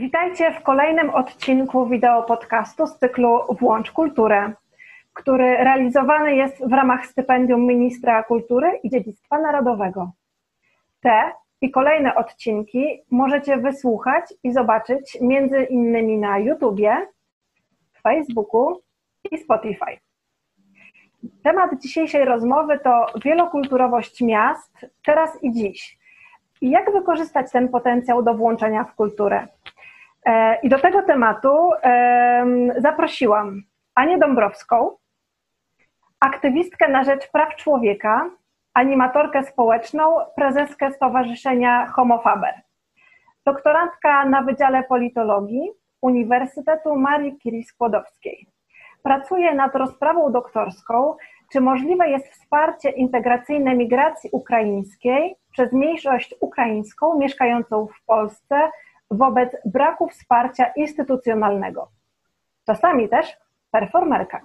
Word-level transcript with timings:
Witajcie 0.00 0.52
w 0.52 0.62
kolejnym 0.62 1.10
odcinku 1.10 1.86
wideo 1.86 2.22
podcastu 2.22 2.86
z 2.86 2.98
cyklu 2.98 3.40
Włącz 3.60 3.90
Kulturę, 3.90 4.52
który 5.12 5.56
realizowany 5.56 6.36
jest 6.36 6.68
w 6.68 6.72
ramach 6.72 7.06
stypendium 7.06 7.66
Ministra 7.66 8.22
Kultury 8.22 8.80
i 8.82 8.90
Dziedzictwa 8.90 9.38
Narodowego. 9.38 10.10
Te 11.00 11.32
i 11.60 11.70
kolejne 11.70 12.14
odcinki 12.14 13.02
możecie 13.10 13.56
wysłuchać 13.56 14.24
i 14.42 14.52
zobaczyć 14.52 15.18
między 15.20 15.62
innymi 15.64 16.18
na 16.18 16.38
YouTubie, 16.38 17.06
Facebooku 18.02 18.80
i 19.30 19.38
Spotify. 19.38 19.98
Temat 21.42 21.70
dzisiejszej 21.82 22.24
rozmowy 22.24 22.78
to 22.78 23.06
wielokulturowość 23.24 24.20
miast 24.20 24.86
teraz 25.04 25.42
i 25.42 25.52
dziś. 25.52 25.98
I 26.60 26.70
jak 26.70 26.92
wykorzystać 26.92 27.52
ten 27.52 27.68
potencjał 27.68 28.22
do 28.22 28.34
włączenia 28.34 28.84
w 28.84 28.94
kulturę? 28.94 29.48
E, 30.26 30.60
I 30.62 30.68
do 30.68 30.78
tego 30.78 31.02
tematu 31.02 31.70
zaprosiłam 32.78 33.62
Anię 33.94 34.18
Dąbrowską, 34.18 34.96
aktywistkę 36.20 36.88
na 36.88 37.04
rzecz 37.04 37.30
praw 37.30 37.56
człowieka, 37.56 38.30
animatorkę 38.74 39.42
społeczną, 39.44 40.16
prezeskę 40.36 40.92
Stowarzyszenia 40.92 41.86
Homofaber, 41.86 42.54
doktorantka 43.44 44.24
na 44.24 44.42
Wydziale 44.42 44.82
Politologii 44.82 45.70
Uniwersytetu 46.02 46.96
Marii 46.96 47.38
Curie 47.42 47.64
Skłodowskiej. 47.64 48.46
Pracuje 49.02 49.54
nad 49.54 49.74
rozprawą 49.74 50.32
doktorską, 50.32 51.16
czy 51.52 51.60
możliwe 51.60 52.08
jest 52.08 52.28
wsparcie 52.28 52.90
integracyjne 52.90 53.74
migracji 53.74 54.30
ukraińskiej 54.32 55.36
przez 55.52 55.72
mniejszość 55.72 56.34
ukraińską 56.40 57.18
mieszkającą 57.18 57.86
w 57.86 58.04
Polsce 58.06 58.70
wobec 59.10 59.50
braku 59.64 60.08
wsparcia 60.08 60.66
instytucjonalnego. 60.76 61.88
Czasami 62.66 63.08
też 63.08 63.36
performerka. 63.70 64.40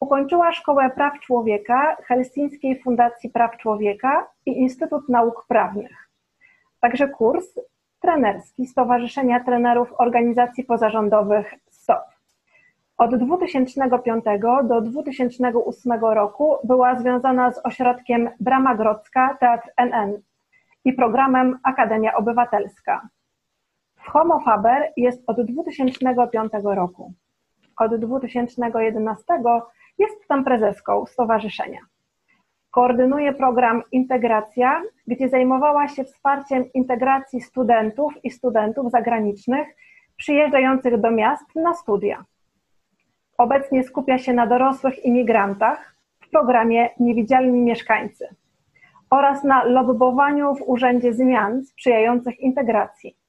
Ukończyła 0.00 0.52
Szkołę 0.52 0.90
Praw 0.90 1.20
Człowieka 1.20 1.96
Helsińskiej 2.04 2.82
Fundacji 2.82 3.30
Praw 3.30 3.56
Człowieka 3.56 4.26
i 4.46 4.50
Instytut 4.50 5.08
Nauk 5.08 5.44
Prawnych. 5.48 6.08
Także 6.80 7.08
kurs 7.08 7.46
trenerski 8.00 8.66
Stowarzyszenia 8.66 9.44
Trenerów 9.44 9.92
Organizacji 9.98 10.64
Pozarządowych 10.64 11.54
STOP. 11.70 12.02
Od 12.98 13.16
2005 13.16 14.24
do 14.64 14.80
2008 14.80 15.92
roku 15.92 16.56
była 16.64 16.94
związana 16.94 17.52
z 17.52 17.66
ośrodkiem 17.66 18.30
Brama 18.40 18.74
Grodzka 18.74 19.36
Teatr 19.40 19.68
NN 19.76 20.20
i 20.84 20.92
programem 20.92 21.58
Akademia 21.62 22.14
Obywatelska. 22.14 23.08
Homo 24.06 24.40
Faber 24.40 24.92
jest 24.96 25.22
od 25.26 25.42
2005 25.42 26.52
roku. 26.64 27.12
Od 27.80 27.96
2011 27.96 29.24
jest 29.98 30.28
tam 30.28 30.44
prezeską 30.44 31.06
stowarzyszenia. 31.06 31.78
Koordynuje 32.70 33.32
program 33.32 33.82
Integracja, 33.92 34.82
gdzie 35.06 35.28
zajmowała 35.28 35.88
się 35.88 36.04
wsparciem 36.04 36.72
integracji 36.74 37.40
studentów 37.40 38.24
i 38.24 38.30
studentów 38.30 38.90
zagranicznych 38.90 39.68
przyjeżdżających 40.16 41.00
do 41.00 41.10
miast 41.10 41.54
na 41.54 41.74
studia. 41.74 42.24
Obecnie 43.38 43.84
skupia 43.84 44.18
się 44.18 44.32
na 44.32 44.46
dorosłych 44.46 45.04
imigrantach 45.04 45.96
w 46.20 46.30
programie 46.30 46.90
Niewidzialni 47.00 47.60
Mieszkańcy 47.60 48.28
oraz 49.10 49.44
na 49.44 49.64
lobbowaniu 49.64 50.54
w 50.54 50.62
Urzędzie 50.68 51.14
Zmian 51.14 51.64
sprzyjających 51.64 52.40
integracji. 52.40 53.21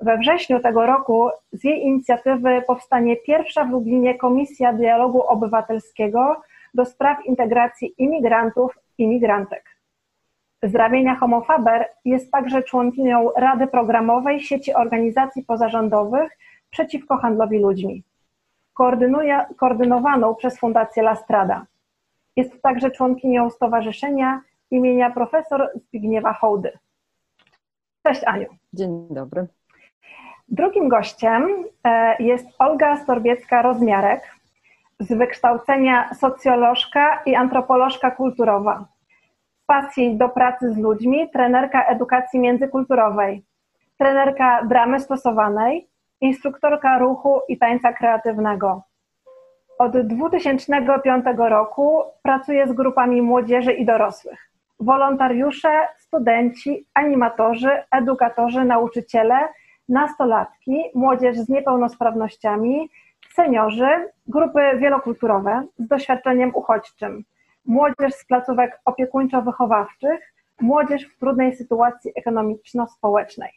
We 0.00 0.18
wrześniu 0.18 0.60
tego 0.60 0.86
roku 0.86 1.28
z 1.52 1.64
jej 1.64 1.82
inicjatywy 1.82 2.62
powstanie 2.66 3.16
pierwsza 3.16 3.64
w 3.64 3.70
Lublinie 3.70 4.18
Komisja 4.18 4.72
Dialogu 4.72 5.22
Obywatelskiego 5.22 6.42
do 6.74 6.84
spraw 6.84 7.26
integracji 7.26 7.94
imigrantów 7.98 8.78
i 8.98 9.06
migrantek. 9.08 9.64
Z 10.62 10.74
ramienia 10.74 11.16
Homofaber 11.16 11.88
jest 12.04 12.30
także 12.30 12.62
członkinią 12.62 13.30
Rady 13.36 13.66
Programowej 13.66 14.40
Sieci 14.40 14.74
Organizacji 14.74 15.44
Pozarządowych 15.44 16.38
przeciwko 16.70 17.16
handlowi 17.16 17.58
ludźmi, 17.58 18.02
koordynowaną 19.56 20.34
przez 20.34 20.58
Fundację 20.58 21.02
La 21.02 21.16
Strada. 21.16 21.66
Jest 22.36 22.62
także 22.62 22.90
członkinią 22.90 23.50
Stowarzyszenia 23.50 24.40
imienia 24.70 25.10
profesor 25.10 25.70
Zbigniewa 25.74 26.32
Hołdy. 26.32 26.78
Cześć 28.06 28.24
Aniu. 28.24 28.46
Dzień 28.72 29.06
dobry. 29.10 29.46
Drugim 30.50 30.88
gościem 30.88 31.64
e, 31.84 32.22
jest 32.22 32.46
Olga 32.58 32.96
Storbiecka-Rozmiarek, 32.96 34.20
z 35.00 35.12
wykształcenia 35.12 36.14
socjolożka 36.14 37.22
i 37.26 37.34
antropolożka 37.34 38.10
kulturowa. 38.10 38.84
Z 39.62 39.66
pasji 39.66 40.16
do 40.16 40.28
pracy 40.28 40.72
z 40.72 40.78
ludźmi, 40.78 41.30
trenerka 41.32 41.84
edukacji 41.84 42.40
międzykulturowej, 42.40 43.42
trenerka 43.98 44.64
dramy 44.64 45.00
stosowanej, 45.00 45.88
instruktorka 46.20 46.98
ruchu 46.98 47.40
i 47.48 47.58
tańca 47.58 47.92
kreatywnego. 47.92 48.82
Od 49.78 50.00
2005 50.00 51.24
roku 51.36 52.02
pracuje 52.22 52.68
z 52.68 52.72
grupami 52.72 53.22
młodzieży 53.22 53.72
i 53.72 53.86
dorosłych. 53.86 54.50
Wolontariusze, 54.80 55.88
studenci, 55.98 56.86
animatorzy, 56.94 57.70
edukatorzy, 57.90 58.64
nauczyciele– 58.64 59.38
nastolatki, 59.90 60.84
młodzież 60.94 61.36
z 61.36 61.48
niepełnosprawnościami, 61.48 62.90
seniorzy, 63.34 64.08
grupy 64.26 64.60
wielokulturowe 64.78 65.66
z 65.78 65.88
doświadczeniem 65.88 66.50
uchodźczym, 66.54 67.24
młodzież 67.64 68.14
z 68.14 68.24
placówek 68.24 68.80
opiekuńczo-wychowawczych, 68.84 70.18
młodzież 70.60 71.04
w 71.04 71.18
trudnej 71.18 71.56
sytuacji 71.56 72.12
ekonomiczno-społecznej. 72.16 73.50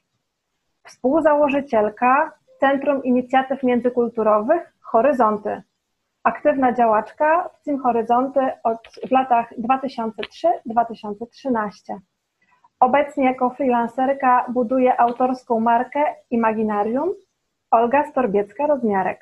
Współzałożycielka 0.83 2.31
Centrum 2.59 3.03
Inicjatyw 3.03 3.63
Międzykulturowych 3.63 4.73
Horyzonty. 4.81 5.61
Aktywna 6.23 6.73
działaczka 6.73 7.50
w 7.50 7.63
Team 7.63 7.79
Horyzonty 7.79 8.39
od, 8.63 8.79
w 9.07 9.11
latach 9.11 9.53
2003-2013. 9.57 11.97
Obecnie 12.83 13.25
jako 13.25 13.49
freelancerka 13.49 14.45
buduje 14.49 14.99
autorską 14.99 15.59
markę 15.59 16.03
Imaginarium 16.31 17.09
Olga 17.71 18.03
Storbiecka-Rozmiarek. 18.11 19.17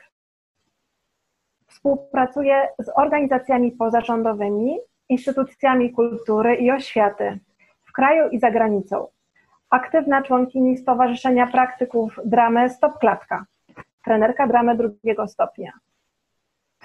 Współpracuje 1.67 2.67
z 2.79 2.89
organizacjami 2.95 3.72
pozarządowymi, 3.72 4.77
instytucjami 5.09 5.91
kultury 5.94 6.55
i 6.55 6.72
oświaty 6.72 7.39
w 7.85 7.91
kraju 7.91 8.29
i 8.29 8.39
za 8.39 8.51
granicą. 8.51 9.07
Aktywna 9.69 10.22
członkini 10.22 10.78
Stowarzyszenia 10.78 11.47
Praktyków 11.47 12.19
Dramy 12.25 12.69
Stop 12.69 12.99
Klatka, 12.99 13.45
trenerka 14.05 14.47
dramy 14.47 14.78
drugiego 14.78 15.28
stopnia. 15.28 15.72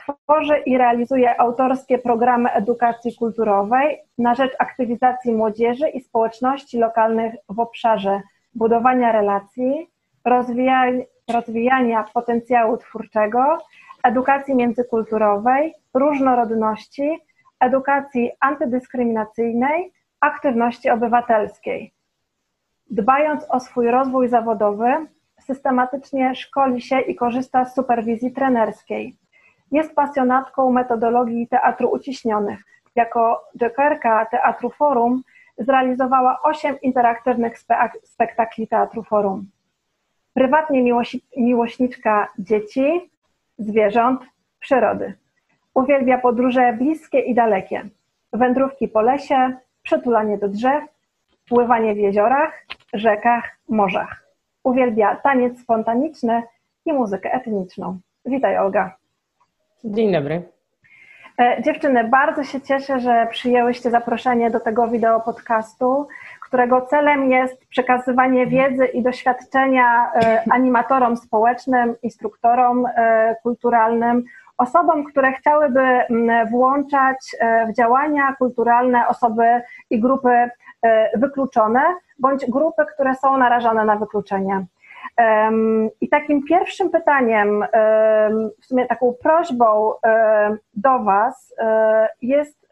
Tworzy 0.06 0.58
i 0.58 0.78
realizuje 0.78 1.40
autorskie 1.40 1.98
programy 1.98 2.50
edukacji 2.52 3.16
kulturowej 3.16 3.98
na 4.18 4.34
rzecz 4.34 4.52
aktywizacji 4.58 5.32
młodzieży 5.32 5.88
i 5.88 6.00
społeczności 6.00 6.78
lokalnych 6.78 7.34
w 7.48 7.60
obszarze 7.60 8.20
budowania 8.54 9.12
relacji, 9.12 9.90
rozwijania, 11.28 12.04
potencjału 12.14 12.76
twórczego, 12.76 13.58
edukacji 14.04 14.54
międzykulturowej, 14.54 15.74
różnorodności, 15.94 17.18
edukacji 17.60 18.30
antydyskryminacyjnej, 18.40 19.92
aktywności 20.20 20.90
obywatelskiej. 20.90 21.92
Dbając 22.90 23.44
o 23.50 23.60
swój 23.60 23.90
rozwój 23.90 24.28
zawodowy, 24.28 25.06
systematycznie 25.40 26.34
szkoli 26.34 26.80
się 26.80 27.00
i 27.00 27.14
korzysta 27.14 27.64
z 27.64 27.74
superwizji 27.74 28.32
trenerskiej 28.32 29.16
jest 29.72 29.94
pasjonatką 29.94 30.72
metodologii 30.72 31.48
teatru 31.48 31.88
uciśnionych. 31.88 32.60
Jako 32.94 33.44
jokerka 33.56 34.26
Teatru 34.26 34.70
Forum 34.70 35.22
zrealizowała 35.58 36.42
osiem 36.42 36.80
interaktywnych 36.80 37.58
spektakli 38.02 38.68
Teatru 38.68 39.02
Forum. 39.02 39.46
Prywatnie 40.34 40.94
miłośniczka 41.36 42.28
dzieci, 42.38 43.10
zwierząt, 43.58 44.20
przyrody. 44.58 45.14
Uwielbia 45.74 46.18
podróże 46.18 46.72
bliskie 46.72 47.20
i 47.20 47.34
dalekie, 47.34 47.82
wędrówki 48.32 48.88
po 48.88 49.00
lesie, 49.00 49.56
przytulanie 49.82 50.38
do 50.38 50.48
drzew, 50.48 50.84
pływanie 51.48 51.94
w 51.94 51.98
jeziorach, 51.98 52.66
rzekach, 52.92 53.58
morzach. 53.68 54.24
Uwielbia 54.64 55.16
taniec 55.16 55.60
spontaniczny 55.60 56.42
i 56.84 56.92
muzykę 56.92 57.32
etniczną. 57.32 57.98
Witaj 58.24 58.58
Olga. 58.58 58.96
Dzień 59.86 60.12
dobry. 60.12 60.42
E, 61.38 61.62
dziewczyny, 61.62 62.04
bardzo 62.04 62.44
się 62.44 62.60
cieszę, 62.60 63.00
że 63.00 63.26
przyjęłyście 63.30 63.90
zaproszenie 63.90 64.50
do 64.50 64.60
tego 64.60 64.88
wideo 64.88 65.20
podcastu, 65.20 66.08
którego 66.42 66.86
celem 66.86 67.30
jest 67.30 67.66
przekazywanie 67.68 68.46
wiedzy 68.46 68.86
i 68.86 69.02
doświadczenia 69.02 70.12
animatorom 70.50 71.16
społecznym, 71.16 71.94
instruktorom 72.02 72.86
kulturalnym, 73.42 74.24
osobom, 74.58 75.04
które 75.04 75.32
chciałyby 75.32 75.80
mm, 75.80 76.48
włączać 76.48 77.36
w 77.68 77.76
działania 77.76 78.34
kulturalne 78.38 79.08
osoby 79.08 79.62
i 79.90 80.00
grupy 80.00 80.50
wykluczone, 81.16 81.80
bądź 82.18 82.46
grupy, 82.50 82.82
które 82.94 83.14
są 83.14 83.36
narażone 83.36 83.84
na 83.84 83.96
wykluczenie. 83.96 84.66
I 86.00 86.08
takim 86.08 86.42
pierwszym 86.42 86.90
pytaniem, 86.90 87.64
w 88.62 88.66
sumie 88.66 88.86
taką 88.86 89.14
prośbą 89.22 89.92
do 90.74 90.98
Was 90.98 91.54
jest 92.22 92.68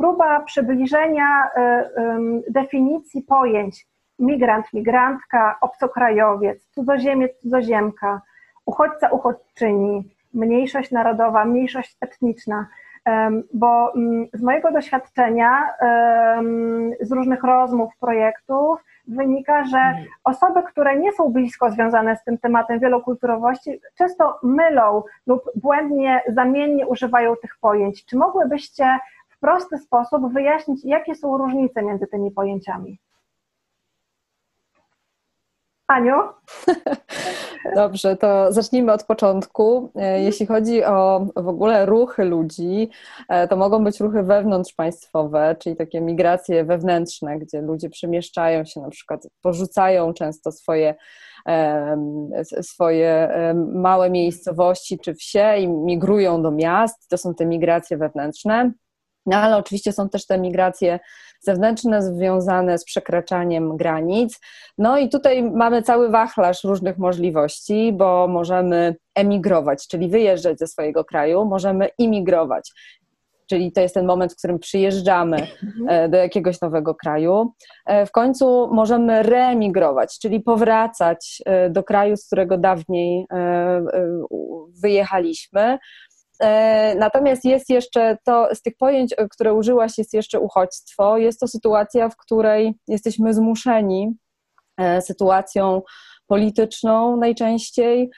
próba 0.00 0.40
przybliżenia 0.40 1.50
e, 1.56 1.90
definicji 2.50 3.22
pojęć 3.22 3.86
migrant, 4.18 4.72
migrantka, 4.72 5.58
obcokrajowiec, 5.60 6.66
cudzoziemiec, 6.70 7.40
cudzoziemka, 7.42 8.20
uchodźca, 8.66 9.08
uchodźczyni, 9.08 10.14
mniejszość 10.34 10.90
narodowa, 10.90 11.44
mniejszość 11.44 11.96
etniczna. 12.00 12.66
Bo 13.54 13.94
mm, 13.94 14.26
z 14.32 14.42
mojego 14.42 14.72
doświadczenia, 14.72 15.50
z 17.00 17.12
różnych 17.12 17.44
rozmów, 17.44 17.96
projektów, 18.00 18.84
wynika, 19.08 19.64
że 19.64 19.78
mhm. 19.78 20.06
osoby, 20.24 20.62
które 20.62 20.96
nie 20.96 21.12
są 21.12 21.32
blisko 21.32 21.70
związane 21.70 22.16
z 22.16 22.24
tym 22.24 22.38
tematem 22.38 22.80
wielokulturowości, 22.80 23.80
często 23.98 24.38
mylą 24.42 25.02
lub 25.26 25.42
błędnie, 25.54 26.22
zamiennie 26.28 26.86
używają 26.86 27.36
tych 27.36 27.56
pojęć. 27.60 28.04
Czy 28.04 28.16
mogłybyście 28.16 28.98
w 29.28 29.38
prosty 29.38 29.78
sposób 29.78 30.32
wyjaśnić, 30.32 30.84
jakie 30.84 31.14
są 31.14 31.38
różnice 31.38 31.82
między 31.82 32.06
tymi 32.06 32.30
pojęciami? 32.30 32.98
Aniu? 35.90 36.14
Dobrze, 37.76 38.16
to 38.16 38.52
zacznijmy 38.52 38.92
od 38.92 39.04
początku. 39.04 39.90
E, 39.96 39.98
mhm. 39.98 40.22
Jeśli 40.22 40.46
chodzi 40.46 40.84
o 40.84 41.26
w 41.36 41.48
ogóle 41.48 41.86
ruchy 41.86 42.24
ludzi, 42.24 42.90
e, 43.28 43.48
to 43.48 43.56
mogą 43.56 43.84
być 43.84 44.00
ruchy 44.00 44.22
wewnątrzpaństwowe, 44.22 45.56
czyli 45.58 45.76
takie 45.76 46.00
migracje 46.00 46.64
wewnętrzne, 46.64 47.38
gdzie 47.38 47.60
ludzie 47.60 47.90
przemieszczają 47.90 48.64
się, 48.64 48.80
na 48.80 48.90
przykład 48.90 49.26
porzucają 49.42 50.14
często 50.14 50.52
swoje 50.52 50.94
swoje 52.62 53.28
małe 53.74 54.10
miejscowości 54.10 54.98
czy 54.98 55.14
wsie 55.14 55.56
i 55.58 55.68
migrują 55.68 56.42
do 56.42 56.50
miast. 56.50 57.08
To 57.08 57.18
są 57.18 57.34
te 57.34 57.46
migracje 57.46 57.96
wewnętrzne. 57.96 58.72
No 59.26 59.36
ale 59.36 59.56
oczywiście 59.56 59.92
są 59.92 60.08
też 60.08 60.26
te 60.26 60.38
migracje 60.38 60.98
zewnętrzne 61.40 62.02
związane 62.02 62.78
z 62.78 62.84
przekraczaniem 62.84 63.76
granic. 63.76 64.40
No 64.78 64.98
i 64.98 65.08
tutaj 65.08 65.42
mamy 65.42 65.82
cały 65.82 66.10
wachlarz 66.10 66.64
różnych 66.64 66.98
możliwości, 66.98 67.92
bo 67.92 68.28
możemy 68.28 68.96
emigrować, 69.14 69.88
czyli 69.88 70.08
wyjeżdżać 70.08 70.58
ze 70.58 70.66
swojego 70.66 71.04
kraju, 71.04 71.44
możemy 71.44 71.88
imigrować. 71.98 72.72
Czyli 73.50 73.72
to 73.72 73.80
jest 73.80 73.94
ten 73.94 74.06
moment, 74.06 74.32
w 74.32 74.36
którym 74.36 74.58
przyjeżdżamy 74.58 75.46
e, 75.88 76.08
do 76.08 76.16
jakiegoś 76.16 76.60
nowego 76.60 76.94
kraju. 76.94 77.52
E, 77.86 78.06
w 78.06 78.10
końcu 78.10 78.68
możemy 78.72 79.22
reemigrować, 79.22 80.18
czyli 80.18 80.40
powracać 80.40 81.42
e, 81.46 81.70
do 81.70 81.82
kraju, 81.82 82.16
z 82.16 82.26
którego 82.26 82.58
dawniej 82.58 83.26
wyjechaliśmy. 84.82 85.78
E, 86.40 86.94
natomiast 86.94 87.44
jest 87.44 87.70
jeszcze 87.70 88.18
to, 88.24 88.48
z 88.54 88.62
tych 88.62 88.76
pojęć, 88.76 89.14
e, 89.16 89.28
które 89.28 89.54
użyłaś, 89.54 89.98
jest 89.98 90.14
jeszcze 90.14 90.40
uchodźstwo. 90.40 91.18
Jest 91.18 91.40
to 91.40 91.48
sytuacja, 91.48 92.08
w 92.08 92.16
której 92.16 92.74
jesteśmy 92.88 93.34
zmuszeni 93.34 94.14
e, 94.78 95.02
sytuacją 95.02 95.82
polityczną 96.26 97.16
najczęściej 97.16 98.10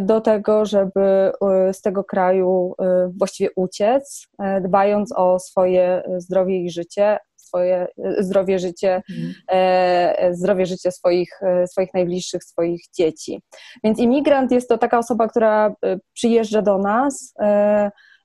do 0.00 0.20
tego, 0.20 0.66
żeby 0.66 1.32
z 1.72 1.80
tego 1.80 2.04
kraju 2.04 2.74
właściwie 3.18 3.50
uciec, 3.56 4.26
dbając 4.64 5.12
o 5.16 5.38
swoje 5.38 6.02
zdrowie 6.18 6.58
i 6.58 6.70
życie, 6.70 7.18
swoje 7.54 7.86
zdrowie, 8.18 8.58
życie, 8.58 9.02
mhm. 9.10 9.34
e, 9.48 10.34
zdrowie, 10.34 10.66
życie 10.66 10.92
swoich, 10.92 11.42
e, 11.42 11.66
swoich 11.66 11.94
najbliższych, 11.94 12.44
swoich 12.44 12.82
dzieci. 12.96 13.40
Więc 13.84 13.98
imigrant 13.98 14.52
jest 14.52 14.68
to 14.68 14.78
taka 14.78 14.98
osoba, 14.98 15.28
która 15.28 15.68
e, 15.68 15.98
przyjeżdża 16.12 16.62
do 16.62 16.78
nas. 16.78 17.34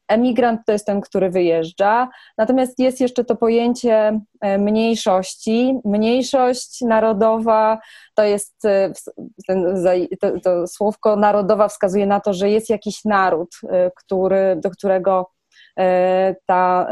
Emigrant 0.08 0.62
to 0.66 0.72
jest 0.72 0.86
ten, 0.86 1.02
który 1.02 1.30
wyjeżdża. 1.30 2.10
Natomiast 2.38 2.80
jest 2.80 3.02
jeszcze 3.02 3.26
to 3.26 3.36
pojęcie 3.36 4.20
mniejszości. 4.60 5.80
Mniejszość 5.86 6.82
narodowa 6.82 7.80
to 8.16 8.24
jest, 8.24 8.62
to, 10.22 10.40
to 10.44 10.68
słówko 10.68 11.16
narodowa 11.16 11.68
wskazuje 11.68 12.06
na 12.08 12.20
to, 12.20 12.34
że 12.34 12.50
jest 12.50 12.70
jakiś 12.70 13.06
naród, 13.06 13.50
który, 13.96 14.60
do 14.64 14.70
którego 14.70 15.26
E, 15.39 15.39
ta, 16.46 16.88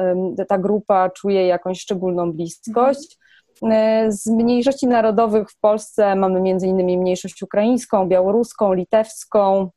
ta 0.48 0.58
grupa 0.58 1.10
czuje 1.10 1.48
jakąś 1.48 1.80
szczególną 1.80 2.34
bliskość. 2.34 3.18
E, 3.64 4.12
z 4.12 4.28
mniejszości 4.28 4.88
narodowych 4.88 5.50
w 5.52 5.60
Polsce 5.60 6.16
mamy 6.16 6.50
innymi 6.50 6.98
mniejszość 6.98 7.44
ukraińską, 7.44 8.08
białoruską, 8.08 8.74
litewską, 8.74 9.70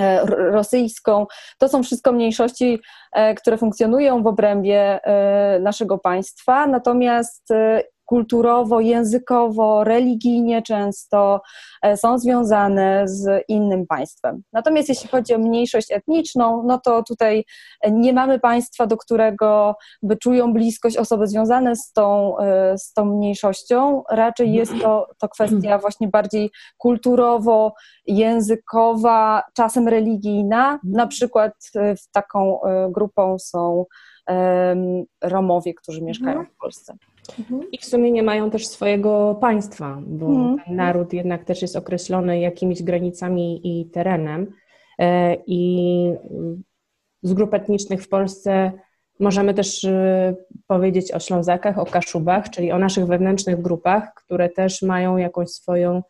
e, 0.00 0.26
rosyjską. 0.26 1.26
To 1.58 1.68
są 1.68 1.82
wszystko 1.82 2.12
mniejszości, 2.12 2.80
które 3.36 3.58
funkcjonują 3.58 4.22
w 4.22 4.26
obrębie 4.26 5.00
naszego 5.60 5.98
państwa, 5.98 6.66
natomiast 6.66 7.48
kulturowo, 8.08 8.80
językowo, 8.80 9.84
religijnie 9.84 10.62
często 10.62 11.40
e, 11.82 11.96
są 11.96 12.18
związane 12.18 13.02
z 13.08 13.44
innym 13.48 13.86
państwem. 13.86 14.42
Natomiast 14.52 14.88
jeśli 14.88 15.08
chodzi 15.08 15.34
o 15.34 15.38
mniejszość 15.38 15.92
etniczną, 15.92 16.62
no 16.66 16.78
to 16.78 17.02
tutaj 17.02 17.44
nie 17.90 18.12
mamy 18.12 18.40
państwa, 18.40 18.86
do 18.86 18.96
którego 18.96 19.76
by 20.02 20.16
czują 20.16 20.52
bliskość 20.52 20.96
osoby 20.96 21.26
związane 21.26 21.76
z 21.76 21.92
tą, 21.92 22.38
e, 22.38 22.78
z 22.78 22.92
tą 22.92 23.04
mniejszością. 23.04 24.02
Raczej 24.10 24.52
jest 24.52 24.72
to, 24.82 25.06
to 25.18 25.28
kwestia 25.28 25.78
właśnie 25.78 26.08
bardziej 26.08 26.50
kulturowo, 26.78 27.74
językowa, 28.06 29.42
czasem 29.54 29.88
religijna. 29.88 30.80
Na 30.84 31.06
przykład 31.06 31.52
e, 31.76 31.94
taką 32.12 32.60
grupą 32.90 33.38
są 33.38 33.84
Romowie, 35.22 35.74
którzy 35.74 36.02
mieszkają 36.02 36.38
mhm. 36.38 36.54
w 36.54 36.58
Polsce. 36.58 36.96
Mhm. 37.38 37.70
I 37.72 37.78
w 37.78 37.84
sumie 37.84 38.10
nie 38.10 38.22
mają 38.22 38.50
też 38.50 38.66
swojego 38.66 39.38
państwa, 39.40 39.98
bo 40.06 40.26
mhm. 40.26 40.58
ten 40.66 40.76
naród 40.76 41.12
jednak 41.12 41.44
też 41.44 41.62
jest 41.62 41.76
określony 41.76 42.40
jakimiś 42.40 42.82
granicami 42.82 43.60
i 43.64 43.90
terenem. 43.90 44.52
E, 44.98 45.36
I 45.46 46.12
z 47.22 47.32
grup 47.32 47.54
etnicznych 47.54 48.02
w 48.02 48.08
Polsce 48.08 48.72
możemy 49.20 49.54
też 49.54 49.84
e, 49.84 50.34
powiedzieć 50.66 51.12
o 51.12 51.20
Ślązakach, 51.20 51.78
o 51.78 51.86
Kaszubach, 51.86 52.50
czyli 52.50 52.72
o 52.72 52.78
naszych 52.78 53.06
wewnętrznych 53.06 53.62
grupach, 53.62 54.14
które 54.14 54.48
też 54.48 54.82
mają 54.82 55.16
jakąś 55.16 55.48
swoją 55.48 56.02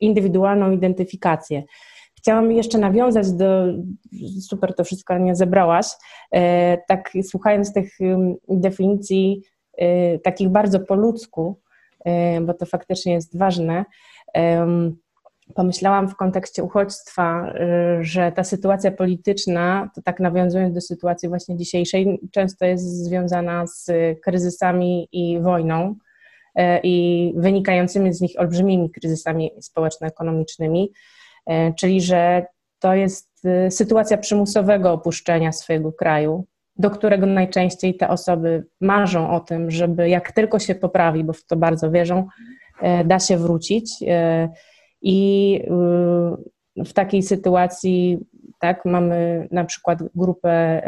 indywidualną 0.00 0.70
identyfikację. 0.70 1.62
Chciałam 2.22 2.52
jeszcze 2.52 2.78
nawiązać 2.78 3.32
do, 3.32 3.64
super 4.40 4.74
to 4.74 4.84
wszystko 4.84 5.18
nie 5.18 5.36
zebrałaś, 5.36 5.86
e, 6.32 6.78
tak 6.88 7.12
słuchając 7.22 7.72
tych 7.72 7.98
definicji 8.48 9.42
e, 9.78 10.18
takich 10.18 10.48
bardzo 10.48 10.80
po 10.80 10.94
ludzku, 10.94 11.60
e, 12.04 12.40
bo 12.40 12.54
to 12.54 12.66
faktycznie 12.66 13.12
jest 13.12 13.38
ważne, 13.38 13.84
pomyślałam 15.54 16.08
w 16.08 16.16
kontekście 16.16 16.62
uchodźstwa, 16.62 17.54
że 18.00 18.32
ta 18.32 18.44
sytuacja 18.44 18.90
polityczna, 18.90 19.90
to 19.94 20.02
tak 20.02 20.20
nawiązując 20.20 20.74
do 20.74 20.80
sytuacji 20.80 21.28
właśnie 21.28 21.56
dzisiejszej, 21.56 22.20
często 22.32 22.64
jest 22.64 23.04
związana 23.04 23.66
z 23.66 23.90
kryzysami 24.20 25.08
i 25.12 25.40
wojną 25.40 25.94
i 26.82 27.34
wynikającymi 27.36 28.14
z 28.14 28.20
nich 28.20 28.32
olbrzymimi 28.38 28.90
kryzysami 28.90 29.50
społeczno-ekonomicznymi. 29.60 30.92
E, 31.46 31.74
czyli 31.74 32.00
że 32.00 32.46
to 32.78 32.94
jest 32.94 33.44
y, 33.66 33.70
sytuacja 33.70 34.18
przymusowego 34.18 34.92
opuszczenia 34.92 35.52
swojego 35.52 35.92
kraju, 35.92 36.46
do 36.76 36.90
którego 36.90 37.26
najczęściej 37.26 37.96
te 37.96 38.08
osoby 38.08 38.64
marzą 38.80 39.30
o 39.30 39.40
tym, 39.40 39.70
żeby 39.70 40.08
jak 40.08 40.32
tylko 40.32 40.58
się 40.58 40.74
poprawi, 40.74 41.24
bo 41.24 41.32
w 41.32 41.44
to 41.44 41.56
bardzo 41.56 41.90
wierzą, 41.90 42.26
e, 42.82 43.04
da 43.04 43.18
się 43.18 43.36
wrócić. 43.36 43.94
E, 44.06 44.48
I 45.02 45.60
w 46.76 46.92
takiej 46.92 47.22
sytuacji 47.22 48.18
tak, 48.60 48.84
mamy 48.84 49.48
na 49.50 49.64
przykład 49.64 49.98
grupę 50.14 50.82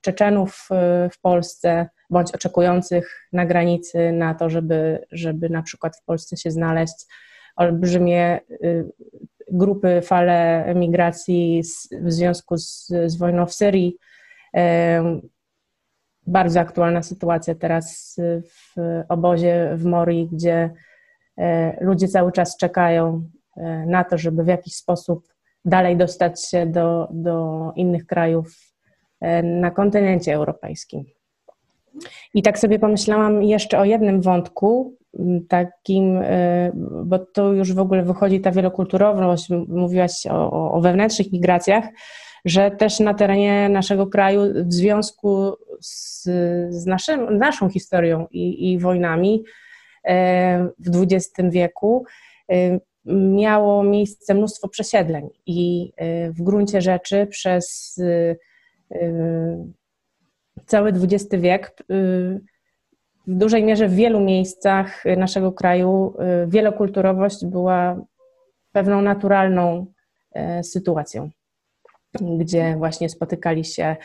Czeczenów 0.00 0.68
w 1.12 1.20
Polsce, 1.20 1.88
bądź 2.10 2.34
oczekujących 2.34 3.28
na 3.32 3.46
granicy 3.46 4.12
na 4.12 4.34
to, 4.34 4.50
żeby, 4.50 5.06
żeby 5.12 5.48
na 5.48 5.62
przykład 5.62 5.96
w 5.96 6.04
Polsce 6.04 6.36
się 6.36 6.50
znaleźć, 6.50 7.06
olbrzymie 7.56 8.40
grupy, 9.56 10.00
fale 10.02 10.64
migracji 10.74 11.62
w 12.00 12.12
związku 12.12 12.56
z, 12.56 12.86
z 13.06 13.16
wojną 13.16 13.46
w 13.46 13.54
Syrii. 13.54 13.96
bardzo 16.26 16.60
aktualna 16.60 17.02
sytuacja 17.02 17.54
teraz 17.54 18.16
w 18.42 18.74
obozie 19.08 19.70
w 19.76 19.84
Morii, 19.84 20.28
gdzie 20.32 20.70
ludzie 21.80 22.08
cały 22.08 22.32
czas 22.32 22.56
czekają 22.56 23.30
na 23.86 24.04
to, 24.04 24.18
żeby 24.18 24.44
w 24.44 24.46
jakiś 24.46 24.74
sposób 24.74 25.28
dalej 25.64 25.96
dostać 25.96 26.44
się 26.48 26.66
do, 26.66 27.08
do 27.10 27.72
innych 27.76 28.06
krajów 28.06 28.74
na 29.42 29.70
kontynencie 29.70 30.34
europejskim. 30.34 31.04
I 32.34 32.42
tak 32.42 32.58
sobie 32.58 32.78
pomyślałam 32.78 33.42
jeszcze 33.42 33.78
o 33.78 33.84
jednym 33.84 34.20
wątku, 34.20 34.96
takim, 35.48 36.16
y, 36.16 36.72
bo 37.04 37.18
to 37.18 37.52
już 37.52 37.72
w 37.72 37.78
ogóle 37.78 38.02
wychodzi 38.02 38.40
ta 38.40 38.50
wielokulturowość, 38.50 39.48
mówiłaś 39.68 40.26
o, 40.30 40.72
o 40.72 40.80
wewnętrznych 40.80 41.32
migracjach, 41.32 41.84
że 42.44 42.70
też 42.70 43.00
na 43.00 43.14
terenie 43.14 43.68
naszego 43.68 44.06
kraju 44.06 44.42
w 44.66 44.72
związku 44.72 45.52
z, 45.80 46.22
z 46.68 46.86
naszym, 46.86 47.38
naszą 47.38 47.68
historią 47.68 48.26
i, 48.30 48.72
i 48.72 48.78
wojnami 48.78 49.44
e, 50.04 50.68
w 50.78 51.02
XX 51.02 51.30
wieku 51.50 52.04
e, 52.50 52.78
miało 53.14 53.82
miejsce 53.82 54.34
mnóstwo 54.34 54.68
przesiedleń 54.68 55.28
i 55.46 55.92
w 56.30 56.42
gruncie 56.42 56.80
rzeczy 56.80 57.26
przez 57.26 58.00
cały 60.66 60.90
XX 60.90 61.26
wiek 61.32 61.76
w 63.26 63.34
dużej 63.38 63.64
mierze 63.64 63.88
w 63.88 63.94
wielu 63.94 64.20
miejscach 64.20 65.04
naszego 65.16 65.52
kraju 65.52 66.14
y, 66.44 66.46
wielokulturowość 66.46 67.46
była 67.46 67.96
pewną 68.72 69.02
naturalną 69.02 69.86
e, 70.32 70.64
sytuacją, 70.64 71.30
gdzie 72.20 72.76
właśnie 72.76 73.08
spotykali 73.08 73.64
się 73.64 73.96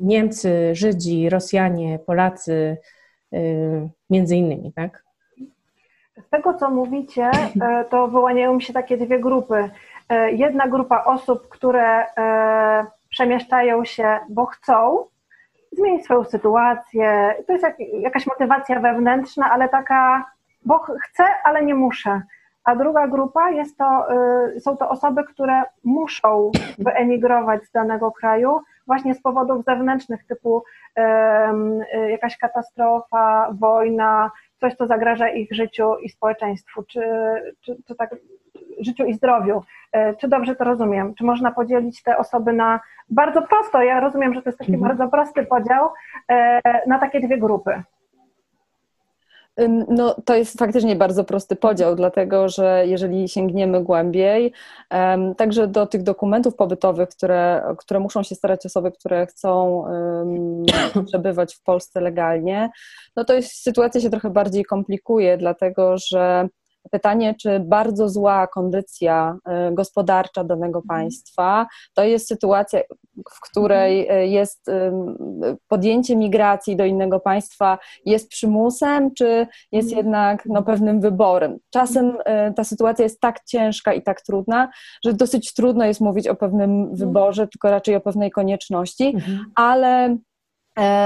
Niemcy, 0.00 0.74
Żydzi, 0.74 1.28
Rosjanie, 1.28 1.98
Polacy, 1.98 2.76
y, 3.34 3.88
między 4.10 4.36
innymi, 4.36 4.72
tak? 4.72 5.04
Z 6.26 6.30
tego, 6.30 6.54
co 6.54 6.70
mówicie, 6.70 7.30
e, 7.60 7.84
to 7.84 8.08
wyłaniają 8.08 8.54
mi 8.54 8.62
się 8.62 8.72
takie 8.72 8.96
dwie 8.96 9.20
grupy. 9.20 9.70
E, 10.08 10.32
jedna 10.32 10.68
grupa 10.68 11.04
osób, 11.04 11.48
które 11.48 12.06
przemieszczają 13.12 13.84
się, 13.84 14.18
bo 14.28 14.46
chcą, 14.46 15.04
zmienić 15.72 16.04
swoją 16.04 16.24
sytuację. 16.24 17.34
To 17.46 17.52
jest 17.52 17.64
jak, 17.64 17.76
jakaś 17.78 18.26
motywacja 18.26 18.80
wewnętrzna, 18.80 19.50
ale 19.50 19.68
taka, 19.68 20.26
bo 20.64 20.78
chcę, 20.78 21.24
ale 21.44 21.64
nie 21.64 21.74
muszę. 21.74 22.22
A 22.64 22.76
druga 22.76 23.06
grupa 23.06 23.50
jest 23.50 23.78
to, 23.78 24.06
y, 24.56 24.60
są 24.60 24.76
to 24.76 24.88
osoby, 24.88 25.24
które 25.24 25.62
muszą 25.84 26.50
wyemigrować 26.78 27.64
z 27.64 27.72
danego 27.72 28.12
kraju 28.12 28.60
właśnie 28.86 29.14
z 29.14 29.22
powodów 29.22 29.64
zewnętrznych, 29.64 30.26
typu 30.26 30.62
y, 30.98 32.10
jakaś 32.10 32.38
katastrofa, 32.38 33.48
wojna, 33.60 34.30
coś, 34.60 34.74
co 34.74 34.86
zagraża 34.86 35.28
ich 35.28 35.52
życiu 35.52 35.94
i 36.02 36.08
społeczeństwu, 36.08 36.82
czy, 36.82 37.00
czy, 37.60 37.76
czy 37.86 37.94
tak 37.94 38.10
życiu 38.84 39.04
i 39.04 39.14
zdrowiu. 39.14 39.62
E, 39.92 40.16
czy 40.16 40.28
dobrze 40.28 40.56
to 40.56 40.64
rozumiem? 40.64 41.14
Czy 41.14 41.24
można 41.24 41.52
podzielić 41.52 42.02
te 42.02 42.18
osoby 42.18 42.52
na 42.52 42.80
bardzo 43.10 43.42
prosto? 43.42 43.82
Ja 43.82 44.00
rozumiem, 44.00 44.34
że 44.34 44.42
to 44.42 44.48
jest 44.48 44.58
taki 44.58 44.74
mhm. 44.74 44.88
bardzo 44.88 45.10
prosty 45.10 45.46
podział 45.46 45.88
e, 46.28 46.60
na 46.86 46.98
takie 46.98 47.20
dwie 47.20 47.38
grupy. 47.38 47.82
No, 49.88 50.16
to 50.24 50.34
jest 50.34 50.58
faktycznie 50.58 50.96
bardzo 50.96 51.24
prosty 51.24 51.56
podział, 51.56 51.96
dlatego 51.96 52.48
że 52.48 52.84
jeżeli 52.86 53.28
sięgniemy 53.28 53.82
głębiej, 53.82 54.52
także 55.36 55.66
do 55.66 55.86
tych 55.86 56.02
dokumentów 56.02 56.56
pobytowych, 56.56 57.08
które, 57.08 57.62
które 57.78 58.00
muszą 58.00 58.22
się 58.22 58.34
starać 58.34 58.66
osoby, 58.66 58.92
które 58.92 59.26
chcą 59.26 59.84
przebywać 61.06 61.54
w 61.54 61.62
Polsce 61.62 62.00
legalnie, 62.00 62.70
no 63.16 63.24
to 63.24 63.34
jest, 63.34 63.62
sytuacja 63.62 64.00
się 64.00 64.10
trochę 64.10 64.30
bardziej 64.30 64.64
komplikuje, 64.64 65.36
dlatego 65.36 65.94
że 65.98 66.48
pytanie, 66.90 67.34
czy 67.40 67.60
bardzo 67.60 68.08
zła 68.08 68.46
kondycja 68.46 69.36
y, 69.70 69.74
gospodarcza 69.74 70.44
danego 70.44 70.78
mhm. 70.78 71.00
państwa 71.00 71.66
to 71.94 72.04
jest 72.04 72.28
sytuacja, 72.28 72.80
w 73.30 73.40
której 73.50 74.00
mhm. 74.00 74.20
y, 74.20 74.26
jest 74.26 74.70
podjęcie 75.68 76.16
migracji 76.16 76.76
do 76.76 76.84
innego 76.84 77.20
państwa 77.20 77.78
jest 78.06 78.28
przymusem, 78.28 79.14
czy 79.14 79.46
jest 79.72 79.88
mhm. 79.88 80.06
jednak 80.06 80.46
no, 80.46 80.62
pewnym 80.62 81.00
wyborem. 81.00 81.58
Czasem 81.70 82.18
ta 82.56 82.64
sytuacja 82.64 83.02
jest 83.02 83.20
tak 83.20 83.44
ciężka 83.44 83.92
i 83.92 84.02
tak 84.02 84.20
trudna, 84.20 84.68
że 85.04 85.12
dosyć 85.12 85.54
trudno 85.54 85.84
jest 85.84 86.00
mówić 86.00 86.28
o 86.28 86.34
pewnym 86.34 86.96
wyborze, 86.96 87.48
tylko 87.48 87.70
raczej 87.70 87.96
o 87.96 88.00
pewnej 88.00 88.30
konieczności, 88.30 89.16
ale 89.54 89.92
E, 89.92 90.16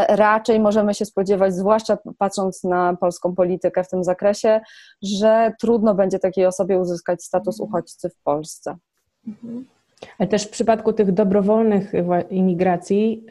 raczej 0.08 0.60
możemy 0.60 0.94
się 0.94 1.04
spodziewać, 1.04 1.54
zwłaszcza 1.54 1.98
patrząc 2.18 2.64
na 2.64 2.96
polską 2.96 3.34
politykę 3.34 3.84
w 3.84 3.88
tym 3.88 4.04
zakresie, 4.04 4.60
że 5.02 5.52
trudno 5.60 5.94
będzie 5.94 6.18
takiej 6.18 6.46
osobie 6.46 6.78
uzyskać 6.78 7.24
status 7.24 7.60
mhm. 7.60 7.68
uchodźcy 7.68 8.10
w 8.10 8.22
Polsce. 8.22 8.76
Mhm. 9.28 9.64
Ale 10.18 10.28
też 10.28 10.46
w 10.46 10.50
przypadku 10.50 10.92
tych 10.92 11.12
dobrowolnych 11.12 11.92
imigracji, 12.30 13.26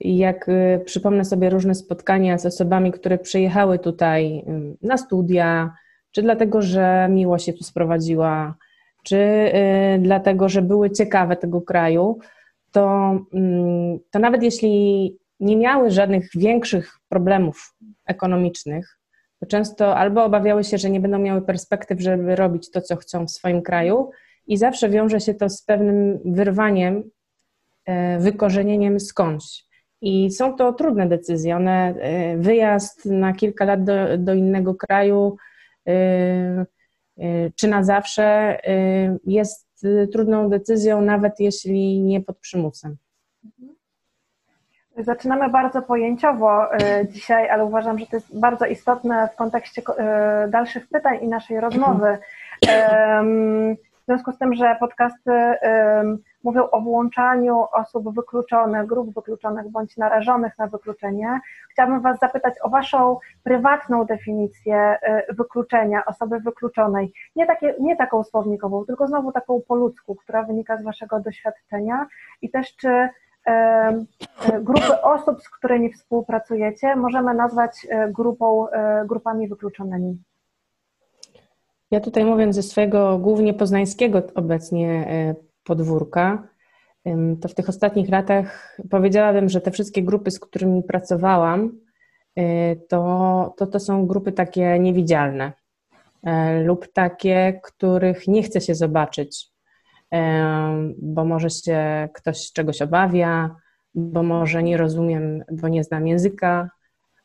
jak 0.00 0.48
y, 0.48 0.82
przypomnę 0.84 1.24
sobie 1.24 1.50
różne 1.50 1.74
spotkania 1.74 2.38
z 2.38 2.46
osobami, 2.46 2.92
które 2.92 3.18
przyjechały 3.18 3.78
tutaj 3.78 4.44
na 4.82 4.96
studia, 4.96 5.74
czy 6.10 6.22
dlatego, 6.22 6.62
że 6.62 7.08
miło 7.10 7.38
się 7.38 7.52
tu 7.52 7.64
sprowadziła, 7.64 8.54
czy 9.02 9.16
y, 9.16 9.98
dlatego, 9.98 10.48
że 10.48 10.62
były 10.62 10.90
ciekawe 10.90 11.36
tego 11.36 11.60
kraju, 11.60 12.18
to, 12.76 13.18
mm, 13.32 13.98
to 14.10 14.18
nawet 14.18 14.42
jeśli 14.42 15.16
nie 15.40 15.56
miały 15.56 15.90
żadnych 15.90 16.28
większych 16.34 16.98
problemów 17.08 17.74
ekonomicznych, 18.06 18.98
to 19.40 19.46
często 19.46 19.96
albo 19.96 20.24
obawiały 20.24 20.64
się, 20.64 20.78
że 20.78 20.90
nie 20.90 21.00
będą 21.00 21.18
miały 21.18 21.42
perspektyw, 21.42 22.00
żeby 22.00 22.36
robić 22.36 22.70
to, 22.70 22.80
co 22.80 22.96
chcą 22.96 23.26
w 23.26 23.30
swoim 23.30 23.62
kraju, 23.62 24.10
i 24.46 24.56
zawsze 24.56 24.88
wiąże 24.88 25.20
się 25.20 25.34
to 25.34 25.48
z 25.48 25.62
pewnym 25.62 26.18
wyrwaniem, 26.24 27.02
e, 27.84 28.18
wykorzenieniem 28.18 29.00
skądś. 29.00 29.64
I 30.00 30.30
są 30.30 30.56
to 30.56 30.72
trudne 30.72 31.08
decyzje. 31.08 31.56
One, 31.56 31.94
e, 32.00 32.36
wyjazd 32.36 33.04
na 33.04 33.32
kilka 33.32 33.64
lat 33.64 33.84
do, 33.84 34.18
do 34.18 34.34
innego 34.34 34.74
kraju, 34.74 35.36
e, 35.88 36.66
czy 37.54 37.68
na 37.68 37.84
zawsze, 37.84 38.58
jest 39.26 39.65
trudną 40.12 40.48
decyzją, 40.48 41.00
nawet 41.00 41.40
jeśli 41.40 42.02
nie 42.02 42.20
pod 42.20 42.38
przymusem. 42.38 42.96
Zaczynamy 44.98 45.48
bardzo 45.50 45.82
pojęciowo 45.82 46.74
e, 46.74 47.08
dzisiaj, 47.08 47.50
ale 47.50 47.64
uważam, 47.64 47.98
że 47.98 48.06
to 48.06 48.16
jest 48.16 48.38
bardzo 48.38 48.66
istotne 48.66 49.28
w 49.32 49.36
kontekście 49.36 49.82
e, 49.98 50.48
dalszych 50.48 50.88
pytań 50.88 51.18
i 51.22 51.28
naszej 51.28 51.60
rozmowy. 51.60 52.18
W 54.02 54.08
związku 54.08 54.32
z 54.32 54.38
tym, 54.38 54.54
że 54.54 54.76
podcasty 54.80 55.32
mówią 56.46 56.70
o 56.70 56.80
włączaniu 56.80 57.64
osób 57.72 58.14
wykluczonych, 58.14 58.86
grup 58.86 59.14
wykluczonych 59.14 59.68
bądź 59.68 59.96
narażonych 59.96 60.58
na 60.58 60.66
wykluczenie, 60.66 61.40
chciałabym 61.72 62.00
Was 62.00 62.18
zapytać 62.18 62.54
o 62.62 62.68
Waszą 62.68 63.18
prywatną 63.44 64.04
definicję 64.04 64.76
e, 64.76 65.34
wykluczenia, 65.34 66.04
osoby 66.06 66.40
wykluczonej. 66.40 67.12
Nie, 67.36 67.46
takie, 67.46 67.74
nie 67.80 67.96
taką 67.96 68.24
słownikową, 68.24 68.84
tylko 68.84 69.06
znowu 69.06 69.32
taką 69.32 69.60
po 69.68 69.74
ludzku, 69.74 70.14
która 70.14 70.42
wynika 70.42 70.76
z 70.76 70.82
Waszego 70.82 71.20
doświadczenia 71.20 72.06
i 72.42 72.50
też 72.50 72.76
czy 72.76 73.08
E, 73.46 74.04
grupy 74.60 75.02
osób, 75.02 75.42
z 75.42 75.48
którymi 75.48 75.92
współpracujecie, 75.92 76.96
możemy 76.96 77.34
nazwać 77.34 77.86
e, 77.90 78.12
grupą, 78.12 78.66
grupami 79.08 79.48
wykluczonymi? 79.48 80.18
Ja 81.90 82.00
tutaj 82.00 82.24
mówiąc 82.24 82.54
ze 82.54 82.62
swojego 82.62 83.18
głównie 83.18 83.54
poznańskiego 83.54 84.22
obecnie 84.34 85.06
podwórka, 85.66 86.48
to 87.40 87.48
w 87.48 87.54
tych 87.54 87.68
ostatnich 87.68 88.08
latach 88.08 88.78
powiedziałabym, 88.90 89.48
że 89.48 89.60
te 89.60 89.70
wszystkie 89.70 90.02
grupy, 90.02 90.30
z 90.30 90.40
którymi 90.40 90.82
pracowałam, 90.82 91.72
to, 92.88 93.54
to, 93.56 93.66
to 93.66 93.80
są 93.80 94.06
grupy 94.06 94.32
takie 94.32 94.78
niewidzialne 94.78 95.52
lub 96.64 96.92
takie, 96.92 97.60
których 97.62 98.28
nie 98.28 98.42
chce 98.42 98.60
się 98.60 98.74
zobaczyć 98.74 99.56
bo 100.98 101.24
może 101.24 101.50
się 101.50 102.08
ktoś 102.14 102.52
czegoś 102.52 102.82
obawia, 102.82 103.56
bo 103.94 104.22
może 104.22 104.62
nie 104.62 104.76
rozumiem, 104.76 105.44
bo 105.52 105.68
nie 105.68 105.84
znam 105.84 106.06
języka, 106.06 106.70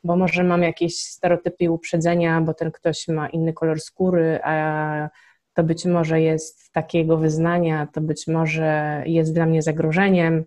bo 0.03 0.15
może 0.15 0.43
mam 0.43 0.63
jakieś 0.63 1.05
stereotypy 1.05 1.63
i 1.63 1.69
uprzedzenia, 1.69 2.41
bo 2.41 2.53
ten 2.53 2.71
ktoś 2.71 3.07
ma 3.07 3.29
inny 3.29 3.53
kolor 3.53 3.79
skóry, 3.79 4.39
a 4.43 5.09
to 5.53 5.63
być 5.63 5.85
może 5.85 6.21
jest 6.21 6.71
takiego 6.71 7.17
wyznania, 7.17 7.87
to 7.93 8.01
być 8.01 8.27
może 8.27 9.03
jest 9.05 9.33
dla 9.33 9.45
mnie 9.45 9.61
zagrożeniem, 9.61 10.43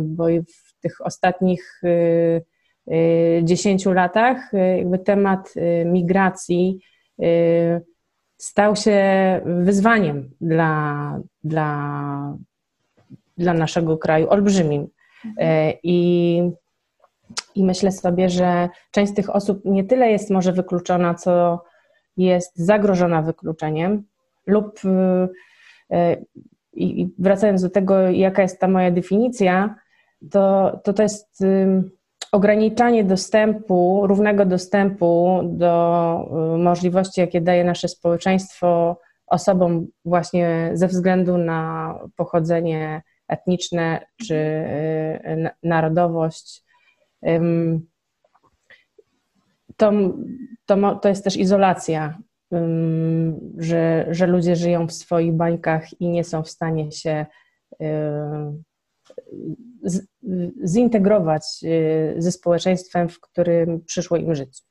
bo 0.00 0.24
w 0.26 0.80
tych 0.80 1.00
ostatnich 1.00 1.80
y, 1.84 2.44
y, 2.92 3.40
dziesięciu 3.44 3.92
latach 3.92 4.52
jakby 4.76 4.98
temat 4.98 5.54
migracji 5.84 6.80
stał 8.38 8.76
się 8.76 9.00
wyzwaniem 9.44 10.30
dla, 10.40 11.20
dla, 11.44 12.36
dla 13.38 13.54
naszego 13.54 13.98
kraju, 13.98 14.28
olbrzymim. 14.28 14.88
I, 15.82 16.42
I 17.54 17.64
myślę 17.64 17.92
sobie, 17.92 18.28
że 18.28 18.68
część 18.90 19.12
z 19.12 19.14
tych 19.14 19.30
osób 19.30 19.60
nie 19.64 19.84
tyle 19.84 20.10
jest 20.10 20.30
może 20.30 20.52
wykluczona, 20.52 21.14
co 21.14 21.62
jest 22.16 22.56
zagrożona 22.56 23.22
wykluczeniem, 23.22 24.02
lub 24.46 24.80
i 26.72 27.08
wracając 27.18 27.62
do 27.62 27.70
tego, 27.70 28.00
jaka 28.10 28.42
jest 28.42 28.60
ta 28.60 28.68
moja 28.68 28.90
definicja, 28.90 29.74
to 30.30 30.72
to, 30.84 30.92
to 30.92 31.02
jest 31.02 31.44
ograniczanie 32.32 33.04
dostępu, 33.04 34.06
równego 34.06 34.46
dostępu 34.46 35.40
do 35.44 36.54
y, 36.54 36.58
możliwości, 36.58 37.20
jakie 37.20 37.40
daje 37.40 37.64
nasze 37.64 37.88
społeczeństwo 37.88 39.00
osobom 39.26 39.86
właśnie 40.04 40.70
ze 40.74 40.88
względu 40.88 41.38
na 41.38 41.94
pochodzenie 42.16 43.02
etniczne 43.28 44.06
czy 44.26 44.34
y, 44.34 45.50
narodowość. 45.62 46.64
To, 49.76 49.92
to, 50.66 50.94
to 50.94 51.08
jest 51.08 51.24
też 51.24 51.36
izolacja, 51.36 52.18
że, 53.58 54.06
że 54.10 54.26
ludzie 54.26 54.56
żyją 54.56 54.86
w 54.86 54.92
swoich 54.92 55.32
bańkach 55.32 56.00
i 56.00 56.08
nie 56.08 56.24
są 56.24 56.42
w 56.42 56.50
stanie 56.50 56.92
się 56.92 57.26
y, 57.72 57.86
zintegrować 60.66 61.42
y, 61.64 62.14
ze 62.18 62.32
społeczeństwem, 62.32 63.08
w 63.08 63.20
którym 63.20 63.84
przyszło 63.84 64.16
im 64.16 64.34
żyć. 64.34 64.62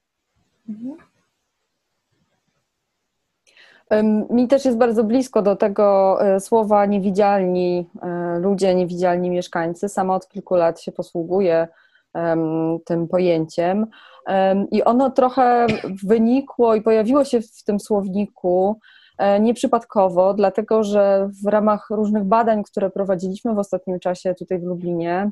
Mi 4.29 4.48
też 4.48 4.65
jest 4.65 4.77
bardzo 4.77 5.03
blisko 5.03 5.41
do 5.41 5.55
tego 5.55 6.17
e, 6.22 6.39
słowa 6.39 6.86
niewidzialni 6.86 7.89
e, 8.01 8.39
ludzie, 8.39 8.75
niewidzialni 8.75 9.29
mieszkańcy. 9.29 9.89
Sama 9.89 10.15
od 10.15 10.27
kilku 10.27 10.55
lat 10.55 10.81
się 10.81 10.91
posługuję 10.91 11.67
tym 12.86 13.07
pojęciem 13.07 13.88
i 14.71 14.83
ono 14.83 15.11
trochę 15.11 15.67
wynikło 16.03 16.75
i 16.75 16.81
pojawiło 16.81 17.25
się 17.25 17.41
w 17.41 17.63
tym 17.65 17.79
słowniku 17.79 18.79
E, 19.17 19.39
nieprzypadkowo, 19.39 20.33
dlatego 20.33 20.83
że 20.83 21.29
w 21.43 21.47
ramach 21.47 21.87
różnych 21.89 22.23
badań, 22.23 22.63
które 22.63 22.89
prowadziliśmy 22.89 23.53
w 23.53 23.59
ostatnim 23.59 23.99
czasie 23.99 24.35
tutaj 24.35 24.59
w 24.59 24.63
Lublinie, 24.63 25.31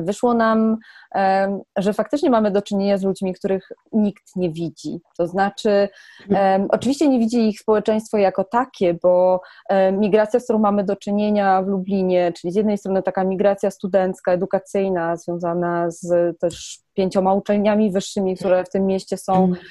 wyszło 0.00 0.34
nam, 0.34 0.76
e, 1.14 1.58
że 1.76 1.92
faktycznie 1.92 2.30
mamy 2.30 2.50
do 2.50 2.62
czynienia 2.62 2.98
z 2.98 3.02
ludźmi, 3.02 3.34
których 3.34 3.68
nikt 3.92 4.36
nie 4.36 4.50
widzi. 4.50 5.00
To 5.18 5.26
znaczy, 5.26 5.88
oczywiście 6.68 7.08
nie 7.08 7.18
widzi 7.18 7.48
ich 7.48 7.60
społeczeństwo 7.60 8.18
jako 8.18 8.44
takie, 8.44 8.94
bo 8.94 9.40
migracja, 9.92 10.40
z 10.40 10.44
którą 10.44 10.58
mamy 10.58 10.84
do 10.84 10.96
czynienia 10.96 11.62
w 11.62 11.66
Lublinie, 11.66 12.32
czyli 12.32 12.52
z 12.52 12.56
jednej 12.56 12.78
strony 12.78 13.02
taka 13.02 13.24
migracja 13.24 13.70
studencka, 13.70 14.32
edukacyjna, 14.32 15.16
związana 15.16 15.90
z 15.90 16.38
też 16.40 16.78
pięcioma 16.94 17.34
uczelniami 17.34 17.90
wyższymi, 17.90 18.36
które 18.36 18.64
w 18.64 18.70
tym 18.70 18.86
mieście 18.86 19.16
są, 19.16 19.34
mhm 19.44 19.66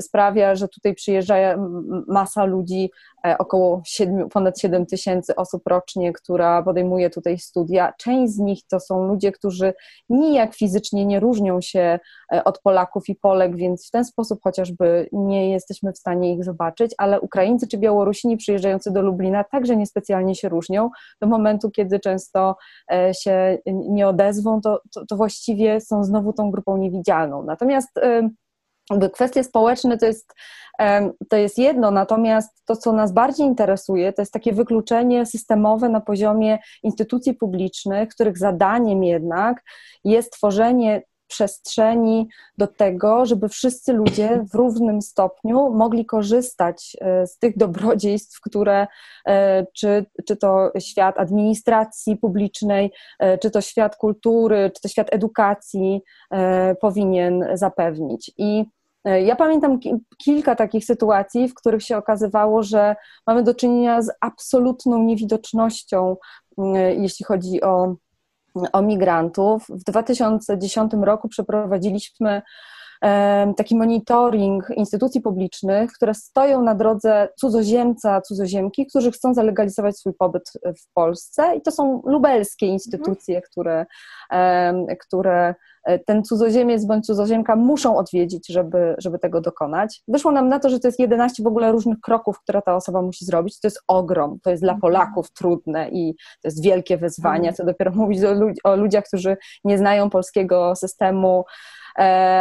sprawia, 0.00 0.54
że 0.54 0.68
tutaj 0.68 0.94
przyjeżdża 0.94 1.34
masa 2.08 2.44
ludzi, 2.44 2.90
e, 3.26 3.38
około 3.38 3.82
7, 3.84 4.28
ponad 4.28 4.60
7 4.60 4.86
tysięcy 4.86 5.36
osób 5.36 5.62
rocznie, 5.66 6.12
która 6.12 6.62
podejmuje 6.62 7.10
tutaj 7.10 7.38
studia. 7.38 7.92
Część 7.98 8.32
z 8.32 8.38
nich 8.38 8.60
to 8.70 8.80
są 8.80 9.04
ludzie, 9.04 9.32
którzy 9.32 9.74
nijak 10.08 10.54
fizycznie 10.54 11.06
nie 11.06 11.20
różnią 11.20 11.60
się 11.60 11.98
e, 12.32 12.44
od 12.44 12.60
Polaków 12.60 13.08
i 13.08 13.14
Polek, 13.14 13.56
więc 13.56 13.88
w 13.88 13.90
ten 13.90 14.04
sposób 14.04 14.40
chociażby 14.42 15.08
nie 15.12 15.50
jesteśmy 15.50 15.92
w 15.92 15.98
stanie 15.98 16.34
ich 16.34 16.44
zobaczyć, 16.44 16.94
ale 16.98 17.20
Ukraińcy 17.20 17.68
czy 17.68 17.78
Białorusini 17.78 18.36
przyjeżdżający 18.36 18.90
do 18.90 19.02
Lublina 19.02 19.44
także 19.44 19.76
niespecjalnie 19.76 20.34
się 20.34 20.48
różnią. 20.48 20.90
Do 21.20 21.26
momentu, 21.26 21.70
kiedy 21.70 22.00
często 22.00 22.56
e, 22.92 23.14
się 23.14 23.58
nie 23.66 24.08
odezwą, 24.08 24.60
to, 24.60 24.80
to, 24.94 25.06
to 25.06 25.16
właściwie 25.16 25.80
są 25.80 26.04
znowu 26.04 26.32
tą 26.32 26.50
grupą 26.50 26.76
niewidzialną. 26.76 27.42
Natomiast 27.42 27.90
kwestie 29.12 29.44
społeczne 29.44 29.98
to 29.98 30.06
jest, 30.06 30.34
to 31.28 31.36
jest 31.36 31.58
jedno, 31.58 31.90
natomiast 31.90 32.62
to, 32.64 32.76
co 32.76 32.92
nas 32.92 33.12
bardziej 33.12 33.46
interesuje, 33.46 34.12
to 34.12 34.22
jest 34.22 34.32
takie 34.32 34.52
wykluczenie 34.52 35.26
systemowe 35.26 35.88
na 35.88 36.00
poziomie 36.00 36.58
instytucji 36.82 37.34
publicznych, 37.34 38.08
których 38.08 38.38
zadaniem 38.38 39.04
jednak 39.04 39.62
jest 40.04 40.32
tworzenie 40.32 41.02
przestrzeni 41.32 42.28
do 42.58 42.66
tego, 42.66 43.26
żeby 43.26 43.48
wszyscy 43.48 43.92
ludzie 43.92 44.44
w 44.52 44.54
równym 44.54 45.02
stopniu 45.02 45.74
mogli 45.74 46.06
korzystać 46.06 46.96
e, 47.00 47.26
z 47.26 47.38
tych 47.38 47.58
dobrodziejstw, 47.58 48.40
które 48.40 48.86
e, 49.26 49.66
czy, 49.74 50.06
czy 50.26 50.36
to 50.36 50.72
świat 50.78 51.18
administracji 51.18 52.16
publicznej, 52.16 52.92
e, 53.18 53.38
czy 53.38 53.50
to 53.50 53.60
świat 53.60 53.96
kultury, 53.96 54.70
czy 54.74 54.82
to 54.82 54.88
świat 54.88 55.08
edukacji 55.10 56.02
powinien 56.80 57.44
zapewnić. 57.54 58.30
I 58.38 58.64
ja 59.04 59.36
pamiętam 59.36 59.78
kilka 60.18 60.54
takich 60.56 60.84
sytuacji, 60.84 61.48
w 61.48 61.54
których 61.54 61.82
się 61.82 61.96
okazywało, 61.96 62.62
że 62.62 62.96
mamy 63.26 63.42
do 63.42 63.54
czynienia 63.54 64.02
z 64.02 64.10
absolutną 64.20 65.02
niewidocznością, 65.02 66.16
jeśli 66.96 67.24
chodzi 67.24 67.62
o 67.62 67.94
o 68.72 68.82
migrantów. 68.82 69.66
W 69.68 69.84
2010 69.84 70.92
roku 71.02 71.28
przeprowadziliśmy 71.28 72.42
taki 73.56 73.76
monitoring 73.76 74.70
instytucji 74.76 75.20
publicznych, 75.20 75.92
które 75.92 76.14
stoją 76.14 76.62
na 76.62 76.74
drodze 76.74 77.28
cudzoziemca, 77.36 78.20
cudzoziemki, 78.20 78.86
którzy 78.86 79.12
chcą 79.12 79.34
zalegalizować 79.34 79.96
swój 79.96 80.14
pobyt 80.14 80.52
w 80.64 80.92
Polsce. 80.94 81.56
I 81.56 81.62
to 81.62 81.70
są 81.70 82.02
lubelskie 82.06 82.66
instytucje, 82.66 83.36
mhm. 83.36 83.50
które, 83.50 83.86
które 85.00 85.54
e, 85.84 85.98
ten 85.98 86.24
cudzoziemiec 86.24 86.84
bądź 86.84 87.06
cudzoziemka 87.06 87.56
muszą 87.56 87.96
odwiedzić, 87.96 88.46
żeby, 88.48 88.94
żeby 88.98 89.18
tego 89.18 89.40
dokonać. 89.40 90.02
Wyszło 90.08 90.32
nam 90.32 90.48
na 90.48 90.58
to, 90.58 90.70
że 90.70 90.80
to 90.80 90.88
jest 90.88 90.98
11 90.98 91.42
w 91.42 91.46
ogóle 91.46 91.72
różnych 91.72 92.00
kroków, 92.00 92.40
które 92.40 92.62
ta 92.62 92.76
osoba 92.76 93.02
musi 93.02 93.24
zrobić. 93.24 93.60
To 93.60 93.66
jest 93.66 93.82
ogrom, 93.88 94.38
to 94.42 94.50
jest 94.50 94.62
dla 94.62 94.72
mhm. 94.72 94.80
Polaków 94.80 95.30
trudne 95.30 95.88
i 95.88 96.14
to 96.14 96.48
jest 96.48 96.62
wielkie 96.62 96.98
wyzwanie, 96.98 97.48
mhm. 97.48 97.54
co 97.54 97.64
dopiero 97.64 97.90
mówić 98.02 98.24
o, 98.24 98.32
ludzi, 98.32 98.60
o 98.64 98.76
ludziach, 98.76 99.04
którzy 99.04 99.36
nie 99.64 99.78
znają 99.78 100.10
polskiego 100.10 100.76
systemu 100.76 101.44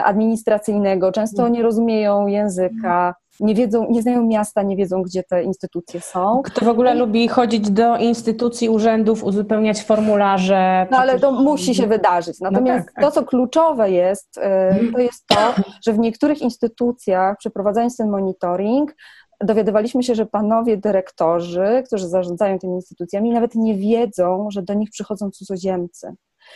administracyjnego, 0.03 1.11
często 1.11 1.47
nie 1.47 1.63
rozumieją 1.63 2.27
języka, 2.27 3.15
nie 3.41 3.55
wiedzą, 3.55 3.87
nie 3.89 4.01
znają 4.01 4.27
miasta, 4.27 4.63
nie 4.63 4.75
wiedzą, 4.75 5.01
gdzie 5.01 5.23
te 5.23 5.43
instytucje 5.43 6.01
są. 6.01 6.41
Kto 6.45 6.65
w 6.65 6.69
ogóle 6.69 6.93
lubi 6.93 7.27
chodzić 7.27 7.69
do 7.71 7.97
instytucji, 7.97 8.69
urzędów, 8.69 9.23
uzupełniać 9.23 9.83
formularze? 9.83 10.87
No 10.91 10.97
ale 10.97 11.19
to 11.19 11.31
musi 11.31 11.75
się 11.75 11.87
wydarzyć. 11.87 12.39
No 12.39 12.51
Natomiast 12.51 12.87
no 12.87 12.93
tak, 12.95 13.03
to, 13.03 13.11
co 13.11 13.23
kluczowe 13.23 13.91
jest, 13.91 14.37
e, 14.37 14.79
to 14.93 14.99
jest 14.99 15.27
to, 15.27 15.53
że 15.85 15.93
w 15.93 15.99
niektórych 15.99 16.41
instytucjach, 16.41 17.37
przeprowadzając 17.37 17.97
ten 17.97 18.09
monitoring, 18.09 18.95
dowiadywaliśmy 19.43 20.03
się, 20.03 20.15
że 20.15 20.25
panowie 20.25 20.77
dyrektorzy, 20.77 21.83
którzy 21.85 22.07
zarządzają 22.07 22.59
tymi 22.59 22.73
instytucjami, 22.73 23.31
nawet 23.31 23.55
nie 23.55 23.75
wiedzą, 23.75 24.47
że 24.51 24.61
do 24.61 24.73
nich 24.73 24.89
przychodzą 24.89 25.31
cudzoziemcy. 25.31 26.15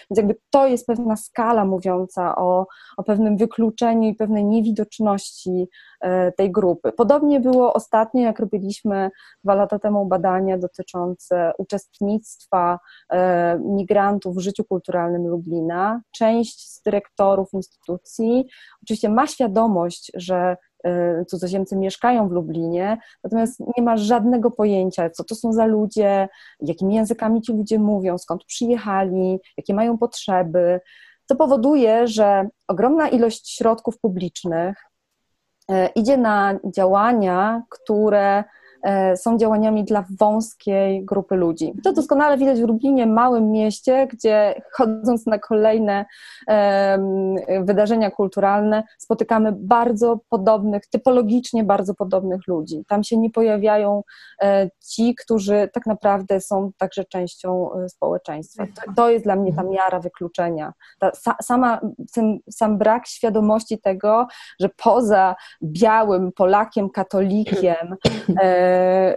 Więc 0.10 0.18
jakby 0.18 0.36
to 0.50 0.68
jest 0.68 0.88
pewna 0.88 1.16
skala 1.16 1.66
mówiąca 1.66 2.36
o, 2.36 2.68
o 2.98 3.04
pewnym 3.04 3.38
wykluczeniu 3.38 4.10
i 4.10 4.16
pewnej 4.16 4.46
niewidoczności 4.46 5.68
e, 6.02 6.32
tej 6.32 6.52
grupy. 6.52 6.92
Podobnie 6.92 7.40
było 7.40 7.74
ostatnio, 7.74 8.22
jak 8.22 8.40
robiliśmy 8.40 9.10
dwa 9.44 9.56
lata 9.56 9.80
temu 9.80 10.06
badania 10.06 10.58
dotyczące 10.58 11.52
uczestnictwa 11.58 12.80
e, 13.10 13.60
migrantów 13.60 14.36
w 14.36 14.40
życiu 14.40 14.64
kulturalnym 14.64 15.28
Lublina. 15.28 16.02
Część 16.12 16.72
z 16.72 16.82
dyrektorów 16.82 17.54
instytucji 17.54 18.46
oczywiście 18.84 19.10
ma 19.10 19.28
świadomość, 19.28 20.12
że 20.16 20.58
cudzoziemcy 21.28 21.76
mieszkają 21.76 22.30
w 22.30 22.32
Lublinie, 22.32 22.98
natomiast 23.24 23.60
nie 23.78 23.84
ma 23.84 23.98
żadnego 23.98 24.52
pojęcia, 24.52 25.10
co 25.10 25.24
to 25.24 25.36
są 25.36 25.54
za 25.54 25.66
ludzie, 25.66 26.28
jakimi 26.62 26.96
językami 26.96 27.42
ci 27.42 27.54
ludzie 27.54 27.80
mówią, 27.80 28.18
skąd 28.18 28.44
przyjechali, 28.44 29.40
jakie 29.58 29.74
mają 29.74 29.98
potrzeby, 29.98 30.80
co 31.26 31.36
powoduje, 31.36 32.08
że 32.08 32.48
ogromna 32.68 33.10
ilość 33.10 33.56
środków 33.56 34.00
publicznych 34.00 34.78
y, 35.72 35.74
idzie 35.96 36.18
na 36.18 36.60
działania, 36.76 37.64
które 37.70 38.44
są 39.16 39.38
działaniami 39.38 39.84
dla 39.84 40.06
wąskiej 40.20 41.06
grupy 41.06 41.36
ludzi. 41.36 41.74
To 41.84 41.94
doskonale 41.94 42.38
widać 42.38 42.62
w 42.62 42.68
Lublinie, 42.68 43.08
małym 43.08 43.52
mieście, 43.52 44.08
gdzie 44.08 44.62
chodząc 44.72 45.26
na 45.26 45.40
kolejne 45.40 46.06
wydarzenia 47.62 48.12
kulturalne, 48.12 48.84
spotykamy 48.98 49.52
bardzo 49.52 50.20
podobnych, 50.30 50.88
typologicznie 50.88 51.64
bardzo 51.64 51.94
podobnych 51.94 52.48
ludzi. 52.48 52.84
Tam 52.88 53.04
się 53.04 53.18
nie 53.18 53.30
pojawiają 53.30 54.04
e, 54.42 54.70
ci, 54.88 55.16
którzy 55.16 55.70
tak 55.74 55.86
naprawdę 55.86 56.42
są 56.42 56.72
także 56.78 57.06
częścią 57.06 57.74
e, 57.74 57.90
społeczeństwa. 57.90 58.66
To 58.96 59.10
jest 59.10 59.26
dla 59.26 59.36
mnie 59.36 59.54
ta 59.54 59.64
miara 59.64 60.00
wykluczenia. 60.00 60.74
Ta 61.00 61.12
sama, 61.42 61.80
ten, 62.14 62.40
sam 62.50 62.78
brak 62.78 63.08
świadomości 63.08 63.80
tego, 63.80 64.28
że 64.60 64.70
poza 64.84 65.36
białym 65.64 66.32
Polakiem, 66.32 66.90
katolikiem, 66.90 67.96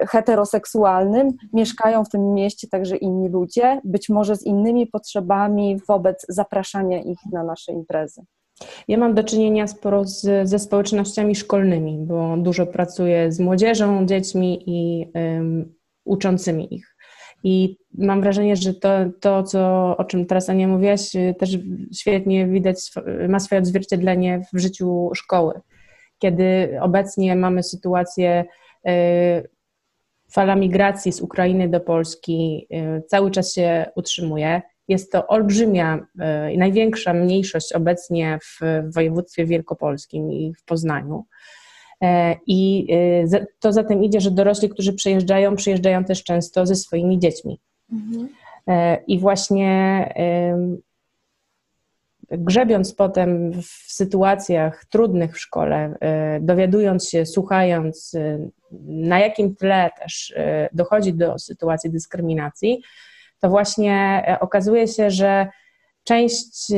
heteroseksualnym 0.08 1.28
mieszkają 1.52 2.04
w 2.04 2.08
tym 2.08 2.34
mieście 2.34 2.68
także 2.68 2.96
inni 2.96 3.28
ludzie, 3.28 3.80
być 3.84 4.08
może 4.08 4.36
z 4.36 4.46
innymi 4.46 4.86
potrzebami 4.86 5.80
wobec 5.88 6.26
zapraszania 6.28 7.02
ich 7.02 7.18
na 7.32 7.44
nasze 7.44 7.72
imprezy. 7.72 8.22
Ja 8.88 8.98
mam 8.98 9.14
do 9.14 9.24
czynienia 9.24 9.66
sporo 9.66 10.04
z, 10.04 10.48
ze 10.48 10.58
społecznościami 10.58 11.34
szkolnymi, 11.34 11.98
bo 12.06 12.36
dużo 12.36 12.66
pracuję 12.66 13.32
z 13.32 13.40
młodzieżą, 13.40 14.06
dziećmi 14.06 14.62
i 14.66 15.06
um, 15.14 15.74
uczącymi 16.04 16.74
ich. 16.74 16.94
I 17.44 17.76
mam 17.98 18.20
wrażenie, 18.20 18.56
że 18.56 18.74
to, 18.74 18.88
to 19.20 19.42
co, 19.42 19.94
o 19.96 20.04
czym 20.04 20.26
teraz 20.26 20.50
Ania 20.50 20.68
mówiłaś, 20.68 21.12
też 21.38 21.58
świetnie 21.94 22.46
widać, 22.46 22.92
ma 23.28 23.40
swoje 23.40 23.60
odzwierciedlenie 23.60 24.42
w 24.52 24.58
życiu 24.58 25.10
szkoły. 25.14 25.60
Kiedy 26.18 26.78
obecnie 26.80 27.36
mamy 27.36 27.62
sytuację, 27.62 28.44
y, 28.44 28.46
fala 30.30 30.56
migracji 30.56 31.12
z 31.12 31.20
Ukrainy 31.20 31.68
do 31.68 31.80
Polski 31.80 32.66
y, 32.72 33.02
cały 33.06 33.30
czas 33.30 33.54
się 33.54 33.86
utrzymuje. 33.96 34.62
Jest 34.88 35.12
to 35.12 35.26
olbrzymia, 35.26 36.06
y, 36.54 36.58
największa 36.58 37.14
mniejszość 37.14 37.72
obecnie 37.72 38.38
w 38.42 38.60
województwie 38.94 39.46
wielkopolskim 39.46 40.32
i 40.32 40.54
w 40.54 40.64
Poznaniu. 40.64 41.24
E, 42.02 42.36
I 42.46 42.86
y, 43.34 43.46
to 43.60 43.72
za 43.72 43.84
tym 43.84 44.04
idzie, 44.04 44.20
że 44.20 44.30
dorośli, 44.30 44.68
którzy 44.68 44.92
przyjeżdżają, 44.92 45.56
przyjeżdżają 45.56 46.04
też 46.04 46.24
często 46.24 46.66
ze 46.66 46.74
swoimi 46.74 47.18
dziećmi. 47.18 47.60
Mhm. 47.92 48.28
E, 48.68 48.98
I 49.06 49.18
właśnie 49.18 49.68
grzebiąc 52.30 52.94
potem 52.94 53.52
w 53.62 53.92
sytuacjach 53.92 54.84
trudnych 54.84 55.34
w 55.34 55.40
szkole, 55.40 55.94
y, 56.36 56.40
dowiadując 56.40 57.08
się, 57.08 57.26
słuchając, 57.26 58.14
y, 58.14 58.50
na 58.86 59.18
jakim 59.18 59.56
tle 59.56 59.90
też 60.00 60.34
dochodzi 60.72 61.14
do 61.14 61.38
sytuacji 61.38 61.90
dyskryminacji, 61.90 62.82
to 63.40 63.48
właśnie 63.48 64.24
e, 64.28 64.40
okazuje 64.40 64.88
się, 64.88 65.10
że 65.10 65.48
część 66.04 66.72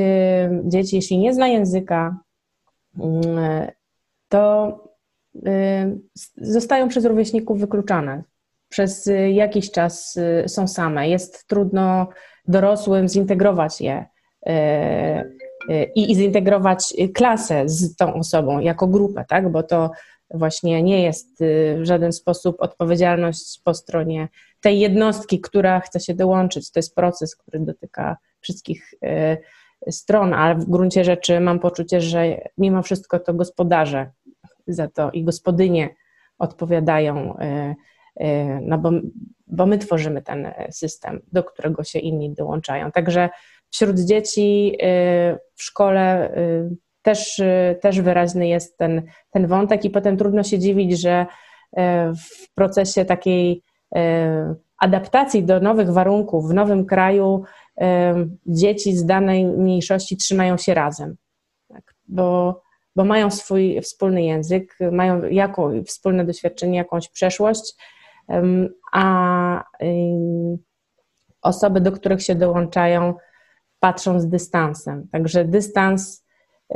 dzieci, 0.65 0.97
jeśli 0.97 1.19
nie 1.19 1.35
zna 1.35 1.49
języka, 1.49 2.17
mm, 2.99 3.71
to 4.29 4.75
zostają 6.37 6.89
przez 6.89 7.05
rówieśników 7.05 7.61
wykluczane. 7.61 8.23
Przez 8.69 9.11
jakiś 9.33 9.71
czas 9.71 10.19
są 10.47 10.69
same. 10.69 11.09
Jest 11.09 11.47
trudno 11.47 12.09
dorosłym 12.49 13.09
zintegrować 13.09 13.81
je 13.81 14.07
i 15.95 16.15
zintegrować 16.15 16.95
klasę 17.15 17.69
z 17.69 17.97
tą 17.97 18.15
osobą 18.15 18.59
jako 18.59 18.87
grupę, 18.87 19.25
tak? 19.29 19.53
bo 19.53 19.63
to 19.63 19.91
właśnie 20.35 20.83
nie 20.83 21.03
jest 21.03 21.39
w 21.77 21.81
żaden 21.83 22.13
sposób 22.13 22.57
odpowiedzialność 22.59 23.61
po 23.65 23.75
stronie 23.75 24.29
tej 24.61 24.81
jednostki, 24.81 25.41
która 25.41 25.81
chce 25.81 26.01
się 26.01 26.15
dołączyć. 26.15 26.71
To 26.71 26.79
jest 26.79 26.95
proces, 26.95 27.37
który 27.37 27.61
dotyka 27.61 28.17
wszystkich 28.41 28.95
stron, 29.91 30.35
ale 30.35 30.55
w 30.55 30.65
gruncie 30.65 31.05
rzeczy 31.05 31.41
mam 31.41 31.59
poczucie, 31.59 32.01
że 32.01 32.41
mimo 32.59 32.83
wszystko 32.83 33.19
to 33.19 33.35
gospodarze 33.35 34.11
za 34.67 34.89
to 34.89 35.11
i 35.11 35.25
gospodynie 35.25 35.95
odpowiadają, 36.39 37.37
no 38.63 38.79
bo, 38.79 38.91
bo 39.47 39.67
my 39.67 39.79
tworzymy 39.79 40.23
ten 40.23 40.53
system, 40.71 41.21
do 41.33 41.45
którego 41.45 41.85
się 41.85 41.99
inni 41.99 42.35
dołączają. 42.35 42.93
Także 42.93 43.29
wśród 43.71 44.01
dzieci 44.01 44.77
e, 44.83 45.39
w 45.55 45.63
szkole 45.63 46.35
też, 47.03 47.41
też 47.81 48.01
wyraźny 48.01 48.49
jest 48.49 48.79
ten, 48.79 49.03
ten 49.31 49.47
wątek, 49.47 49.85
i 49.85 49.91
potem 49.91 50.17
trudno 50.17 50.43
się 50.43 50.59
dziwić, 50.59 51.01
że 51.01 51.27
w 52.17 52.55
procesie 52.55 53.05
takiej 53.05 53.63
adaptacji 54.79 55.45
do 55.45 55.61
nowych 55.61 55.91
warunków 55.91 56.49
w 56.49 56.55
nowym 56.55 56.87
kraju 56.87 57.43
dzieci 58.47 58.97
z 58.97 59.07
danej 59.07 59.45
mniejszości 59.45 60.17
trzymają 60.17 60.57
się 60.57 60.75
razem. 60.75 61.17
Tak? 61.69 61.95
Bo 62.09 62.61
bo 62.97 63.05
mają 63.05 63.31
swój 63.31 63.81
wspólny 63.81 64.23
język, 64.23 64.79
mają 64.93 65.23
jako, 65.23 65.71
wspólne 65.87 66.25
doświadczenie, 66.25 66.79
jakąś 66.79 67.09
przeszłość, 67.09 67.75
a 68.93 69.65
osoby, 71.43 71.81
do 71.81 71.93
których 71.93 72.23
się 72.23 72.35
dołączają, 72.35 73.15
patrzą 73.81 74.21
z 74.21 74.29
dystansem. 74.29 75.09
Także 75.13 75.45
dystans 75.45 76.27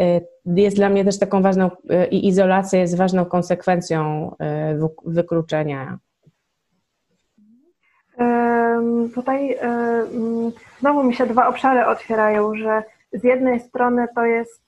y, 0.00 0.26
jest 0.46 0.76
dla 0.76 0.88
mnie 0.88 1.04
też 1.04 1.18
taką 1.18 1.42
ważną 1.42 1.70
y, 1.70 2.06
i 2.06 2.28
izolacja 2.28 2.80
jest 2.80 2.96
ważną 2.96 3.24
konsekwencją 3.24 4.30
y, 4.30 4.88
wykluczenia. 5.04 5.98
Tutaj 9.14 9.58
znowu 10.80 11.02
mi 11.02 11.14
się 11.14 11.26
dwa 11.26 11.48
obszary 11.48 11.86
otwierają, 11.86 12.54
że 12.54 12.82
z 13.12 13.24
jednej 13.24 13.60
strony 13.60 14.06
to 14.14 14.24
jest 14.24 14.62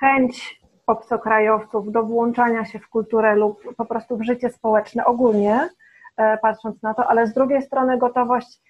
chęć 0.00 0.62
obcokrajowców 0.86 1.92
do 1.92 2.02
włączania 2.02 2.64
się 2.64 2.78
w 2.78 2.88
kulturę 2.88 3.36
lub 3.36 3.74
po 3.76 3.84
prostu 3.84 4.16
w 4.16 4.22
życie 4.22 4.50
społeczne 4.50 5.04
ogólnie, 5.04 5.68
e, 6.16 6.38
patrząc 6.38 6.82
na 6.82 6.94
to, 6.94 7.06
ale 7.06 7.26
z 7.26 7.34
drugiej 7.34 7.62
strony 7.62 7.98
gotowość 7.98 8.60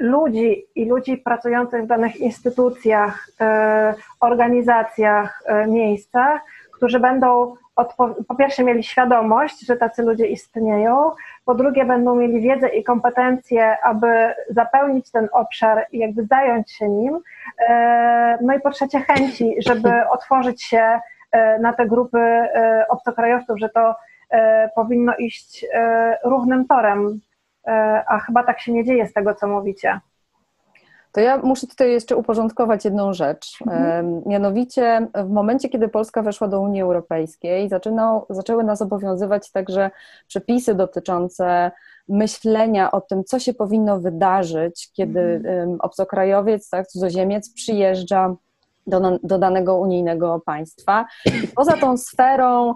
ludzi 0.00 0.66
i 0.74 0.84
ludzi 0.84 1.16
pracujących 1.16 1.84
w 1.84 1.86
danych 1.86 2.16
instytucjach, 2.16 3.28
e, 3.40 3.94
organizacjach, 4.20 5.42
miejscach, 5.68 6.40
którzy 6.72 7.00
będą 7.00 7.56
po 8.28 8.34
pierwsze 8.34 8.64
mieli 8.64 8.82
świadomość, 8.82 9.66
że 9.66 9.76
tacy 9.76 10.02
ludzie 10.02 10.26
istnieją, 10.26 11.10
po 11.44 11.54
drugie 11.54 11.84
będą 11.84 12.14
mieli 12.14 12.40
wiedzę 12.40 12.68
i 12.68 12.84
kompetencje, 12.84 13.76
aby 13.82 14.34
zapełnić 14.50 15.10
ten 15.10 15.28
obszar 15.32 15.86
i 15.92 15.98
jakby 15.98 16.24
zająć 16.24 16.72
się 16.72 16.88
nim, 16.88 17.20
e, 17.68 18.38
no 18.42 18.54
i 18.54 18.60
po 18.60 18.70
trzecie 18.70 19.00
chęci, 19.00 19.54
żeby 19.66 19.90
otworzyć 20.16 20.62
się 20.62 21.00
e, 21.32 21.58
na 21.58 21.72
te 21.72 21.86
grupy 21.86 22.18
e, 22.18 22.86
obcokrajowców, 22.88 23.58
że 23.58 23.68
to 23.68 23.94
powinno 24.74 25.16
iść 25.16 25.66
równym 26.24 26.66
torem, 26.66 27.20
a 28.06 28.18
chyba 28.18 28.42
tak 28.42 28.60
się 28.60 28.72
nie 28.72 28.84
dzieje 28.84 29.06
z 29.06 29.12
tego, 29.12 29.34
co 29.34 29.46
mówicie. 29.46 30.00
To 31.12 31.20
ja 31.20 31.38
muszę 31.38 31.66
tutaj 31.66 31.92
jeszcze 31.92 32.16
uporządkować 32.16 32.84
jedną 32.84 33.12
rzecz. 33.12 33.58
Mhm. 33.66 34.22
Mianowicie 34.26 35.08
w 35.14 35.30
momencie, 35.30 35.68
kiedy 35.68 35.88
Polska 35.88 36.22
weszła 36.22 36.48
do 36.48 36.60
Unii 36.60 36.82
Europejskiej, 36.82 37.68
zaczynał, 37.68 38.26
zaczęły 38.30 38.64
nas 38.64 38.82
obowiązywać 38.82 39.52
także 39.52 39.90
przepisy 40.28 40.74
dotyczące 40.74 41.70
myślenia 42.08 42.90
o 42.90 43.00
tym, 43.00 43.24
co 43.24 43.38
się 43.38 43.54
powinno 43.54 44.00
wydarzyć, 44.00 44.90
kiedy 44.92 45.20
mhm. 45.20 45.76
obcokrajowiec, 45.80 46.70
tak, 46.70 46.86
cudzoziemiec 46.86 47.52
przyjeżdża 47.54 48.34
do, 48.86 49.18
do 49.22 49.38
danego 49.38 49.78
unijnego 49.78 50.42
państwa. 50.46 51.06
I 51.26 51.48
poza 51.48 51.72
tą 51.72 51.96
sferą 51.96 52.74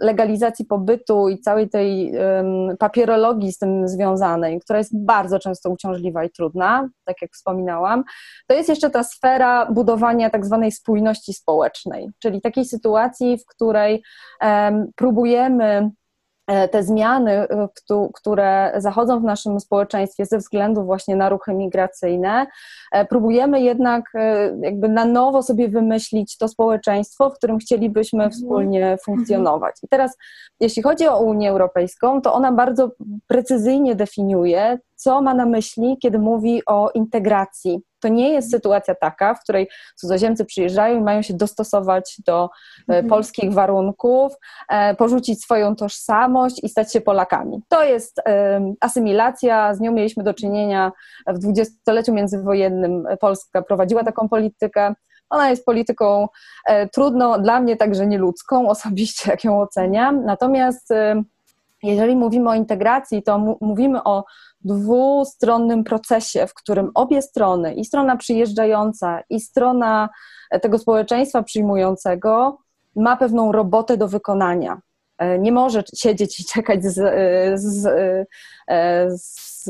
legalizacji 0.00 0.64
pobytu 0.64 1.28
i 1.28 1.38
całej 1.38 1.68
tej 1.68 2.12
papierologii 2.78 3.52
z 3.52 3.58
tym 3.58 3.88
związanej, 3.88 4.60
która 4.60 4.78
jest 4.78 5.04
bardzo 5.04 5.38
często 5.38 5.70
uciążliwa 5.70 6.24
i 6.24 6.30
trudna, 6.30 6.88
tak 7.04 7.22
jak 7.22 7.30
wspominałam, 7.32 8.04
to 8.46 8.54
jest 8.54 8.68
jeszcze 8.68 8.90
ta 8.90 9.02
sfera 9.02 9.66
budowania 9.66 10.30
tak 10.30 10.46
zwanej 10.46 10.72
spójności 10.72 11.34
społecznej, 11.34 12.10
czyli 12.18 12.40
takiej 12.40 12.64
sytuacji, 12.64 13.38
w 13.38 13.46
której 13.46 14.02
próbujemy 14.96 15.90
te 16.70 16.82
zmiany, 16.82 17.32
e, 17.32 17.68
które 18.14 18.72
zachodzą 18.76 19.20
w 19.20 19.24
naszym 19.24 19.60
społeczeństwie 19.60 20.26
ze 20.26 20.38
względu 20.38 20.84
właśnie 20.84 21.16
na 21.16 21.28
ruchy 21.28 21.54
migracyjne, 21.54 22.46
e, 22.92 23.04
próbujemy 23.04 23.60
jednak 23.60 24.04
jakby 24.60 24.88
na 24.88 25.04
nowo 25.04 25.42
sobie 25.42 25.68
wymyślić 25.68 26.38
to 26.38 26.48
społeczeństwo, 26.48 27.30
w 27.30 27.34
którym 27.34 27.58
chcielibyśmy 27.58 28.24
mhm. 28.24 28.32
wspólnie 28.32 28.80
mhm. 28.80 28.98
funkcjonować. 28.98 29.74
I 29.82 29.88
teraz, 29.88 30.16
jeśli 30.60 30.82
chodzi 30.82 31.08
o 31.08 31.20
Unię 31.20 31.50
Europejską, 31.50 32.22
to 32.22 32.34
ona 32.34 32.52
bardzo 32.52 32.90
precyzyjnie 33.26 33.94
definiuje, 33.94 34.78
co 34.98 35.22
ma 35.22 35.34
na 35.34 35.46
myśli, 35.46 35.96
kiedy 36.02 36.18
mówi 36.18 36.62
o 36.66 36.90
integracji 36.94 37.82
to 38.00 38.08
nie 38.08 38.32
jest 38.32 38.50
sytuacja 38.50 38.94
taka, 38.94 39.34
w 39.34 39.40
której 39.40 39.68
cudzoziemcy 39.96 40.44
przyjeżdżają 40.44 40.98
i 40.98 41.02
mają 41.02 41.22
się 41.22 41.34
dostosować 41.34 42.16
do 42.26 42.44
e, 42.44 42.48
mhm. 42.88 43.08
polskich 43.08 43.52
warunków, 43.52 44.32
e, 44.68 44.94
porzucić 44.94 45.42
swoją 45.42 45.76
tożsamość 45.76 46.64
i 46.64 46.68
stać 46.68 46.92
się 46.92 47.00
Polakami. 47.00 47.62
To 47.68 47.84
jest 47.84 48.22
asymilacja, 48.80 49.74
z 49.74 49.80
nią 49.80 49.92
mieliśmy 49.92 50.22
do 50.22 50.34
czynienia 50.34 50.92
w 51.26 51.38
dwudziestoleciu 51.38 52.12
międzywojennym. 52.12 53.04
Polska 53.20 53.62
prowadziła 53.62 54.04
taką 54.04 54.28
politykę. 54.28 54.94
Ona 55.30 55.50
jest 55.50 55.64
polityką 55.64 56.28
e, 56.66 56.88
trudną, 56.88 57.42
dla 57.42 57.60
mnie 57.60 57.76
także 57.76 58.06
nieludzką, 58.06 58.68
osobiście 58.70 59.30
jak 59.30 59.44
ją 59.44 59.60
oceniam. 59.60 60.24
Natomiast 60.24 60.92
jeżeli 61.82 62.16
mówimy 62.16 62.50
o 62.50 62.54
integracji, 62.54 63.22
to 63.22 63.56
mówimy 63.60 64.04
o 64.04 64.24
dwustronnym 64.60 65.84
procesie, 65.84 66.46
w 66.46 66.54
którym 66.54 66.90
obie 66.94 67.22
strony, 67.22 67.74
i 67.74 67.84
strona 67.84 68.16
przyjeżdżająca, 68.16 69.22
i 69.30 69.40
strona 69.40 70.08
tego 70.62 70.78
społeczeństwa 70.78 71.42
przyjmującego, 71.42 72.58
ma 72.96 73.16
pewną 73.16 73.52
robotę 73.52 73.96
do 73.96 74.08
wykonania. 74.08 74.80
nie 75.38 75.52
może 75.52 75.82
siedzieć 75.96 76.40
i 76.40 76.44
czekać 76.44 76.84
z, 76.84 76.94
z, 77.60 77.82
z, 79.08 79.64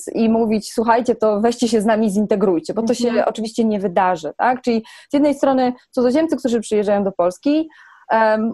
z, 0.00 0.08
i 0.14 0.28
mówić, 0.28 0.72
słuchajcie, 0.72 1.14
to 1.14 1.40
weźcie 1.40 1.68
się 1.68 1.80
z 1.80 1.84
nami, 1.84 2.10
zintegrujcie, 2.10 2.74
bo 2.74 2.82
to 2.82 2.94
się 2.94 3.08
mhm. 3.08 3.26
oczywiście 3.28 3.64
nie 3.64 3.80
wydarzy. 3.80 4.32
Tak? 4.36 4.62
Czyli 4.62 4.84
z 5.10 5.12
jednej 5.12 5.34
strony 5.34 5.72
cudzoziemcy, 5.90 6.36
którzy 6.36 6.60
przyjeżdżają 6.60 7.04
do 7.04 7.12
Polski, 7.12 7.68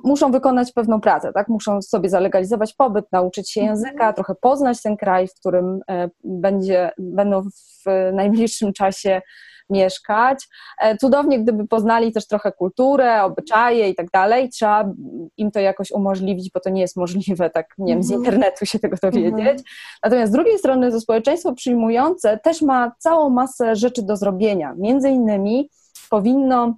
muszą 0.05 0.33
wykonać 0.33 0.73
pewną 0.73 1.01
pracę, 1.01 1.33
tak? 1.33 1.49
muszą 1.49 1.83
sobie 1.83 2.09
zalegalizować 2.09 2.75
pobyt, 2.75 3.13
nauczyć 3.13 3.51
się 3.51 3.61
mhm. 3.61 3.79
języka, 3.79 4.13
trochę 4.13 4.35
poznać 4.35 4.83
ten 4.83 4.97
kraj, 4.97 5.29
w 5.29 5.35
którym 5.35 5.81
e, 5.91 6.11
będzie, 6.25 6.91
będą 6.99 7.43
w 7.43 7.85
najbliższym 8.13 8.73
czasie 8.73 9.23
mieszkać. 9.71 10.49
E, 10.81 10.97
cudownie, 10.97 11.41
gdyby 11.41 11.69
poznali 11.69 12.13
też 12.13 12.27
trochę 12.27 12.53
kulturę, 12.53 13.23
obyczaje 13.23 13.89
i 13.89 13.95
tak 13.95 14.11
dalej, 14.11 14.49
trzeba 14.49 14.93
im 15.37 15.51
to 15.51 15.61
jakoś 15.61 15.91
umożliwić, 15.91 16.51
bo 16.55 16.61
to 16.61 16.71
nie 16.71 16.81
jest 16.81 16.97
możliwe 16.97 17.51
tak, 17.51 17.75
nie 17.79 17.95
wiem, 17.95 18.03
z 18.03 18.13
mhm. 18.13 18.25
internetu 18.25 18.67
się 18.67 18.79
tego 18.79 18.97
dowiedzieć. 19.03 19.33
Mhm. 19.33 19.57
Natomiast 20.03 20.33
z 20.33 20.35
drugiej 20.35 20.59
strony 20.59 20.91
to 20.91 21.01
społeczeństwo 21.01 21.53
przyjmujące 21.53 22.39
też 22.39 22.63
ma 22.63 22.93
całą 22.99 23.31
masę 23.31 23.77
rzeczy 23.77 24.03
do 24.03 24.17
zrobienia. 24.17 24.75
Między 24.79 25.11
innymi 25.11 25.71
powinno 26.11 26.77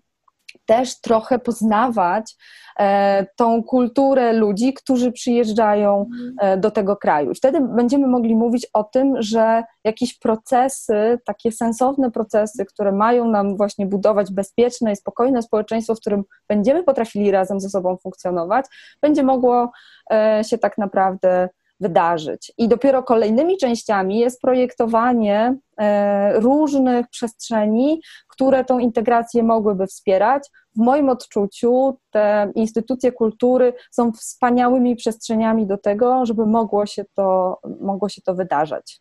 też 0.66 1.00
trochę 1.00 1.38
poznawać 1.38 2.36
e, 2.78 3.26
tą 3.36 3.62
kulturę 3.62 4.32
ludzi, 4.32 4.74
którzy 4.74 5.12
przyjeżdżają 5.12 6.06
e, 6.40 6.56
do 6.56 6.70
tego 6.70 6.96
kraju. 6.96 7.30
I 7.30 7.34
wtedy 7.34 7.60
będziemy 7.60 8.06
mogli 8.06 8.36
mówić 8.36 8.66
o 8.72 8.84
tym, 8.84 9.14
że 9.18 9.64
jakieś 9.84 10.18
procesy, 10.18 11.18
takie 11.24 11.52
sensowne 11.52 12.10
procesy, 12.10 12.64
które 12.64 12.92
mają 12.92 13.28
nam 13.28 13.56
właśnie 13.56 13.86
budować 13.86 14.32
bezpieczne 14.32 14.92
i 14.92 14.96
spokojne 14.96 15.42
społeczeństwo, 15.42 15.94
w 15.94 16.00
którym 16.00 16.24
będziemy 16.48 16.82
potrafili 16.82 17.30
razem 17.30 17.60
ze 17.60 17.68
sobą 17.68 17.96
funkcjonować, 17.96 18.66
będzie 19.02 19.22
mogło 19.22 19.70
e, 20.12 20.42
się 20.44 20.58
tak 20.58 20.78
naprawdę 20.78 21.48
wydarzyć. 21.80 22.52
I 22.58 22.68
dopiero 22.68 23.02
kolejnymi 23.02 23.56
częściami 23.56 24.18
jest 24.18 24.40
projektowanie 24.40 25.56
e, 25.78 26.40
różnych 26.40 27.08
przestrzeni, 27.08 28.00
które 28.28 28.64
tą 28.64 28.78
integrację 28.78 29.42
mogłyby 29.42 29.86
wspierać. 29.86 30.48
W 30.76 30.78
moim 30.78 31.08
odczuciu 31.08 31.98
te 32.10 32.52
instytucje 32.54 33.12
kultury 33.12 33.72
są 33.90 34.12
wspaniałymi 34.12 34.96
przestrzeniami 34.96 35.66
do 35.66 35.78
tego, 35.78 36.26
żeby 36.26 36.46
mogło 36.46 36.86
się 36.86 37.04
to, 37.14 37.58
mogło 37.80 38.08
się 38.08 38.22
to 38.22 38.34
wydarzać. 38.34 39.00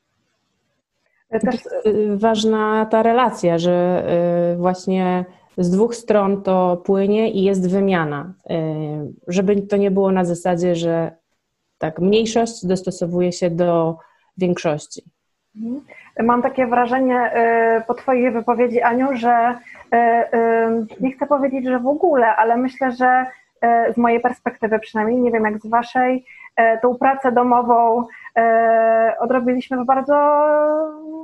Też 1.30 1.56
y, 1.86 2.18
ważna 2.18 2.86
ta 2.86 3.04
relacja, 3.04 3.58
że 3.58 4.06
właśnie 4.58 5.26
z 5.58 5.70
dwóch 5.70 5.96
stron 5.96 6.42
to 6.42 6.82
płynie 6.86 7.32
i 7.32 7.44
jest 7.44 7.70
wymiana. 7.70 8.34
Żeby 9.28 9.62
to 9.62 9.78
nie 9.78 9.92
było 9.92 10.12
na 10.12 10.26
zasadzie, 10.26 10.76
że 10.76 11.12
tak, 11.86 12.00
mniejszość 12.00 12.66
dostosowuje 12.66 13.32
się 13.32 13.50
do 13.50 13.98
większości. 14.38 15.02
Mhm. 15.56 15.82
Mam 16.20 16.42
takie 16.42 16.68
wrażenie 16.68 17.32
y, 17.80 17.84
po 17.88 17.94
Twojej 17.94 18.32
wypowiedzi, 18.32 18.82
Aniu, 18.82 19.08
że 19.18 19.58
y, 19.94 19.98
y, 19.98 21.02
nie 21.02 21.12
chcę 21.12 21.26
powiedzieć, 21.26 21.66
że 21.66 21.80
w 21.80 21.88
ogóle, 21.88 22.36
ale 22.36 22.58
myślę, 22.58 22.92
że 22.92 23.26
z 23.94 23.98
mojej 23.98 24.20
perspektywy 24.20 24.80
przynajmniej, 24.80 25.20
nie 25.20 25.32
wiem 25.32 25.44
jak 25.44 25.58
z 25.58 25.68
Waszej, 25.68 26.26
tą 26.82 26.96
pracę 26.96 27.32
domową 27.32 28.04
odrobiliśmy 29.20 29.78
w 29.78 29.86
bardzo 29.86 30.16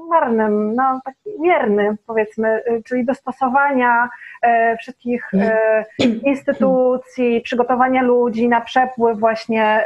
marnym, 0.10 0.76
no 0.76 1.02
taki 1.06 1.42
mierny 1.42 1.98
powiedzmy, 2.08 2.64
czyli 2.86 3.06
dostosowania 3.06 4.10
E, 4.42 4.78
wszystkich 4.78 5.34
e, 5.34 5.86
instytucji, 6.24 7.42
przygotowania 7.42 8.02
ludzi 8.02 8.50
na 8.50 8.62
przepływ 8.62 9.20
właśnie 9.20 9.84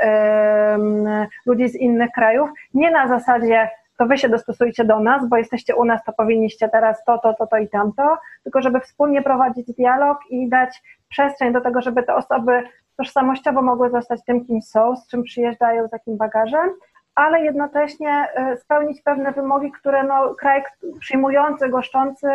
ludzi 1.46 1.70
z 1.70 1.76
innych 1.76 2.12
krajów, 2.12 2.50
nie 2.74 2.92
na 2.92 3.08
zasadzie 3.08 3.70
to 3.98 4.06
wy 4.06 4.18
się 4.18 4.30
dostosujcie 4.30 4.86
do 4.86 5.00
nas, 5.00 5.30
bo 5.30 5.38
jesteście 5.38 5.76
u 5.76 5.86
nas, 5.86 6.04
to 6.06 6.14
powinniście 6.14 6.70
teraz 6.70 7.04
to, 7.04 7.18
to, 7.18 7.34
to, 7.34 7.48
to 7.48 7.58
i 7.58 7.70
tamto, 7.70 8.18
tylko 8.44 8.62
żeby 8.62 8.80
wspólnie 8.80 9.22
prowadzić 9.22 9.72
dialog 9.72 10.18
i 10.30 10.50
dać 10.50 10.82
przestrzeń 11.10 11.54
do 11.54 11.62
tego, 11.62 11.82
żeby 11.82 12.04
te 12.04 12.16
osoby 12.16 12.64
tożsamościowo 12.98 13.62
mogły 13.62 13.90
zostać 13.90 14.20
tym, 14.26 14.46
kim 14.46 14.62
są, 14.62 14.96
z 14.96 15.08
czym 15.08 15.24
przyjeżdżają, 15.24 15.88
z 15.88 15.92
jakim 15.92 16.18
bagażem, 16.18 16.70
ale 17.16 17.42
jednocześnie 17.42 18.28
e, 18.36 18.58
spełnić 18.58 19.02
pewne 19.02 19.32
wymogi, 19.32 19.72
które 19.72 20.04
no, 20.04 20.36
kraj 20.36 20.64
przyjmujący, 21.00 21.70
goszczący 21.70 22.28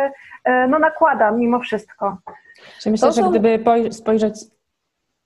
e, 0.43 0.67
no, 0.67 0.79
nakłada 0.79 1.31
mimo 1.31 1.59
wszystko. 1.59 2.17
Myślę, 2.85 3.07
to 3.07 3.13
że 3.13 3.29
gdyby 3.29 3.63
spojrzeć 3.91 4.35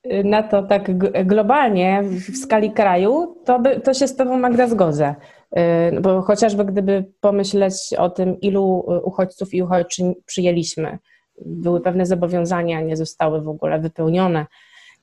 y, 0.05 0.23
na 0.23 0.43
to 0.43 0.63
tak 0.63 0.97
globalnie 1.25 2.03
w 2.03 2.37
skali 2.37 2.71
kraju, 2.71 3.37
to, 3.45 3.59
by, 3.59 3.79
to 3.79 3.93
się 3.93 4.07
z 4.07 4.15
Tobą 4.15 4.39
Magda 4.39 4.67
zgodzę. 4.67 5.15
Y, 5.57 6.01
bo 6.01 6.21
chociażby 6.21 6.65
gdyby 6.65 7.05
pomyśleć 7.21 7.73
o 7.97 8.09
tym, 8.09 8.41
ilu 8.41 8.85
y, 8.91 9.01
uchodźców 9.01 9.53
i 9.53 9.61
uchodźczyń 9.63 10.13
przyjęliśmy, 10.25 10.97
były 11.45 11.81
pewne 11.81 12.05
zobowiązania, 12.05 12.81
nie 12.81 12.97
zostały 12.97 13.41
w 13.41 13.49
ogóle 13.49 13.79
wypełnione. 13.79 14.45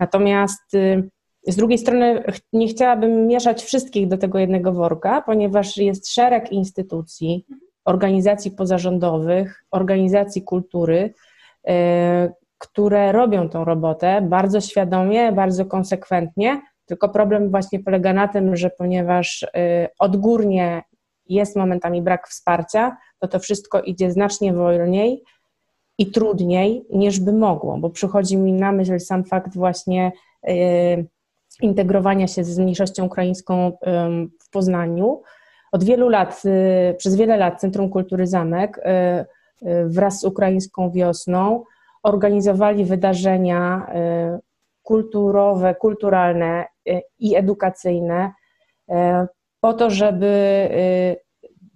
Natomiast 0.01 0.73
z 1.47 1.57
drugiej 1.57 1.79
strony 1.79 2.25
nie 2.53 2.69
chciałabym 2.69 3.27
mieszać 3.27 3.63
wszystkich 3.63 4.09
do 4.09 4.19
tego 4.19 4.39
jednego 4.39 4.73
worka, 4.73 5.23
ponieważ 5.23 5.77
jest 5.77 6.15
szereg 6.15 6.53
instytucji, 6.53 7.47
organizacji 7.85 8.51
pozarządowych, 8.51 9.65
organizacji 9.71 10.43
kultury, 10.43 11.15
które 12.59 13.13
robią 13.13 13.49
tą 13.49 13.65
robotę 13.65 14.21
bardzo 14.23 14.61
świadomie, 14.61 15.33
bardzo 15.33 15.67
konsekwentnie. 15.67 16.63
Tylko 16.93 17.09
problem 17.09 17.51
właśnie 17.51 17.81
polega 17.81 18.13
na 18.13 18.29
tym, 18.29 18.57
że 18.57 18.71
ponieważ 18.71 19.47
e, 19.55 19.89
odgórnie 19.99 20.83
jest 21.29 21.57
momentami 21.57 22.03
brak 22.03 22.29
wsparcia, 22.29 22.97
to 23.19 23.29
to 23.29 23.39
wszystko 23.39 23.81
idzie 23.81 24.11
znacznie 24.11 24.53
wolniej 24.53 25.23
i 25.99 26.11
trudniej 26.11 26.85
niż 26.91 27.21
by 27.21 27.33
mogło, 27.33 27.79
bo 27.79 27.91
przychodzi 27.91 28.37
mi 28.37 28.53
na 28.53 28.73
myśl 28.73 29.01
sam 29.01 29.25
fakt 29.25 29.55
właśnie 29.55 30.13
e, 30.49 30.53
integrowania 31.63 32.27
się 32.27 32.45
z 32.45 32.59
mniejszością 32.59 33.05
ukraińską 33.05 33.73
w 34.45 34.51
Poznaniu. 34.51 35.23
Od 35.73 35.85
wielu 35.85 36.09
lat, 36.09 36.43
y, 36.45 36.95
przez 36.95 37.17
wiele 37.17 37.37
lat 37.37 37.61
Centrum 37.61 37.91
Kultury 37.91 38.27
Zamek 38.27 38.79
y, 38.79 38.81
y, 39.69 39.89
wraz 39.89 40.21
z 40.21 40.25
ukraińską 40.25 40.91
wiosną 40.91 41.65
organizowali 42.03 42.85
wydarzenia 42.85 43.87
kulturowe, 44.83 45.75
kulturalne 45.75 46.67
i 47.19 47.37
edukacyjne 47.37 48.33
po 49.61 49.73
to, 49.73 49.91
żeby 49.91 50.69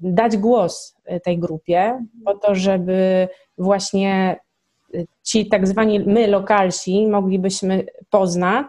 dać 0.00 0.36
głos 0.36 0.96
tej 1.24 1.38
grupie, 1.38 2.04
po 2.24 2.38
to, 2.38 2.54
żeby 2.54 3.28
właśnie 3.58 4.40
ci 5.22 5.48
tak 5.48 5.66
zwani 5.66 6.00
my 6.00 6.26
lokalsi 6.26 7.06
moglibyśmy 7.06 7.86
poznać. 8.10 8.66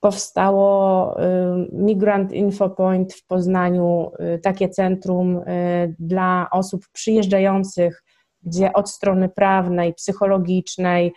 Powstało 0.00 1.16
Migrant 1.72 2.32
Info 2.32 2.70
Point 2.70 3.14
w 3.14 3.26
Poznaniu, 3.26 4.12
takie 4.42 4.68
centrum 4.68 5.40
dla 5.98 6.48
osób 6.52 6.84
przyjeżdżających, 6.92 8.04
gdzie 8.42 8.72
od 8.72 8.90
strony 8.90 9.28
prawnej, 9.28 9.94
psychologicznej 9.94 11.12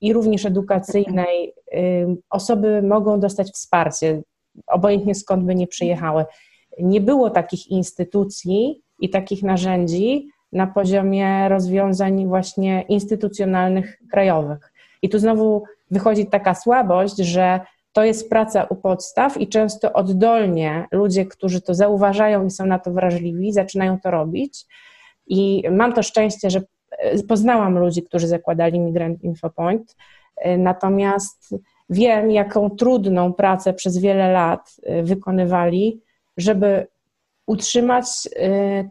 i 0.00 0.12
również 0.12 0.46
edukacyjnej 0.46 1.54
osoby 2.30 2.82
mogą 2.82 3.20
dostać 3.20 3.50
wsparcie, 3.50 4.22
obojętnie 4.66 5.14
skąd 5.14 5.44
by 5.44 5.54
nie 5.54 5.66
przyjechały. 5.66 6.24
Nie 6.78 7.00
było 7.00 7.30
takich 7.30 7.66
instytucji 7.70 8.82
i 9.00 9.10
takich 9.10 9.42
narzędzi 9.42 10.28
na 10.52 10.66
poziomie 10.66 11.48
rozwiązań 11.48 12.26
właśnie 12.26 12.84
instytucjonalnych 12.88 13.98
krajowych. 14.10 14.72
I 15.02 15.08
tu 15.08 15.18
znowu 15.18 15.62
wychodzi 15.90 16.26
taka 16.26 16.54
słabość, 16.54 17.16
że 17.16 17.60
to 17.92 18.04
jest 18.04 18.30
praca 18.30 18.64
u 18.64 18.76
podstaw 18.76 19.40
i 19.40 19.48
często 19.48 19.92
oddolnie 19.92 20.86
ludzie, 20.92 21.26
którzy 21.26 21.60
to 21.60 21.74
zauważają 21.74 22.46
i 22.46 22.50
są 22.50 22.66
na 22.66 22.78
to 22.78 22.92
wrażliwi, 22.92 23.52
zaczynają 23.52 24.00
to 24.00 24.10
robić. 24.10 24.66
I 25.26 25.62
mam 25.70 25.92
to 25.92 26.02
szczęście, 26.02 26.50
że 26.50 26.58
e, 26.58 26.64
poznałam 27.28 27.78
ludzi, 27.78 28.02
którzy 28.02 28.28
zakładali 28.28 28.80
Migrant 28.80 29.22
Infopoint, 29.22 29.96
e, 30.36 30.58
natomiast 30.58 31.54
wiem, 31.90 32.30
jaką 32.30 32.70
trudną 32.70 33.32
pracę 33.32 33.74
przez 33.74 33.98
wiele 33.98 34.32
lat 34.32 34.76
e, 34.82 35.02
wykonywali, 35.02 36.00
żeby 36.36 36.86
utrzymać 37.46 38.06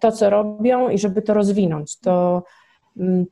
to, 0.02 0.12
co 0.12 0.30
robią 0.30 0.90
i 0.90 0.98
żeby 0.98 1.22
to 1.22 1.34
rozwinąć. 1.34 2.00
To 2.00 2.44
mm, 2.98 3.26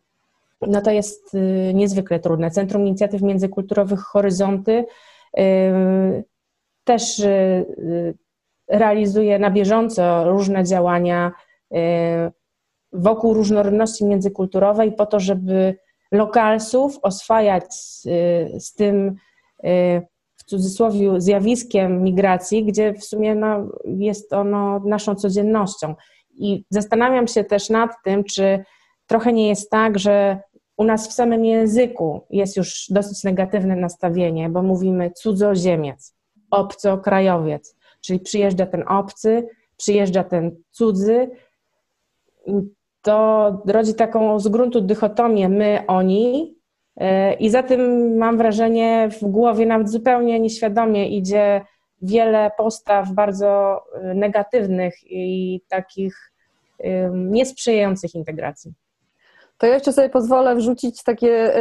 no 0.67 0.81
to 0.81 0.91
jest 0.91 1.37
niezwykle 1.73 2.19
trudne. 2.19 2.51
Centrum 2.51 2.87
Inicjatyw 2.87 3.21
Międzykulturowych 3.21 3.99
Horyzonty 3.99 4.85
też 6.83 7.21
realizuje 8.67 9.39
na 9.39 9.51
bieżąco 9.51 10.23
różne 10.31 10.63
działania 10.63 11.31
wokół 12.93 13.33
różnorodności 13.33 14.05
międzykulturowej 14.05 14.91
po 14.91 15.05
to, 15.05 15.19
żeby 15.19 15.75
lokalsów 16.11 16.99
oswajać 17.01 17.73
z, 17.73 18.03
z 18.63 18.73
tym, 18.73 19.15
w 20.37 20.43
cudzysłowie 20.45 21.21
zjawiskiem 21.21 22.03
migracji, 22.03 22.65
gdzie 22.65 22.93
w 22.93 23.03
sumie 23.03 23.35
no, 23.35 23.69
jest 23.85 24.33
ono 24.33 24.79
naszą 24.79 25.15
codziennością. 25.15 25.95
I 26.33 26.65
zastanawiam 26.69 27.27
się 27.27 27.43
też 27.43 27.69
nad 27.69 27.91
tym, 28.03 28.23
czy 28.23 28.63
trochę 29.07 29.33
nie 29.33 29.49
jest 29.49 29.69
tak, 29.69 29.99
że 29.99 30.39
u 30.77 30.83
nas 30.83 31.09
w 31.09 31.13
samym 31.13 31.45
języku 31.45 32.25
jest 32.29 32.57
już 32.57 32.87
dosyć 32.89 33.23
negatywne 33.23 33.75
nastawienie, 33.75 34.49
bo 34.49 34.63
mówimy 34.63 35.11
cudzoziemiec, 35.11 36.15
obcokrajowiec, 36.51 37.75
czyli 38.01 38.19
przyjeżdża 38.19 38.65
ten 38.65 38.83
obcy, 38.87 39.47
przyjeżdża 39.77 40.23
ten 40.23 40.55
cudzy. 40.71 41.29
To 43.01 43.61
rodzi 43.65 43.93
taką 43.93 44.39
z 44.39 44.47
gruntu 44.47 44.81
dychotomię 44.81 45.49
my, 45.49 45.83
oni, 45.87 46.55
e, 46.97 47.33
i 47.33 47.49
za 47.49 47.63
tym 47.63 48.13
mam 48.17 48.37
wrażenie 48.37 49.09
w 49.21 49.25
głowie 49.25 49.65
nawet 49.65 49.89
zupełnie 49.89 50.39
nieświadomie 50.39 51.09
idzie 51.09 51.61
wiele 52.01 52.51
postaw 52.57 53.11
bardzo 53.11 53.81
e, 53.93 54.13
negatywnych 54.13 54.95
i 55.05 55.61
takich 55.69 56.31
niesprzyjających 57.13 58.15
integracji. 58.15 58.73
To 59.57 59.67
ja 59.67 59.73
jeszcze 59.73 59.93
sobie 59.93 60.09
pozwolę 60.09 60.55
wrzucić 60.55 61.03
takie 61.03 61.53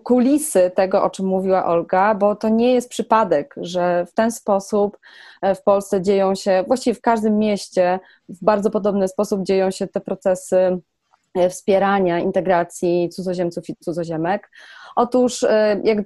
kulisy 0.00 0.70
tego, 0.74 1.02
o 1.02 1.10
czym 1.10 1.26
mówiła 1.26 1.66
Olga, 1.66 2.14
bo 2.14 2.36
to 2.36 2.48
nie 2.48 2.74
jest 2.74 2.88
przypadek, 2.88 3.54
że 3.56 4.06
w 4.06 4.14
ten 4.14 4.32
sposób 4.32 4.98
e, 5.42 5.54
w 5.54 5.62
Polsce 5.62 6.02
dzieją 6.02 6.34
się, 6.34 6.64
właściwie 6.66 6.94
w 6.94 7.00
każdym 7.00 7.38
mieście 7.38 8.00
w 8.28 8.44
bardzo 8.44 8.70
podobny 8.70 9.08
sposób 9.08 9.42
dzieją 9.42 9.70
się 9.70 9.86
te 9.86 10.00
procesy 10.00 10.78
e, 11.34 11.50
wspierania 11.50 12.18
integracji 12.18 13.08
cudzoziemców 13.08 13.68
i 13.68 13.76
cudzoziemek. 13.76 14.50
Otóż 14.96 15.42
e, 15.42 15.80
jak 15.84 15.98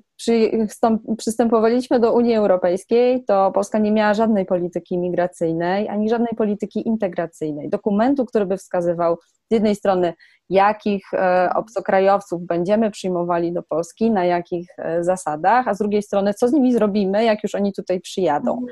przystępowaliśmy 1.18 2.00
do 2.00 2.12
Unii 2.12 2.34
Europejskiej, 2.34 3.24
to 3.24 3.52
Polska 3.52 3.78
nie 3.78 3.92
miała 3.92 4.14
żadnej 4.14 4.46
polityki 4.46 4.98
migracyjnej 4.98 5.88
ani 5.88 6.08
żadnej 6.08 6.34
polityki 6.36 6.88
integracyjnej. 6.88 7.68
Dokumentu, 7.68 8.24
który 8.24 8.46
by 8.46 8.56
wskazywał 8.56 9.16
z 9.50 9.54
jednej 9.54 9.74
strony, 9.74 10.14
jakich 10.50 11.14
e, 11.14 11.50
obcokrajowców 11.54 12.46
będziemy 12.46 12.90
przyjmowali 12.90 13.52
do 13.52 13.62
Polski, 13.62 14.10
na 14.10 14.24
jakich 14.24 14.68
e, 14.78 15.04
zasadach, 15.04 15.68
a 15.68 15.74
z 15.74 15.78
drugiej 15.78 16.02
strony, 16.02 16.34
co 16.34 16.48
z 16.48 16.52
nimi 16.52 16.72
zrobimy, 16.72 17.24
jak 17.24 17.42
już 17.42 17.54
oni 17.54 17.72
tutaj 17.72 18.00
przyjadą. 18.00 18.62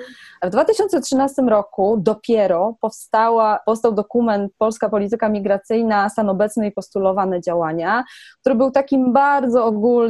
W 0.42 0.50
2013 0.50 1.42
roku 1.42 1.96
dopiero 2.00 2.77
powstała, 2.81 3.61
powstał 3.66 3.92
dokument 3.92 4.53
Polska 4.59 4.88
Polityka 4.88 5.29
Migracyjna, 5.29 6.09
stan 6.09 6.29
obecny 6.29 6.66
i 6.66 6.72
postulowane 6.72 7.40
działania, 7.40 8.05
który 8.40 8.55
był 8.55 8.70
takim 8.70 9.12
bardzo 9.12 9.64
ogólnym 9.64 10.03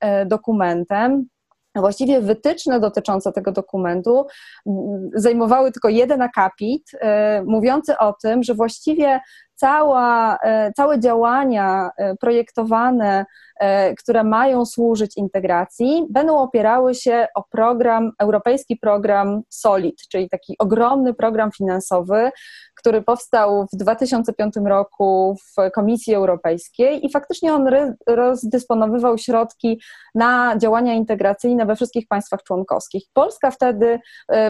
e, 0.00 0.26
dokumentem, 0.26 1.26
Właściwie 1.74 2.20
wytyczne 2.20 2.80
dotyczące 2.80 3.32
tego 3.32 3.52
dokumentu 3.52 4.26
zajmowały 5.14 5.72
tylko 5.72 5.88
jeden 5.88 6.22
akapit, 6.22 6.90
mówiący 7.46 7.98
o 7.98 8.12
tym, 8.22 8.42
że 8.42 8.54
właściwie 8.54 9.20
cała, 9.60 10.38
e, 10.42 10.72
całe 10.72 11.00
działania 11.00 11.90
e, 11.96 12.16
projektowane, 12.16 13.26
e, 13.60 13.94
które 13.94 14.24
mają 14.24 14.66
służyć 14.66 15.16
integracji, 15.16 16.06
będą 16.10 16.38
opierały 16.38 16.94
się 16.94 17.26
o 17.34 17.42
program, 17.50 18.12
europejski 18.18 18.76
program 18.76 19.42
SOLID, 19.48 19.96
czyli 20.08 20.28
taki 20.28 20.54
ogromny 20.58 21.14
program 21.14 21.52
finansowy, 21.52 22.30
który 22.74 23.02
powstał 23.02 23.66
w 23.72 23.76
2005 23.76 24.54
roku 24.64 25.36
w 25.36 25.70
Komisji 25.70 26.14
Europejskiej 26.14 27.06
i 27.06 27.10
faktycznie 27.10 27.54
on 27.54 27.68
rozdysponowywał 28.06 29.18
środki 29.18 29.80
na 30.14 30.58
działania 30.58 30.94
integracyjne 30.94 31.66
we 31.66 31.76
wszystkich 31.76 32.08
państwach 32.08 32.42
członkowskich. 32.42 33.04
Polska 33.12 33.50
wtedy 33.50 34.00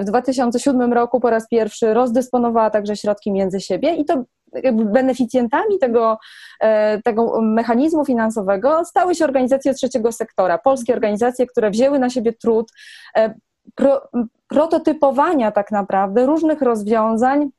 w 0.01 0.05
2007 0.05 0.93
roku 0.93 1.21
po 1.21 1.31
raz 1.31 1.49
pierwszy 1.49 1.95
rozdysponowała 1.95 2.71
także 2.71 2.97
środki 2.97 3.33
między 3.33 3.61
siebie 3.61 3.95
i 3.95 4.05
to 4.05 4.25
beneficjentami 4.73 5.79
tego, 5.79 6.19
e, 6.61 7.03
tego 7.03 7.41
mechanizmu 7.43 8.05
finansowego 8.05 8.85
stały 8.85 9.15
się 9.15 9.25
organizacje 9.25 9.75
trzeciego 9.75 10.13
sektora, 10.13 10.59
polskie 10.59 10.95
organizacje, 10.95 11.47
które 11.47 11.71
wzięły 11.71 11.99
na 11.99 12.11
siebie 12.11 12.33
trud 12.33 12.73
e, 13.17 13.35
pro, 13.75 14.09
prototypowania 14.49 15.53
tak 15.53 15.71
naprawdę 15.71 16.27
różnych 16.27 16.63
rozwiązań 16.63 17.51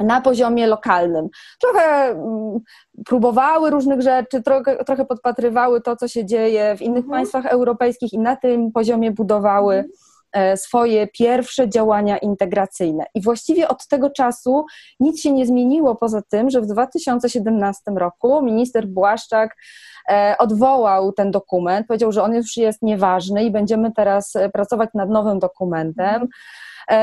na 0.00 0.20
poziomie 0.20 0.66
lokalnym. 0.66 1.28
Trochę 1.60 2.10
mm, 2.10 2.60
próbowały 3.06 3.70
różnych 3.70 4.02
rzeczy, 4.02 4.42
trochę, 4.42 4.84
trochę 4.84 5.04
podpatrywały 5.04 5.80
to, 5.80 5.96
co 5.96 6.08
się 6.08 6.24
dzieje 6.24 6.76
w 6.76 6.82
innych 6.82 7.04
mhm. 7.04 7.10
państwach 7.10 7.46
europejskich 7.46 8.12
i 8.12 8.18
na 8.18 8.36
tym 8.36 8.72
poziomie 8.72 9.10
budowały. 9.10 9.74
Mhm 9.74 10.09
swoje 10.56 11.06
pierwsze 11.06 11.68
działania 11.68 12.18
integracyjne. 12.18 13.04
I 13.14 13.22
właściwie 13.22 13.68
od 13.68 13.86
tego 13.86 14.10
czasu 14.10 14.64
nic 15.00 15.20
się 15.20 15.32
nie 15.32 15.46
zmieniło, 15.46 15.94
poza 15.94 16.22
tym, 16.22 16.50
że 16.50 16.60
w 16.60 16.66
2017 16.66 17.82
roku 17.96 18.42
minister 18.42 18.86
Błaszczak 18.86 19.56
e, 20.08 20.34
odwołał 20.38 21.12
ten 21.12 21.30
dokument, 21.30 21.86
powiedział, 21.86 22.12
że 22.12 22.22
on 22.22 22.34
już 22.34 22.56
jest 22.56 22.82
nieważny 22.82 23.44
i 23.44 23.50
będziemy 23.50 23.92
teraz 23.92 24.36
e, 24.36 24.48
pracować 24.48 24.90
nad 24.94 25.10
nowym 25.10 25.38
dokumentem. 25.38 26.28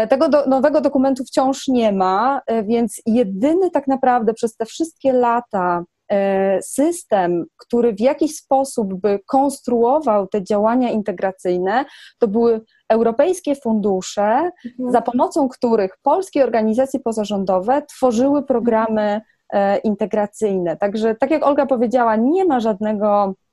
Tego 0.09 0.29
do, 0.29 0.45
nowego 0.45 0.81
dokumentu 0.81 1.23
wciąż 1.23 1.67
nie 1.67 1.91
ma, 1.91 2.41
więc 2.63 3.01
jedyny 3.05 3.71
tak 3.71 3.87
naprawdę 3.87 4.33
przez 4.33 4.55
te 4.55 4.65
wszystkie 4.65 5.13
lata 5.13 5.83
system, 6.61 7.45
który 7.57 7.93
w 7.93 7.99
jakiś 7.99 8.35
sposób 8.35 8.93
by 8.93 9.19
konstruował 9.25 10.27
te 10.27 10.43
działania 10.43 10.89
integracyjne, 10.89 11.85
to 12.19 12.27
były 12.27 12.61
europejskie 12.89 13.55
fundusze, 13.55 14.51
mhm. 14.65 14.91
za 14.91 15.01
pomocą 15.01 15.49
których 15.49 15.97
polskie 16.03 16.43
organizacje 16.43 16.99
pozarządowe 16.99 17.81
tworzyły 17.81 18.43
programy 18.43 19.21
e, 19.49 19.77
integracyjne. 19.77 20.77
Także, 20.77 21.15
tak 21.15 21.31
jak 21.31 21.45
Olga 21.45 21.65
powiedziała, 21.65 22.15
nie 22.15 22.45
ma 22.45 22.59
żadnego 22.59 23.33
E, 23.33 23.46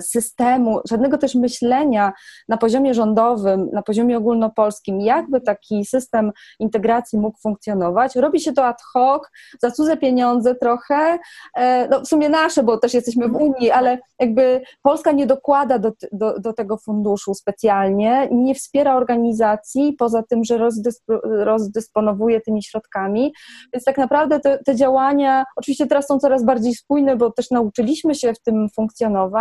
systemu, 0.00 0.80
żadnego 0.90 1.18
też 1.18 1.34
myślenia 1.34 2.12
na 2.48 2.56
poziomie 2.56 2.94
rządowym, 2.94 3.68
na 3.72 3.82
poziomie 3.82 4.16
ogólnopolskim, 4.16 5.00
jakby 5.00 5.40
taki 5.40 5.84
system 5.84 6.32
integracji 6.58 7.18
mógł 7.18 7.38
funkcjonować. 7.42 8.16
Robi 8.16 8.40
się 8.40 8.52
to 8.52 8.66
ad 8.66 8.82
hoc, 8.92 9.22
za 9.62 9.70
cudze 9.70 9.96
pieniądze 9.96 10.54
trochę, 10.54 11.18
e, 11.56 11.88
no 11.88 12.00
w 12.00 12.08
sumie 12.08 12.28
nasze, 12.28 12.62
bo 12.62 12.78
też 12.78 12.94
jesteśmy 12.94 13.28
w 13.28 13.36
Unii, 13.36 13.70
ale 13.70 13.98
jakby 14.18 14.62
Polska 14.82 15.12
nie 15.12 15.26
dokłada 15.26 15.78
do, 15.78 15.92
do, 16.12 16.38
do 16.38 16.52
tego 16.52 16.76
funduszu 16.76 17.34
specjalnie, 17.34 18.28
nie 18.32 18.54
wspiera 18.54 18.96
organizacji, 18.96 19.92
poza 19.98 20.22
tym, 20.22 20.44
że 20.44 20.58
rozdyspo, 20.58 21.20
rozdysponowuje 21.24 22.40
tymi 22.40 22.62
środkami, 22.62 23.32
więc 23.72 23.84
tak 23.84 23.98
naprawdę 23.98 24.40
te, 24.40 24.58
te 24.58 24.76
działania, 24.76 25.44
oczywiście 25.56 25.86
teraz 25.86 26.06
są 26.06 26.18
coraz 26.18 26.44
bardziej 26.44 26.74
spójne, 26.74 27.16
bo 27.16 27.30
też 27.30 27.50
nauczyliśmy 27.50 28.14
się 28.14 28.34
w 28.34 28.40
tym 28.40 28.68
funkcjonować, 28.76 29.39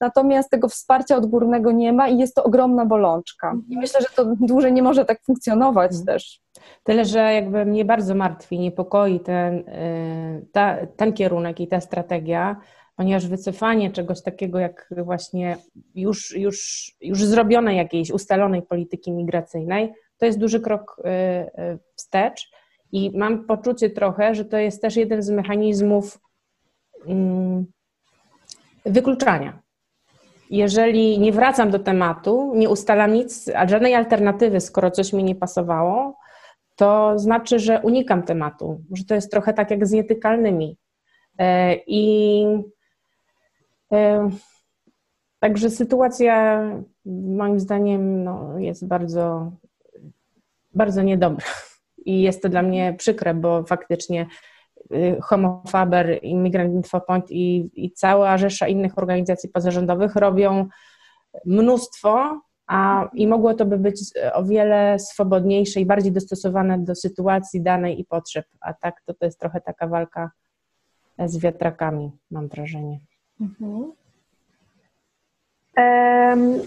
natomiast 0.00 0.50
tego 0.50 0.68
wsparcia 0.68 1.16
odgórnego 1.16 1.72
nie 1.72 1.92
ma 1.92 2.08
i 2.08 2.18
jest 2.18 2.34
to 2.34 2.44
ogromna 2.44 2.86
bolączka. 2.86 3.54
I 3.68 3.76
myślę, 3.76 4.00
że 4.00 4.06
to 4.16 4.24
dłużej 4.40 4.72
nie 4.72 4.82
może 4.82 5.04
tak 5.04 5.18
funkcjonować 5.26 5.90
mhm. 5.90 6.06
też. 6.06 6.40
Tyle, 6.82 7.04
że 7.04 7.34
jakby 7.34 7.64
mnie 7.64 7.84
bardzo 7.84 8.14
martwi, 8.14 8.58
niepokoi 8.58 9.20
ten, 9.20 9.54
y, 9.54 10.46
ta, 10.52 10.86
ten 10.86 11.12
kierunek 11.12 11.60
i 11.60 11.68
ta 11.68 11.80
strategia, 11.80 12.56
ponieważ 12.96 13.26
wycofanie 13.26 13.90
czegoś 13.90 14.22
takiego 14.22 14.58
jak 14.58 14.88
właśnie 15.04 15.56
już, 15.94 16.36
już, 16.36 16.90
już 17.00 17.24
zrobionej 17.24 17.76
jakiejś 17.76 18.10
ustalonej 18.10 18.62
polityki 18.62 19.12
migracyjnej, 19.12 19.92
to 20.18 20.26
jest 20.26 20.38
duży 20.38 20.60
krok 20.60 20.96
y, 20.98 21.10
y, 21.62 21.78
wstecz 21.96 22.50
i 22.92 23.18
mam 23.18 23.44
poczucie 23.44 23.90
trochę, 23.90 24.34
że 24.34 24.44
to 24.44 24.58
jest 24.58 24.82
też 24.82 24.96
jeden 24.96 25.22
z 25.22 25.30
mechanizmów 25.30 26.18
mm, 27.06 27.66
wykluczania. 28.84 29.62
Jeżeli 30.50 31.18
nie 31.18 31.32
wracam 31.32 31.70
do 31.70 31.78
tematu, 31.78 32.52
nie 32.54 32.68
ustalam 32.68 33.12
nic, 33.12 33.50
a 33.54 33.68
żadnej 33.68 33.94
alternatywy, 33.94 34.60
skoro 34.60 34.90
coś 34.90 35.12
mi 35.12 35.24
nie 35.24 35.34
pasowało, 35.34 36.16
to 36.76 37.18
znaczy, 37.18 37.58
że 37.58 37.80
unikam 37.80 38.22
tematu, 38.22 38.80
że 38.92 39.04
to 39.04 39.14
jest 39.14 39.30
trochę 39.30 39.52
tak 39.52 39.70
jak 39.70 39.86
z 39.86 39.92
nietykalnymi. 39.92 40.76
E, 41.38 41.74
I 41.86 42.44
e, 43.92 44.30
także 45.40 45.70
sytuacja 45.70 46.62
moim 47.06 47.60
zdaniem 47.60 48.24
no, 48.24 48.58
jest 48.58 48.86
bardzo, 48.86 49.52
bardzo 50.74 51.02
niedobra. 51.02 51.46
I 52.06 52.22
jest 52.22 52.42
to 52.42 52.48
dla 52.48 52.62
mnie 52.62 52.94
przykre, 52.98 53.34
bo 53.34 53.64
faktycznie 53.64 54.26
Homofaber, 55.22 56.18
Immigrant 56.22 56.74
Infopoint 56.74 57.30
i, 57.30 57.70
i 57.74 57.92
cała 57.92 58.38
rzesza 58.38 58.68
innych 58.68 58.98
organizacji 58.98 59.48
pozarządowych 59.48 60.16
robią 60.16 60.68
mnóstwo, 61.46 62.40
a, 62.66 63.08
i 63.12 63.26
mogło 63.26 63.54
to 63.54 63.66
by 63.66 63.78
być 63.78 64.00
o 64.32 64.44
wiele 64.44 64.98
swobodniejsze 64.98 65.80
i 65.80 65.86
bardziej 65.86 66.12
dostosowane 66.12 66.78
do 66.78 66.94
sytuacji 66.94 67.62
danej 67.62 68.00
i 68.00 68.04
potrzeb. 68.04 68.46
A 68.60 68.74
tak 68.74 69.02
to, 69.06 69.14
to 69.14 69.24
jest 69.24 69.40
trochę 69.40 69.60
taka 69.60 69.86
walka 69.86 70.30
z 71.18 71.38
wiatrakami, 71.38 72.12
mam 72.30 72.48
wrażenie. 72.48 73.00
Mhm. 73.40 73.92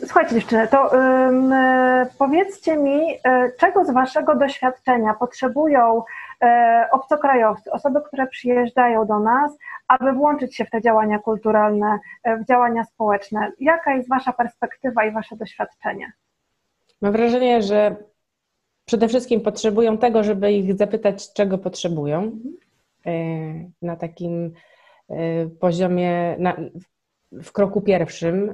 Słuchajcie 0.05 0.35
dziewczyny, 0.35 0.67
to 0.67 0.89
um, 0.91 1.53
powiedzcie 2.17 2.77
mi, 2.77 2.99
e, 3.23 3.51
czego 3.59 3.85
z 3.85 3.91
Waszego 3.91 4.35
doświadczenia 4.35 5.13
potrzebują 5.13 5.97
e, 5.97 6.03
obcokrajowcy, 6.91 7.71
osoby, 7.71 8.01
które 8.07 8.27
przyjeżdżają 8.27 9.05
do 9.05 9.19
nas, 9.19 9.57
aby 9.87 10.11
włączyć 10.11 10.55
się 10.55 10.65
w 10.65 10.69
te 10.69 10.81
działania 10.81 11.19
kulturalne, 11.19 11.99
w 12.41 12.47
działania 12.47 12.83
społeczne? 12.83 13.51
Jaka 13.59 13.93
jest 13.93 14.09
Wasza 14.09 14.33
perspektywa 14.33 15.05
i 15.05 15.11
Wasze 15.11 15.35
doświadczenie? 15.35 16.11
Mam 17.01 17.11
wrażenie, 17.11 17.61
że 17.61 17.95
przede 18.85 19.07
wszystkim 19.07 19.41
potrzebują 19.41 19.97
tego, 19.97 20.23
żeby 20.23 20.51
ich 20.51 20.77
zapytać, 20.77 21.33
czego 21.33 21.57
potrzebują 21.57 22.31
na 23.81 23.95
takim 23.95 24.53
poziomie, 25.59 26.35
na, 26.39 26.57
w 27.31 27.51
kroku 27.51 27.81
pierwszym, 27.81 28.53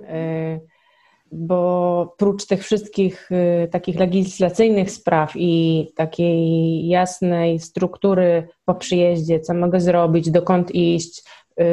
bo 1.34 2.16
prócz 2.18 2.46
tych 2.46 2.64
wszystkich 2.64 3.32
y, 3.32 3.68
takich 3.68 4.00
legislacyjnych 4.00 4.92
spraw 4.92 5.34
i 5.36 5.88
takiej 5.96 6.88
jasnej 6.88 7.60
struktury 7.60 8.48
po 8.66 8.76
przyjeździe, 8.76 9.40
co 9.40 9.54
mogę 9.54 9.80
zrobić, 9.80 10.32
dokąd 10.32 10.76
iść, 10.76 11.24
y, 11.60 11.64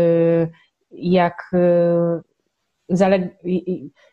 jak 0.91 1.51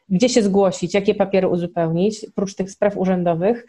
gdzie 0.10 0.30
się 0.30 0.44
zgłosić, 0.44 0.94
jakie 0.94 1.16
papiery 1.16 1.48
uzupełnić, 1.48 2.26
prócz 2.36 2.56
tych 2.56 2.72
spraw 2.72 2.98
urzędowych, 2.98 3.66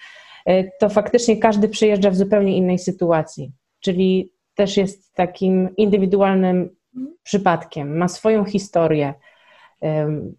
to 0.81 0.89
faktycznie 0.89 1.37
każdy 1.37 1.68
przyjeżdża 1.68 2.11
w 2.11 2.16
zupełnie 2.16 2.57
innej 2.57 2.79
sytuacji. 2.79 3.53
Czyli 3.81 4.33
też 4.55 4.76
jest 4.76 5.14
takim 5.14 5.76
indywidualnym 5.76 6.76
przypadkiem, 7.22 7.97
ma 7.97 8.09
swoją 8.09 8.45
historię. 8.45 9.14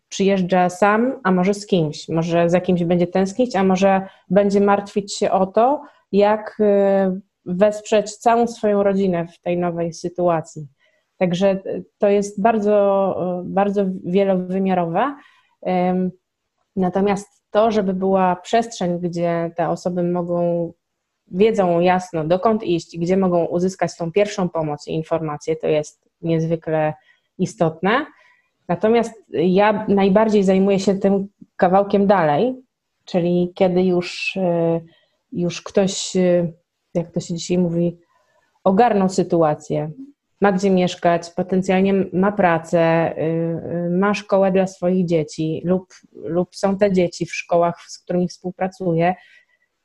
Przyjeżdża 0.10 0.70
sam, 0.70 1.20
a 1.24 1.32
może 1.32 1.54
z 1.54 1.68
kimś, 1.68 2.10
może 2.10 2.50
za 2.50 2.62
kimś 2.62 2.84
będzie 2.84 3.08
tęsknić, 3.08 3.56
a 3.56 3.64
może 3.64 4.02
będzie 4.30 4.62
martwić 4.62 5.16
się 5.16 5.32
o 5.32 5.46
to, 5.46 5.82
jak 6.12 6.60
y, 6.60 7.22
wesprzeć 7.46 8.16
całą 8.16 8.48
swoją 8.48 8.84
rodzinę 8.84 9.28
w 9.28 9.40
tej 9.42 9.58
nowej 9.58 9.94
sytuacji. 9.94 10.68
Także 11.18 11.60
to 11.98 12.10
jest 12.10 12.42
bardzo, 12.42 13.16
bardzo 13.44 13.86
wielowymiarowe. 14.06 15.16
Natomiast 16.76 17.44
to, 17.52 17.72
żeby 17.72 17.94
była 17.94 18.36
przestrzeń, 18.36 19.00
gdzie 19.00 19.52
te 19.56 19.70
osoby 19.70 20.04
mogą, 20.04 20.72
wiedzą 21.28 21.80
jasno, 21.80 22.24
dokąd 22.24 22.64
iść, 22.64 22.98
gdzie 22.98 23.18
mogą 23.18 23.46
uzyskać 23.46 23.98
tą 23.98 24.12
pierwszą 24.12 24.50
pomoc 24.50 24.88
i 24.88 24.92
informacje, 24.92 25.56
to 25.56 25.68
jest 25.68 26.10
niezwykle 26.22 26.94
istotne. 27.38 28.06
Natomiast 28.70 29.14
ja 29.30 29.86
najbardziej 29.88 30.44
zajmuję 30.44 30.80
się 30.80 30.96
tym 30.96 31.28
kawałkiem 31.56 32.08
dalej, 32.08 32.56
czyli 33.06 33.52
kiedy 33.56 33.84
już, 33.84 34.38
e, 34.38 34.82
już 35.32 35.62
ktoś, 35.62 36.16
e, 36.16 36.52
jak 36.94 37.12
to 37.12 37.20
się 37.20 37.36
dzisiaj 37.36 37.58
mówi, 37.58 37.98
ogarnął 38.64 39.10
sytuację, 39.10 39.92
ma 40.42 40.52
gdzie 40.52 40.70
mieszkać, 40.70 41.30
potencjalnie 41.30 41.94
ma 42.14 42.32
pracę, 42.32 42.80
e, 42.80 43.90
ma 43.90 44.14
szkołę 44.14 44.52
dla 44.52 44.68
swoich 44.68 45.06
dzieci 45.06 45.62
lub, 45.66 45.94
lub 46.14 46.56
są 46.56 46.78
te 46.78 46.92
dzieci 46.94 47.26
w 47.26 47.36
szkołach, 47.36 47.82
z 47.88 48.00
którymi 48.00 48.28
współpracuje, 48.28 49.16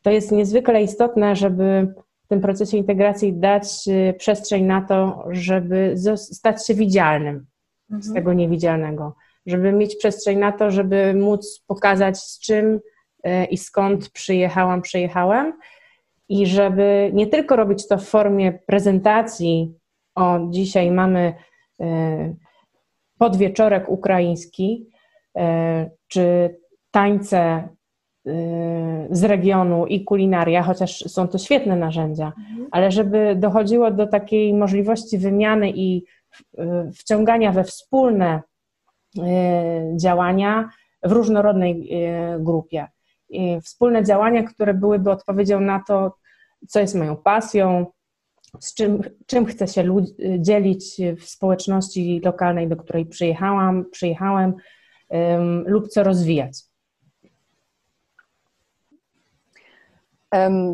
to 0.03 0.11
jest 0.11 0.33
niezwykle 0.33 0.83
istotne, 0.83 1.37
żeby 1.37 1.95
w 2.25 2.29
tym 2.29 2.41
procesie 2.41 2.77
integracji 2.77 3.33
dać 3.33 3.65
przestrzeń 4.19 4.65
na 4.65 4.83
to, 4.83 5.25
żeby 5.31 5.95
stać 6.17 6.67
się 6.67 6.75
widzialnym 6.75 7.47
mhm. 7.91 8.03
z 8.03 8.15
tego 8.15 8.33
niewidzialnego, 8.33 9.17
żeby 9.47 9.73
mieć 9.73 9.97
przestrzeń 9.97 10.39
na 10.39 10.53
to, 10.53 10.71
żeby 10.71 11.15
móc 11.15 11.65
pokazać 11.67 12.19
z 12.19 12.39
czym 12.39 12.81
y, 13.27 13.45
i 13.45 13.57
skąd 13.57 14.09
przyjechałam, 14.09 14.83
przyjechałem 14.83 15.53
i 16.29 16.47
żeby 16.47 17.11
nie 17.15 17.27
tylko 17.27 17.57
robić 17.57 17.89
to 17.89 17.99
w 17.99 18.05
formie 18.05 18.53
prezentacji, 18.67 19.75
o 20.15 20.39
dzisiaj 20.51 20.91
mamy 20.91 21.35
y, 21.81 21.85
podwieczorek 23.19 23.89
ukraiński, 23.89 24.91
czy 26.09 26.57
tańce 26.91 27.69
z 29.11 29.25
regionu 29.25 29.87
i 29.87 30.05
kulinaria, 30.05 30.63
chociaż 30.63 30.99
są 30.99 31.29
to 31.29 31.39
świetne 31.39 31.77
narzędzia, 31.77 32.33
mhm. 32.39 32.69
ale 32.71 32.91
żeby 32.91 33.37
dochodziło 33.37 33.91
do 33.91 34.07
takiej 34.07 34.55
możliwości 34.55 35.19
wymiany 35.19 35.71
i 35.75 36.05
wciągania 36.95 37.53
we 37.53 37.65
wspólne 37.65 38.43
y, 39.19 39.23
działania 39.97 40.69
w 41.03 41.13
różnorodnej 41.13 42.05
y, 42.35 42.45
grupie. 42.45 42.87
Wspólne 43.63 44.05
działania, 44.05 44.43
które 44.43 44.75
byłyby 44.75 45.11
odpowiedzią 45.11 45.61
na 45.61 45.83
to, 45.89 46.17
co 46.69 46.81
jest 46.81 46.95
moją 46.95 47.17
pasją, 47.17 47.87
z 48.61 48.75
czym, 48.75 49.03
czym 49.27 49.47
chcę 49.47 49.69
się 49.69 50.05
dzielić 50.39 51.01
w 51.21 51.25
społeczności 51.25 52.21
lokalnej, 52.25 52.69
do 52.69 52.77
której 52.77 53.07
przyjechałam, 53.07 53.85
przyjechałem, 53.91 54.55
lub 55.67 55.89
co 55.89 56.03
rozwijać. 56.03 56.63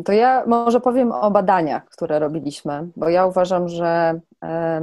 To 0.05 0.11
ja 0.11 0.43
może 0.47 0.81
powiem 0.81 1.11
o 1.11 1.31
badaniach, 1.31 1.85
które 1.85 2.19
robiliśmy, 2.19 2.87
bo 2.95 3.09
ja 3.09 3.25
uważam, 3.25 3.67
że 3.67 4.19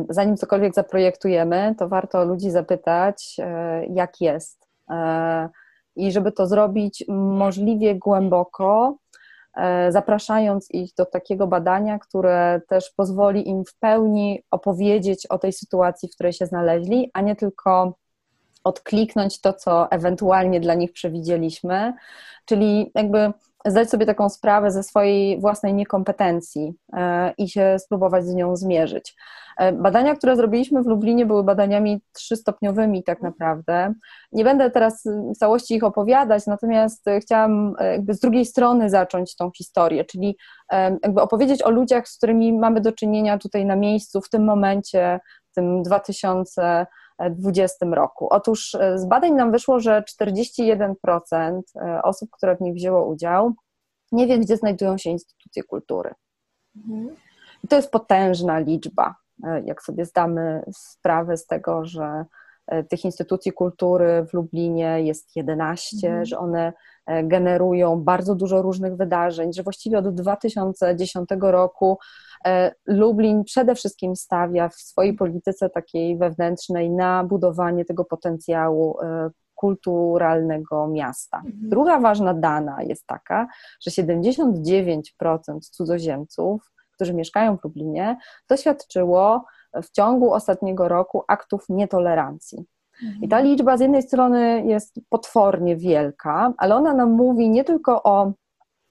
zanim 0.09 0.37
cokolwiek 0.37 0.75
zaprojektujemy, 0.75 1.75
to 1.79 1.89
warto 1.89 2.25
ludzi 2.25 2.51
zapytać, 2.51 3.37
e, 3.39 3.87
jak 3.87 4.21
jest. 4.21 4.67
E, 4.91 5.49
I 5.97 6.13
żeby 6.13 6.33
to 6.33 6.47
zrobić 6.47 7.05
możliwie 7.09 7.95
głęboko, 7.95 8.97
e, 9.57 9.93
zapraszając 9.93 10.71
ich 10.71 10.95
do 10.95 11.07
takiego 11.07 11.47
badania, 11.47 11.99
które 11.99 12.61
też 12.69 12.91
pozwoli 12.91 13.49
im 13.49 13.65
w 13.65 13.75
pełni 13.75 14.43
opowiedzieć 14.51 15.27
o 15.27 15.39
tej 15.39 15.53
sytuacji, 15.53 16.09
w 16.09 16.15
której 16.15 16.33
się 16.33 16.47
znaleźli, 16.47 17.11
a 17.15 17.21
nie 17.21 17.37
tylko 17.37 17.95
odkliknąć 18.65 19.41
to, 19.41 19.53
co 19.53 19.91
ewentualnie 19.91 20.61
dla 20.61 20.75
nich 20.75 20.93
przewidzieliśmy, 20.93 21.95
czyli 22.45 22.91
jakby 22.95 23.33
zdać 23.71 23.91
sobie 23.91 24.07
taką 24.07 24.29
sprawę 24.29 24.71
ze 24.71 24.83
swojej 24.83 25.41
własnej 25.41 25.75
niekompetencji 25.75 26.75
e, 26.93 27.33
i 27.39 27.49
się 27.49 27.77
spróbować 27.79 28.27
z 28.27 28.35
nią 28.35 28.57
zmierzyć. 28.57 29.17
E, 29.59 29.73
badania, 29.73 30.17
które 30.17 30.37
zrobiliśmy 30.37 30.83
w 30.83 30.87
Lublinie, 30.87 31.27
były 31.27 31.45
badaniami 31.45 32.01
trzystopniowymi, 32.13 33.05
tak 33.05 33.23
naprawdę. 33.23 33.95
Nie 34.33 34.45
będę 34.45 34.71
teraz 34.71 35.05
w 35.35 35.39
całości 35.39 35.75
ich 35.75 35.85
opowiadać, 35.85 36.47
natomiast 36.47 37.05
chciałam 37.23 37.75
e, 37.79 37.93
jakby 37.93 38.15
z 38.15 38.21
drugiej 38.21 38.45
strony 38.45 38.91
zacząć 38.91 39.37
tą 39.37 39.51
historię, 39.57 40.05
czyli 40.05 40.37
jakby 41.03 41.23
opowiedzieć 41.23 41.63
o 41.63 41.71
ludziach, 41.71 42.09
z 42.09 42.17
którymi 42.17 42.53
mamy 42.53 42.81
do 42.81 42.93
czynienia 42.93 43.39
tutaj 43.39 43.67
na 43.67 43.77
miejscu, 43.77 44.21
w 44.21 44.29
tym 44.29 44.45
momencie, 44.45 45.21
w 45.51 45.55
tym 45.55 45.83
2000 45.83 46.87
2020 47.19 47.87
roku. 47.87 48.29
Otóż 48.31 48.75
e, 48.75 48.99
z 48.99 49.07
badań 49.07 49.33
nam 49.33 49.53
wyszło, 49.53 49.81
że 49.81 50.03
41% 50.23 50.95
e, 51.77 52.03
osób, 52.03 52.31
które 52.31 52.57
w 52.57 52.61
nich 52.61 52.75
wzięło 52.75 53.07
udział, 53.07 53.53
nie 54.13 54.27
wie, 54.27 54.39
gdzie 54.39 54.57
znajdują 54.57 54.99
się 54.99 55.11
instytucje 55.11 55.63
kultury. 55.63 56.15
Mhm. 56.77 57.17
I 57.65 57.69
to 57.69 57.77
jest 57.77 57.91
potężna 57.91 58.59
liczba, 58.59 59.15
e, 59.45 59.63
jak 59.65 59.83
sobie 59.83 60.05
zdamy 60.05 60.63
sprawę 60.73 61.37
z 61.37 61.47
tego, 61.47 61.85
że 61.85 62.25
tych 62.91 63.05
instytucji 63.05 63.53
kultury 63.53 64.27
w 64.31 64.35
Lublinie 64.35 65.03
jest 65.03 65.37
11, 65.37 66.07
mhm. 66.07 66.25
że 66.25 66.39
one 66.39 66.73
generują 67.25 68.01
bardzo 68.01 68.35
dużo 68.35 68.63
różnych 68.63 68.97
wydarzeń, 68.97 69.53
że 69.53 69.63
właściwie 69.63 69.99
od 69.99 70.15
2010 70.15 71.29
roku 71.41 71.99
E, 72.47 72.75
Lublin 72.87 73.45
przede 73.45 73.75
wszystkim 73.75 74.17
stawia 74.17 74.69
w 74.69 74.75
swojej 74.75 75.15
polityce 75.15 75.71
takiej 75.71 76.19
wewnętrznej 76.19 76.91
na 76.91 77.25
budowanie 77.25 77.85
tego 77.85 78.05
potencjału 78.05 79.01
e, 79.03 79.31
kulturalnego 79.55 80.89
miasta. 80.89 81.37
Mhm. 81.37 81.69
Druga 81.69 82.01
ważna 82.01 82.35
dana 82.35 82.83
jest 82.83 83.07
taka, 83.07 83.49
że 83.81 83.91
79% 83.91 85.03
cudzoziemców, 85.61 86.73
którzy 86.95 87.15
mieszkają 87.15 87.57
w 87.57 87.65
Lublinie, 87.65 88.17
doświadczyło 88.49 89.45
w 89.83 89.91
ciągu 89.91 90.33
ostatniego 90.33 90.89
roku 90.89 91.25
aktów 91.29 91.65
nietolerancji. 91.69 92.65
I 93.23 93.29
ta 93.29 93.41
liczba 93.41 93.77
z 93.77 93.81
jednej 93.81 94.03
strony 94.03 94.63
jest 94.67 95.01
potwornie 95.09 95.77
wielka, 95.77 96.53
ale 96.59 96.77
ona 96.77 96.95
nam 96.95 97.11
mówi 97.11 97.51
nie 97.51 97.65
tylko 97.65 98.03
o 98.03 98.33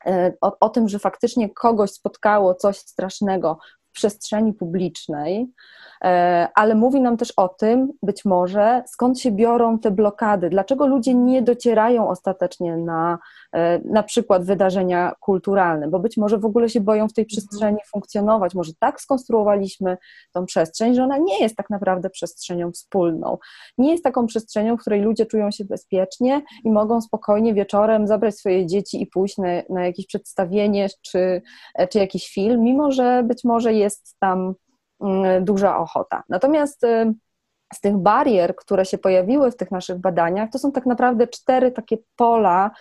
E, 0.08 0.34
o, 0.41 0.60
o, 0.60 0.70
tym, 0.70 0.89
że 0.89 0.99
faktycznie 0.99 1.49
kogoś 1.49 1.91
spotkało 1.91 2.55
coś 2.55 2.78
strasznego 2.78 3.60
w 3.89 3.91
przestrzeni 3.91 4.53
publicznej, 4.53 5.51
E, 6.03 6.47
ale 6.55 6.76
mówi 6.76 7.01
nam 7.01 7.18
też 7.18 7.34
o 7.38 7.47
tym, 7.47 7.93
być 8.03 8.26
może, 8.26 8.84
skąd 8.88 9.20
się 9.20 9.32
biorą 9.32 9.80
te 9.80 9.91
blokady, 9.91 10.49
dlaczego 10.49 10.88
ludzie 10.88 11.14
nie 11.14 11.41
docierają 11.41 12.10
ostatecznie 12.10 12.78
na 12.78 13.18
na 13.86 14.03
przykład 14.03 14.45
wydarzenia 14.45 15.14
kulturalne, 15.20 15.88
bo 15.88 15.99
być 15.99 16.18
może 16.18 16.38
w 16.38 16.45
ogóle 16.45 16.70
się 16.70 16.82
boją 16.82 17.08
w 17.08 17.14
tej 17.14 17.26
przestrzeni 17.26 17.78
funkcjonować, 17.91 18.55
może 18.55 18.72
tak 18.80 19.01
skonstruowaliśmy 19.01 19.97
tą 20.34 20.45
przestrzeń, 20.45 20.95
że 20.95 21.03
ona 21.03 21.18
nie 21.18 21.39
jest 21.39 21.55
tak 21.55 21.70
naprawdę 21.70 22.10
przestrzenią 22.10 22.72
wspólną, 22.72 23.38
nie 23.78 23.91
jest 23.91 24.03
taką 24.03 24.26
przestrzenią, 24.26 24.78
w 24.78 24.82
której 24.82 25.01
ludzie 25.01 25.26
czują 25.26 25.51
się 25.51 25.66
bezpiecznie 25.66 26.41
i 26.64 26.72
mogą 26.72 27.01
spokojnie 27.01 27.53
wieczorem 27.53 28.08
zabrać 28.08 28.36
swoje 28.36 28.66
dzieci 28.66 29.01
i 29.01 29.08
pójść 29.08 29.38
na, 29.38 29.47
na 29.70 29.86
jakieś 29.86 30.08
przedstawienie 30.08 30.88
czy, 31.01 31.41
czy 31.89 31.99
jakiś 31.99 32.30
film, 32.30 32.64
mimo 32.64 32.91
że 32.91 33.24
być 33.24 33.43
może 33.43 33.74
jest 33.74 34.16
tam 34.20 34.55
Mm, 35.01 35.45
duża 35.45 35.78
ochota. 35.78 36.24
Natomiast 36.30 36.84
y, 36.84 37.14
z 37.74 37.80
tych 37.82 37.97
barier, 37.97 38.55
które 38.55 38.86
się 38.86 38.97
pojawiły 38.97 39.51
w 39.51 39.58
tych 39.58 39.72
naszych 39.72 39.97
badaniach, 39.97 40.49
to 40.49 40.60
są 40.60 40.72
tak 40.72 40.86
naprawdę 40.86 41.28
cztery 41.28 41.72
takie 41.72 41.97
pola, 42.16 42.72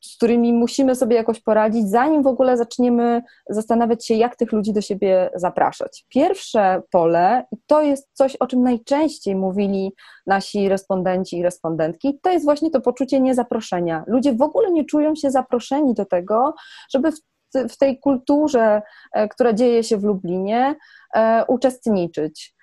z 0.00 0.16
którymi 0.16 0.52
musimy 0.52 0.94
sobie 0.94 1.16
jakoś 1.16 1.40
poradzić, 1.40 1.90
zanim 1.90 2.22
w 2.22 2.26
ogóle 2.26 2.56
zaczniemy 2.56 3.22
zastanawiać 3.50 4.06
się, 4.06 4.14
jak 4.14 4.36
tych 4.36 4.52
ludzi 4.52 4.72
do 4.72 4.80
siebie 4.80 5.30
zapraszać. 5.34 6.04
Pierwsze 6.08 6.82
pole, 6.90 7.44
i 7.52 7.56
to 7.66 7.82
jest 7.82 8.08
coś, 8.12 8.36
o 8.36 8.46
czym 8.46 8.62
najczęściej 8.62 9.34
mówili 9.34 9.92
nasi 10.26 10.68
respondenci 10.68 11.38
i 11.38 11.42
respondentki, 11.42 12.18
to 12.22 12.30
jest 12.30 12.44
właśnie 12.44 12.70
to 12.70 12.80
poczucie 12.80 13.20
niezaproszenia. 13.20 14.04
Ludzie 14.06 14.32
w 14.32 14.42
ogóle 14.42 14.70
nie 14.70 14.84
czują 14.84 15.14
się 15.14 15.30
zaproszeni 15.30 15.94
do 15.94 16.04
tego, 16.04 16.54
żeby 16.90 17.12
w 17.12 17.16
w 17.68 17.76
tej 17.76 18.00
kulturze, 18.00 18.82
e, 19.12 19.28
która 19.28 19.52
dzieje 19.52 19.84
się 19.84 19.96
w 19.96 20.04
Lublinie, 20.04 20.74
e, 21.14 21.44
uczestniczyć. 21.48 22.55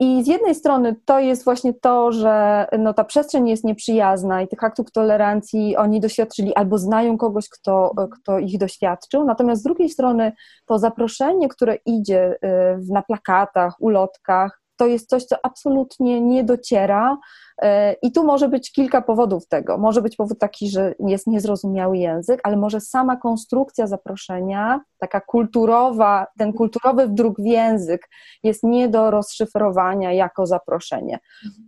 I 0.00 0.24
z 0.24 0.26
jednej 0.26 0.54
strony 0.54 0.96
to 1.04 1.18
jest 1.18 1.44
właśnie 1.44 1.74
to, 1.74 2.12
że 2.12 2.66
no, 2.78 2.94
ta 2.94 3.04
przestrzeń 3.04 3.48
jest 3.48 3.64
nieprzyjazna 3.64 4.42
i 4.42 4.48
tych 4.48 4.64
aktów 4.64 4.92
tolerancji 4.92 5.76
oni 5.76 6.00
doświadczyli 6.00 6.54
albo 6.54 6.78
znają 6.78 7.18
kogoś, 7.18 7.48
kto, 7.48 7.94
kto 8.12 8.38
ich 8.38 8.58
doświadczył, 8.58 9.24
natomiast 9.24 9.60
z 9.60 9.64
drugiej 9.64 9.88
strony 9.88 10.32
to 10.66 10.78
zaproszenie, 10.78 11.48
które 11.48 11.78
idzie 11.86 12.36
e, 12.42 12.78
na 12.90 13.02
plakatach, 13.02 13.74
ulotkach, 13.80 14.63
to 14.76 14.86
jest 14.86 15.08
coś, 15.08 15.24
co 15.24 15.36
absolutnie 15.42 16.20
nie 16.20 16.44
dociera. 16.44 17.18
E, 17.62 17.92
I 17.92 18.12
tu 18.12 18.24
może 18.24 18.48
być 18.48 18.72
kilka 18.72 19.02
powodów 19.02 19.46
tego. 19.48 19.78
Może 19.78 20.02
być 20.02 20.16
powód 20.16 20.38
taki, 20.38 20.68
że 20.68 20.94
jest 21.00 21.26
niezrozumiały 21.26 21.98
język, 21.98 22.40
ale 22.42 22.56
może 22.56 22.80
sama 22.80 23.16
konstrukcja 23.16 23.86
zaproszenia, 23.86 24.80
taka 24.98 25.20
kulturowa, 25.20 26.26
ten 26.38 26.52
kulturowy 26.52 27.06
wdruk 27.06 27.40
w 27.40 27.44
język 27.44 28.08
jest 28.42 28.62
nie 28.62 28.88
do 28.88 29.10
rozszyfrowania 29.10 30.12
jako 30.12 30.46
zaproszenie. 30.46 31.18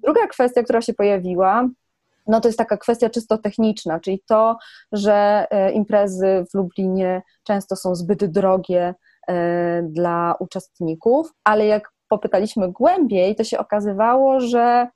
Druga 0.03 0.27
kwestia, 0.27 0.63
która 0.63 0.83
się 0.83 0.95
pojawiła, 0.95 1.69
no 2.27 2.41
to 2.41 2.49
jest 2.49 2.59
taka 2.59 2.77
kwestia 2.77 3.11
czysto 3.11 3.39
techniczna, 3.39 4.01
czyli 4.01 4.23
to, 4.27 4.57
że 4.93 5.47
e, 5.51 5.73
imprezy 5.73 6.45
w 6.51 6.55
Lublinie 6.55 7.23
często 7.45 7.77
są 7.77 7.95
zbyt 7.95 8.25
drogie 8.25 8.95
e, 9.29 9.83
dla 9.83 10.35
uczestników, 10.41 11.33
ale 11.45 11.67
jak 11.67 11.96
popytaliśmy 12.09 12.73
głębiej, 12.73 13.37
to 13.37 13.45
się 13.45 13.59
okazywało, 13.59 14.41
że 14.41 14.89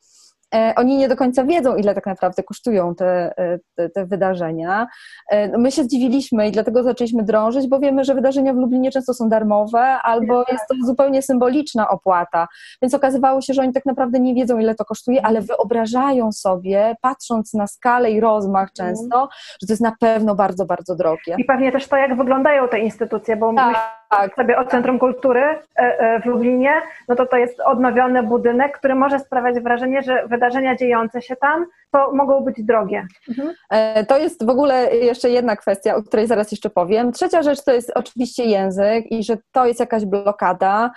E, 0.55 0.75
oni 0.77 0.97
nie 0.97 1.09
do 1.09 1.17
końca 1.17 1.45
wiedzą, 1.45 1.77
ile 1.77 1.95
tak 1.95 2.07
naprawdę 2.07 2.43
kosztują 2.43 2.95
te, 2.95 3.39
e, 3.39 3.59
te, 3.75 3.91
te, 3.91 4.07
wydarzenia. 4.07 4.87
E, 5.31 5.49
no, 5.49 5.59
my 5.59 5.73
się 5.73 5.85
zdziwiliśmy 5.85 6.49
i 6.49 6.53
dlatego 6.53 6.83
zaczęliśmy 6.83 7.23
drążyć, 7.23 7.69
bo 7.69 7.79
wiemy, 7.79 8.05
że 8.05 8.15
wydarzenia 8.15 8.53
w 8.53 8.57
Lublinie 8.57 8.91
często 8.91 9.15
są 9.15 9.29
darmowe 9.29 9.81
albo 9.81 10.45
jest 10.53 10.65
to 10.69 10.75
zupełnie 10.87 11.23
symboliczna 11.23 11.89
opłata. 11.89 12.49
Więc 12.83 12.95
okazywało 12.95 13.41
się, 13.41 13.55
że 13.55 13.63
oni 13.63 13.73
tak 13.73 13.87
naprawdę 13.87 14.21
nie 14.21 14.35
wiedzą, 14.35 14.59
ile 14.59 14.75
to 14.75 14.85
kosztuje, 14.85 15.27
ale 15.27 15.41
wyobrażają 15.41 16.33
sobie, 16.33 16.97
patrząc 17.03 17.55
na 17.55 17.67
skalę 17.67 18.11
i 18.11 18.21
rozmach 18.21 18.69
mhm. 18.79 18.89
często, 18.89 19.29
że 19.63 19.67
to 19.67 19.73
jest 19.73 19.83
na 19.83 19.93
pewno 20.01 20.35
bardzo, 20.35 20.67
bardzo 20.67 20.97
drogie. 20.97 21.37
I 21.39 21.45
pewnie 21.45 21.73
też 21.73 21.89
to, 21.89 21.97
jak 21.97 22.17
wyglądają 22.17 22.69
te 22.69 22.79
instytucje, 22.79 23.37
bo 23.37 23.55
tak 23.55 24.00
tak. 24.11 24.35
sobie 24.35 24.59
o 24.59 24.65
Centrum 24.65 24.99
Kultury 24.99 25.41
e, 25.43 25.59
e, 25.77 26.21
w 26.21 26.27
Lublinie, 26.27 26.73
no 27.09 27.17
to 27.17 27.27
to 27.27 27.37
jest 27.37 27.61
odnowiony 27.61 28.23
budynek, 28.23 28.79
który 28.79 28.95
może 28.95 29.19
sprawiać 29.19 29.61
wrażenie, 29.61 30.03
że 30.03 30.27
wydarzenia 30.27 30.77
dziejące 30.77 31.23
się 31.23 31.37
tam 31.37 31.67
to 31.93 32.13
mogą 32.13 32.41
być 32.41 32.65
drogie. 32.65 33.07
Mhm. 33.29 33.55
E, 33.71 34.07
to 34.07 34.19
jest 34.19 34.47
w 34.47 34.49
ogóle 34.49 34.97
jeszcze 34.97 35.31
jedna 35.31 35.57
kwestia, 35.57 35.97
o 35.97 36.03
której 36.03 36.27
zaraz 36.27 36.51
jeszcze 36.51 36.71
powiem. 36.71 37.13
Trzecia 37.13 37.43
rzecz 37.43 37.65
to 37.65 37.73
jest 37.73 37.93
oczywiście 37.95 38.45
język 38.45 39.13
i 39.13 39.25
że 39.25 39.37
to 39.53 39.67
jest 39.67 39.81
jakaś 39.81 40.05
blokada. 40.05 40.91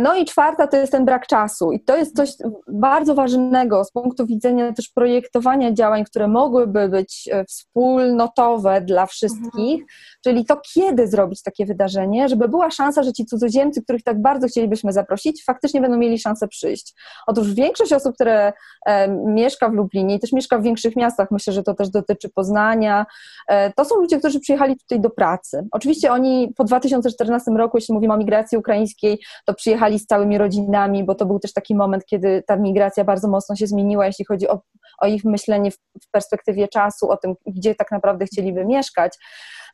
No 0.00 0.14
i 0.14 0.24
czwarta 0.24 0.66
to 0.66 0.76
jest 0.76 0.92
ten 0.92 1.04
brak 1.04 1.26
czasu 1.26 1.72
i 1.72 1.80
to 1.80 1.96
jest 1.96 2.16
coś 2.16 2.30
bardzo 2.68 3.14
ważnego 3.14 3.84
z 3.84 3.92
punktu 3.92 4.26
widzenia 4.26 4.72
też 4.72 4.88
projektowania 4.88 5.72
działań, 5.72 6.04
które 6.04 6.28
mogłyby 6.28 6.88
być 6.88 7.28
wspólnotowe 7.48 8.80
dla 8.80 9.06
wszystkich, 9.06 9.80
mhm. 9.80 9.86
czyli 10.24 10.44
to 10.44 10.60
kiedy 10.74 11.06
zrobić 11.06 11.42
takie 11.42 11.66
wydarzenie, 11.66 12.28
żeby 12.28 12.48
była 12.48 12.70
szansa, 12.70 13.02
że 13.02 13.12
ci 13.12 13.26
cudzoziemcy, 13.26 13.82
których 13.82 14.02
tak 14.02 14.22
bardzo 14.22 14.48
chcielibyśmy 14.48 14.92
zaprosić, 14.92 15.44
faktycznie 15.44 15.80
będą 15.80 15.96
mieli 15.96 16.18
szansę 16.18 16.48
przyjść. 16.48 16.94
Otóż 17.26 17.54
większość 17.54 17.92
osób, 17.92 18.14
które 18.14 18.52
e, 18.86 19.08
mieszka 19.08 19.68
w 19.68 19.72
Lublinie 19.72 20.18
też 20.28 20.32
mieszka 20.32 20.58
w 20.58 20.62
większych 20.62 20.96
miastach, 20.96 21.30
myślę, 21.30 21.52
że 21.52 21.62
to 21.62 21.74
też 21.74 21.88
dotyczy 21.88 22.28
Poznania, 22.28 23.06
e, 23.48 23.72
to 23.72 23.84
są 23.84 23.96
ludzie, 23.96 24.18
którzy 24.18 24.40
przyjechali 24.40 24.76
tutaj 24.76 25.00
do 25.00 25.10
pracy. 25.10 25.66
Oczywiście 25.72 26.12
oni 26.12 26.52
po 26.56 26.64
2014 26.64 27.50
roku, 27.50 27.76
jeśli 27.76 27.94
mówimy 27.94 28.14
o 28.14 28.16
migracji 28.16 28.58
ukraińskiej, 28.58 29.20
to 29.44 29.54
przyjechali 29.54 29.98
z 29.98 30.06
całymi 30.06 30.38
rodzinami, 30.38 31.04
bo 31.04 31.14
to 31.14 31.26
był 31.26 31.38
też 31.38 31.52
taki 31.52 31.74
moment, 31.74 32.04
kiedy 32.04 32.42
ta 32.46 32.56
migracja 32.56 33.04
bardzo 33.04 33.28
mocno 33.28 33.56
się 33.56 33.66
zmieniła, 33.66 34.06
jeśli 34.06 34.24
chodzi 34.24 34.48
o, 34.48 34.60
o 35.00 35.06
ich 35.06 35.24
myślenie 35.24 35.70
w, 35.70 35.74
w 35.74 36.10
perspektywie 36.10 36.68
czasu, 36.68 37.10
o 37.10 37.16
tym, 37.16 37.34
gdzie 37.46 37.74
tak 37.74 37.90
naprawdę 37.90 38.26
chcieliby 38.26 38.64
mieszkać. 38.64 39.12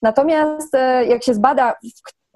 Natomiast 0.02 0.74
e, 0.74 1.04
jak 1.04 1.24
się 1.24 1.34
zbada, 1.34 1.74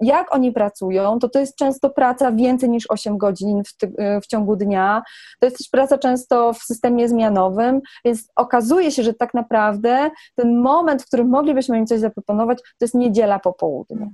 jak 0.01 0.35
oni 0.35 0.51
pracują, 0.51 1.19
to 1.19 1.29
to 1.29 1.39
jest 1.39 1.55
często 1.55 1.89
praca 1.89 2.31
więcej 2.31 2.69
niż 2.69 2.85
8 2.89 3.17
godzin 3.17 3.63
w, 3.63 3.77
ty, 3.77 3.93
w, 4.23 4.27
ciągu 4.27 4.55
dnia. 4.55 5.01
To 5.39 5.47
jest 5.47 5.57
też 5.57 5.67
praca 5.69 5.97
często 5.97 6.53
w 6.53 6.57
systemie 6.57 7.09
zmianowym, 7.09 7.81
więc 8.05 8.29
okazuje 8.35 8.91
się, 8.91 9.03
że 9.03 9.13
tak 9.13 9.33
naprawdę 9.33 10.09
ten 10.35 10.61
moment, 10.61 11.03
w 11.03 11.05
którym 11.05 11.29
moglibyśmy 11.29 11.77
im 11.77 11.87
coś 11.87 11.99
zaproponować, 11.99 12.57
to 12.61 12.85
jest 12.85 12.95
niedziela 12.95 13.39
po 13.39 13.53
południu. 13.53 14.11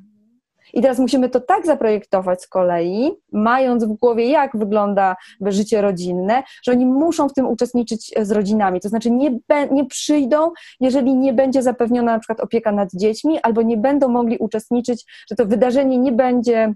I 0.74 0.82
teraz 0.82 1.00
musimy 1.00 1.30
to 1.30 1.40
tak 1.40 1.66
zaprojektować 1.66 2.42
z 2.42 2.48
kolei, 2.48 3.12
mając 3.32 3.84
w 3.84 3.94
głowie, 3.94 4.30
jak 4.30 4.58
wygląda 4.58 5.16
życie 5.42 5.82
rodzinne, 5.82 6.44
że 6.64 6.72
oni 6.72 6.86
muszą 6.86 7.30
w 7.30 7.34
tym 7.34 7.48
uczestniczyć 7.48 8.14
z 8.22 8.32
rodzinami. 8.32 8.80
To 8.80 8.90
znaczy 8.90 9.12
nie, 9.12 9.40
nie 9.72 9.86
przyjdą, 9.86 10.52
jeżeli 10.80 11.16
nie 11.16 11.34
będzie 11.34 11.64
zapewniona 11.64 12.12
na 12.12 12.20
przykład 12.20 12.40
opieka 12.40 12.72
nad 12.72 12.90
dziećmi, 12.94 13.40
albo 13.44 13.62
nie 13.62 13.78
będą 13.78 14.08
mogli 14.08 14.38
uczestniczyć, 14.38 15.06
że 15.30 15.36
to 15.36 15.46
wydarzenie 15.46 15.98
nie 15.98 16.12
będzie 16.12 16.74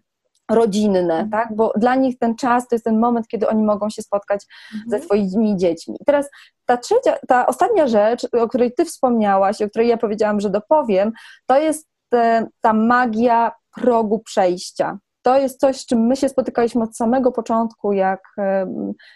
rodzinne, 0.50 1.00
mhm. 1.00 1.30
tak? 1.30 1.56
Bo 1.56 1.74
dla 1.76 1.96
nich 1.96 2.18
ten 2.18 2.36
czas 2.36 2.68
to 2.68 2.76
jest 2.76 2.86
ten 2.86 3.00
moment, 3.00 3.28
kiedy 3.28 3.48
oni 3.48 3.64
mogą 3.64 3.90
się 3.90 4.02
spotkać 4.02 4.46
mhm. 4.74 4.90
ze 4.90 5.06
swoimi 5.06 5.58
dziećmi. 5.58 5.96
I 6.02 6.06
teraz 6.06 6.30
ta 6.66 6.78
trzecia, 6.78 7.18
ta 7.28 7.48
ostatnia 7.48 7.88
rzecz, 7.88 8.28
o 8.34 8.48
której 8.48 8.74
ty 8.74 8.86
wspomniałaś, 8.86 9.62
o 9.62 9.70
której 9.70 9.88
ja 9.88 9.98
powiedziałam, 9.98 10.40
że 10.40 10.50
dopowiem, 10.50 11.12
to 11.46 11.60
jest 11.60 11.88
te, 12.10 12.48
ta 12.62 12.74
magia 12.74 13.52
progu 13.76 14.20
przejścia. 14.20 14.98
To 15.22 15.38
jest 15.38 15.60
coś, 15.60 15.78
z 15.78 15.86
czym 15.86 16.08
my 16.08 16.16
się 16.16 16.30
spotykaliśmy 16.30 16.84
od 16.84 16.98
samego 16.98 17.32
początku, 17.32 17.94
jak, 17.94 18.22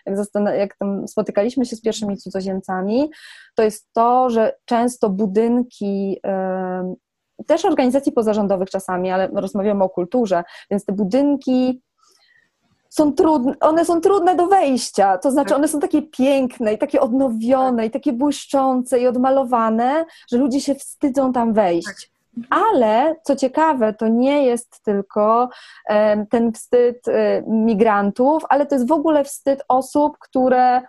jak, 0.06 0.18
jak 0.58 0.78
tam 0.78 1.08
spotykaliśmy 1.08 1.66
się 1.66 1.76
z 1.76 1.82
pierwszymi 1.82 2.18
cudzoziemcami. 2.18 3.12
To 3.56 3.64
jest 3.64 3.90
to, 3.94 4.30
że 4.30 4.56
często 4.66 5.10
budynki 5.10 6.20
też 7.48 7.66
organizacji 7.66 8.12
pozarządowych 8.12 8.70
czasami, 8.70 9.12
ale 9.12 9.28
rozmawiamy 9.28 9.84
o 9.84 9.90
kulturze, 9.90 10.44
więc 10.72 10.86
te 10.86 10.94
budynki 10.94 11.82
są 12.90 13.14
trudne, 13.14 13.54
one 13.60 13.86
są 13.86 14.02
trudne 14.02 14.36
do 14.36 14.48
wejścia, 14.48 15.18
to 15.18 15.32
znaczy 15.32 15.50
tak. 15.50 15.58
one 15.58 15.68
są 15.68 15.80
takie 15.80 16.02
piękne 16.02 16.74
i 16.74 16.78
takie 16.78 17.02
odnowione 17.02 17.86
i 17.86 17.92
takie 17.92 18.14
błyszczące 18.14 19.00
i 19.00 19.08
odmalowane, 19.08 20.06
że 20.32 20.38
ludzie 20.38 20.62
się 20.62 20.76
wstydzą 20.76 21.34
tam 21.34 21.54
wejść. 21.54 22.13
Ale 22.50 23.16
co 23.24 23.36
ciekawe, 23.36 23.94
to 23.94 24.08
nie 24.08 24.46
jest 24.46 24.84
tylko 24.84 25.50
ten 26.30 26.52
wstyd 26.54 27.08
y, 27.08 27.44
migrantów, 27.48 28.44
ale 28.50 28.66
to 28.66 28.76
jest 28.76 28.88
w 28.88 28.92
ogóle 28.92 29.24
wstyd 29.24 29.64
osób, 29.68 30.18
które 30.20 30.82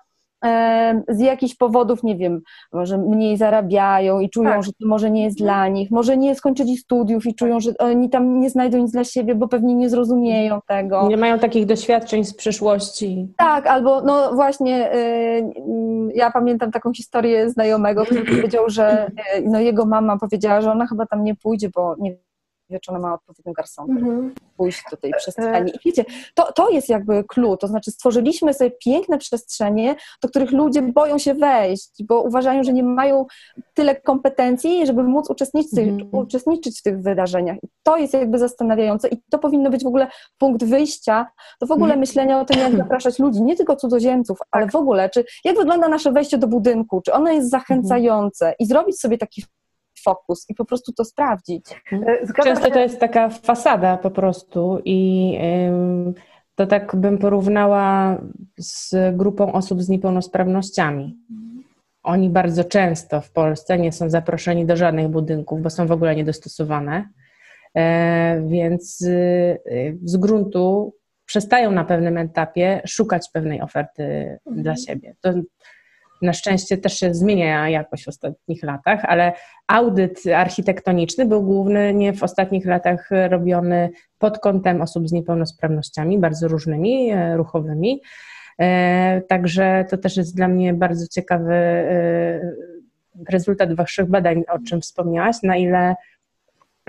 z 1.09 1.21
jakichś 1.21 1.55
powodów, 1.55 2.03
nie 2.03 2.17
wiem, 2.17 2.41
może 2.73 2.99
mniej 2.99 3.37
zarabiają 3.37 4.21
i 4.21 4.31
czują, 4.31 4.51
tak. 4.51 4.63
że 4.63 4.73
to 4.73 4.89
może 4.89 5.11
nie 5.11 5.25
jest 5.25 5.39
dla 5.39 5.69
nich, 5.69 5.91
może 5.91 6.17
nie 6.17 6.35
skończyli 6.35 6.77
studiów 6.77 7.27
i 7.27 7.35
czują, 7.35 7.61
że 7.61 7.71
oni 7.79 8.11
tam 8.11 8.41
nie 8.41 8.51
znajdą 8.51 8.79
nic 8.79 8.93
dla 8.93 9.05
siebie, 9.05 9.35
bo 9.35 9.49
pewnie 9.49 9.75
nie 9.75 9.91
zrozumieją 9.91 10.61
tego. 10.67 11.09
Nie 11.09 11.17
mają 11.17 11.39
takich 11.39 11.67
doświadczeń 11.67 12.25
z 12.25 12.35
przeszłości. 12.35 13.29
Tak, 13.37 13.67
albo 13.67 14.01
no 14.01 14.35
właśnie, 14.35 14.95
y, 14.95 15.53
ja 16.15 16.31
pamiętam 16.31 16.71
taką 16.71 16.93
historię 16.93 17.51
znajomego, 17.51 18.05
który 18.05 18.25
powiedział, 18.37 18.65
że 18.71 19.11
y, 19.39 19.43
no 19.45 19.61
jego 19.61 19.87
mama 19.87 20.19
powiedziała, 20.19 20.61
że 20.61 20.73
ona 20.73 20.87
chyba 20.87 21.07
tam 21.07 21.25
nie 21.25 21.35
pójdzie, 21.35 21.69
bo 21.75 21.95
nie 21.99 22.17
czy 22.83 22.91
ona 22.91 22.99
ma 23.01 23.15
odpowiednią 23.15 23.53
garsonkę, 23.53 23.93
mhm. 23.93 24.35
pójść 24.57 24.83
do 24.91 24.97
tej 24.97 25.13
przestrzeni. 25.13 25.71
I 25.71 25.79
wiecie, 25.85 26.05
to, 26.35 26.53
to 26.53 26.71
jest 26.71 26.89
jakby 26.89 27.25
clue, 27.25 27.57
to 27.57 27.67
znaczy 27.67 27.91
stworzyliśmy 27.91 28.55
sobie 28.55 28.71
piękne 28.71 29.19
przestrzenie, 29.19 29.97
do 30.23 30.29
których 30.29 30.53
ludzie 30.53 30.83
boją 30.83 31.19
się 31.19 31.35
wejść, 31.35 31.91
bo 32.09 32.23
uważają, 32.23 32.65
że 32.65 32.73
nie 32.73 32.83
mają 32.83 33.27
tyle 33.75 34.01
kompetencji, 34.01 34.87
żeby 34.87 35.03
móc 35.03 35.31
uczestniczyć, 35.31 35.79
mhm. 35.79 36.09
uczestniczyć 36.13 36.81
w 36.81 36.83
tych 36.83 37.03
wydarzeniach. 37.03 37.57
I 37.63 37.69
to 37.83 37.97
jest 37.97 38.15
jakby 38.15 38.39
zastanawiające 38.39 39.09
i 39.09 39.17
to 39.31 39.39
powinno 39.39 39.71
być 39.71 39.85
w 39.85 39.87
ogóle 39.87 40.07
punkt 40.39 40.65
wyjścia 40.65 41.27
do 41.61 41.67
w 41.67 41.71
ogóle 41.71 41.95
mhm. 41.95 42.01
myślenia 42.01 42.41
o 42.41 42.45
tym, 42.45 42.61
jak 42.61 42.77
zapraszać 42.77 43.19
ludzi, 43.19 43.43
nie 43.43 43.57
tylko 43.57 43.77
cudzoziemców, 43.77 44.39
ale 44.51 44.65
tak. 44.65 44.73
w 44.73 44.77
ogóle, 44.77 45.11
czy 45.11 45.25
jak 45.45 45.57
wygląda 45.57 45.89
nasze 45.89 46.13
wejście 46.13 46.39
do 46.39 46.47
budynku, 46.47 47.01
czy 47.01 47.13
ono 47.13 47.33
jest 47.33 47.51
zachęcające 47.51 48.55
i 48.59 48.67
zrobić 48.67 49.01
sobie 49.01 49.19
taki 49.19 49.45
fokus 50.05 50.47
i 50.49 50.55
po 50.55 50.65
prostu 50.65 50.93
to 50.93 51.05
sprawdzić. 51.05 51.65
E, 51.93 52.27
zgadza 52.27 52.51
Często 52.51 52.67
się. 52.67 52.71
to 52.71 52.81
jest 52.81 53.01
taka 53.01 53.29
fasada 53.29 53.97
po 53.97 54.11
prostu 54.11 54.79
i 54.85 55.39
to 56.55 56.67
tak 56.67 56.97
bym 56.97 57.19
porównała 57.19 58.19
z 58.59 58.95
grupą 59.17 59.53
osób 59.53 59.83
z 59.83 59.89
niepełnosprawnościami. 59.89 61.17
Oni 62.03 62.31
bardzo 62.31 62.65
często 62.65 63.21
w 63.21 63.31
Polsce 63.31 63.79
nie 63.79 63.93
są 63.93 64.11
zaproszeni 64.11 64.67
do 64.67 64.77
żadnych 64.77 65.09
budynków, 65.09 65.63
bo 65.63 65.71
są 65.71 65.87
w 65.87 65.93
ogóle 65.93 66.17
niedostosowane, 66.17 67.09
e, 67.75 68.43
więc 68.47 69.01
y, 69.01 69.99
z 70.05 70.17
gruntu 70.17 70.95
przestają 71.27 71.71
na 71.71 71.85
pewnym 71.85 72.19
etapie 72.19 72.83
szukać 72.87 73.29
pewnej 73.33 73.61
oferty 73.61 74.03
mhm. 74.47 74.63
dla 74.63 74.77
siebie. 74.77 75.15
To 75.21 75.33
na 76.23 76.33
szczęście 76.33 76.79
też 76.79 76.99
się 76.99 77.15
zmienia 77.15 77.69
jakoś 77.69 78.05
w 78.05 78.09
ostatnich 78.09 78.63
latach, 78.63 79.05
ale 79.05 79.33
audyt 79.67 80.23
architektoniczny 80.35 81.27
był 81.27 81.43
głównie 81.43 82.13
w 82.13 82.23
ostatnich 82.23 82.67
latach 82.67 83.11
robiony 83.31 83.91
pod 84.19 84.39
kątem 84.39 84.83
osób 84.83 85.09
z 85.09 85.13
niepełnosprawnościami, 85.13 86.19
bardzo 86.19 86.49
różnymi, 86.49 87.11
e, 87.11 87.37
ruchowymi. 87.37 88.03
E, 88.61 89.23
także 89.29 89.85
to 89.91 89.99
też 89.99 90.17
jest 90.17 90.37
dla 90.37 90.49
mnie 90.49 90.75
bardzo 90.75 91.07
ciekawy 91.09 91.55
e, 91.55 92.41
rezultat 93.29 93.75
Waszych 93.75 94.07
badań, 94.07 94.43
o 94.49 94.59
czym 94.59 94.81
wspomniałaś, 94.81 95.37
na 95.43 95.57
ile, 95.57 95.95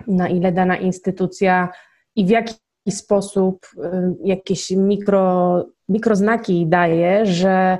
na 0.07 0.29
ile 0.29 0.51
dana 0.51 0.77
instytucja 0.77 1.69
i 2.15 2.25
w 2.25 2.29
jaki 2.29 2.55
sposób 2.89 3.67
jakieś 4.23 4.71
mikro, 4.71 5.65
mikroznaki 5.89 6.67
daje, 6.67 7.25
że 7.25 7.77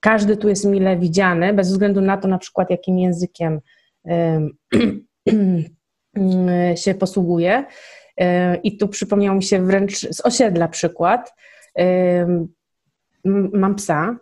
każdy 0.00 0.36
tu 0.36 0.48
jest 0.48 0.64
mile 0.64 0.96
widziany, 0.96 1.52
bez 1.52 1.68
względu 1.68 2.00
na 2.00 2.16
to 2.16 2.28
na 2.28 2.38
przykład, 2.38 2.70
jakim 2.70 2.98
językiem 2.98 3.60
się 6.74 6.94
posługuje. 6.94 7.64
I 8.62 8.76
tu 8.76 8.88
przypomniał 8.88 9.34
mi 9.34 9.42
się 9.42 9.66
wręcz 9.66 9.98
z 9.98 10.26
osiedla 10.26 10.68
przykład. 10.68 11.34
Mam 13.52 13.74
psa, 13.74 14.16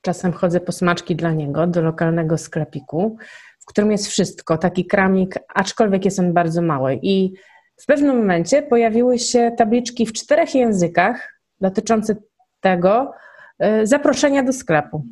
czasem 0.00 0.32
chodzę 0.32 0.60
po 0.60 0.72
smaczki 0.72 1.16
dla 1.16 1.32
niego 1.32 1.66
do 1.66 1.82
lokalnego 1.82 2.38
sklepiku, 2.38 3.16
w 3.60 3.66
którym 3.66 3.92
jest 3.92 4.06
wszystko, 4.06 4.58
taki 4.58 4.86
kramik, 4.86 5.34
aczkolwiek 5.54 6.04
jest 6.04 6.18
on 6.18 6.32
bardzo 6.32 6.62
mały. 6.62 6.98
I 7.02 7.32
w 7.80 7.86
pewnym 7.86 8.16
momencie 8.16 8.62
pojawiły 8.62 9.18
się 9.18 9.52
tabliczki 9.58 10.06
w 10.06 10.12
czterech 10.12 10.54
językach 10.54 11.40
dotyczące 11.60 12.16
tego 12.60 13.12
e, 13.58 13.86
zaproszenia 13.86 14.42
do 14.42 14.52
sklepu. 14.52 15.04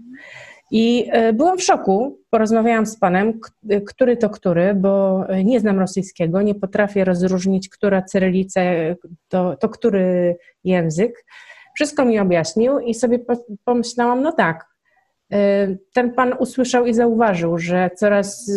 I 0.70 1.08
e, 1.10 1.32
byłam 1.32 1.58
w 1.58 1.62
szoku. 1.62 2.18
Porozmawiałam 2.30 2.86
z 2.86 2.98
panem, 2.98 3.40
który 3.86 4.16
to 4.16 4.30
który, 4.30 4.74
bo 4.74 5.24
nie 5.44 5.60
znam 5.60 5.78
rosyjskiego, 5.78 6.42
nie 6.42 6.54
potrafię 6.54 7.04
rozróżnić, 7.04 7.68
która 7.68 8.02
cyrylica 8.02 8.60
to, 9.28 9.56
to 9.56 9.68
który 9.68 10.36
język. 10.64 11.24
Wszystko 11.74 12.04
mi 12.04 12.18
objaśnił 12.18 12.78
i 12.78 12.94
sobie 12.94 13.18
pomyślałam, 13.64 14.22
no 14.22 14.32
tak, 14.32 14.66
e, 15.32 15.68
ten 15.92 16.12
pan 16.12 16.34
usłyszał 16.38 16.86
i 16.86 16.94
zauważył, 16.94 17.58
że 17.58 17.90
coraz 17.96 18.50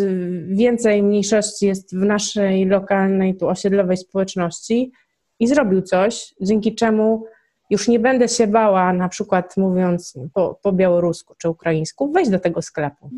więcej 0.48 1.04
mniejszości 1.04 1.66
jest 1.68 1.96
w 1.96 2.06
naszej 2.06 2.66
lokalnej, 2.66 3.38
tu 3.38 3.48
osiedlowej 3.48 3.98
społeczności 3.98 4.92
i 5.40 5.48
zrobił 5.48 5.82
coś, 5.82 6.34
dzięki 6.42 6.76
czemu 6.76 7.26
już 7.72 7.88
nie 7.88 8.00
będę 8.00 8.28
się 8.28 8.48
bała, 8.48 8.94
na 8.94 9.10
przykład 9.10 9.58
mówiąc 9.58 10.14
po, 10.34 10.60
po 10.64 10.72
białorusku 10.72 11.36
czy 11.38 11.50
ukraińsku, 11.50 12.12
wejść 12.12 12.32
do 12.32 12.40
tego 12.40 12.62
sklepu. 12.62 13.10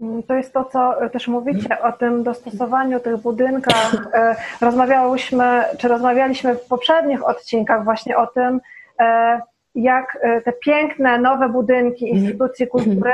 Mm, 0.00 0.22
to 0.22 0.34
jest 0.34 0.52
to, 0.52 0.64
co 0.64 0.94
też 1.12 1.28
mówicie 1.28 1.82
o 1.82 1.92
tym 1.92 2.22
dostosowaniu 2.22 3.00
tych 3.00 3.16
budynkach. 3.16 4.08
E, 4.12 4.36
rozmawiałyśmy, 4.60 5.64
czy 5.78 5.88
rozmawialiśmy 5.88 6.54
w 6.54 6.66
poprzednich 6.66 7.28
odcinkach 7.28 7.84
właśnie 7.84 8.16
o 8.16 8.26
tym, 8.26 8.60
e, 9.00 9.40
jak 9.74 10.18
e, 10.20 10.40
te 10.40 10.52
piękne, 10.52 11.18
nowe 11.18 11.48
budynki 11.48 12.08
instytucji 12.08 12.66
kultury 12.66 13.12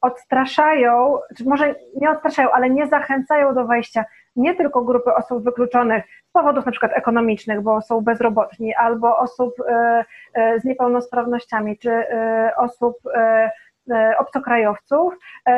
odstraszają, 0.00 1.18
czy 1.36 1.44
może 1.44 1.74
nie 2.00 2.10
odstraszają, 2.10 2.50
ale 2.50 2.70
nie 2.70 2.86
zachęcają 2.86 3.54
do 3.54 3.66
wejścia 3.66 4.04
nie 4.36 4.54
tylko 4.54 4.82
grupy 4.82 5.14
osób 5.14 5.44
wykluczonych 5.44 6.04
z 6.28 6.32
powodów 6.32 6.66
na 6.66 6.72
przykład 6.72 6.92
ekonomicznych, 6.94 7.60
bo 7.60 7.82
są 7.82 8.00
bezrobotni, 8.00 8.74
albo 8.74 9.18
osób 9.18 9.54
e, 9.68 10.04
e, 10.34 10.60
z 10.60 10.64
niepełnosprawnościami, 10.64 11.78
czy 11.78 11.90
e, 11.90 12.52
osób 12.56 12.96
obcokrajowców, 14.18 15.14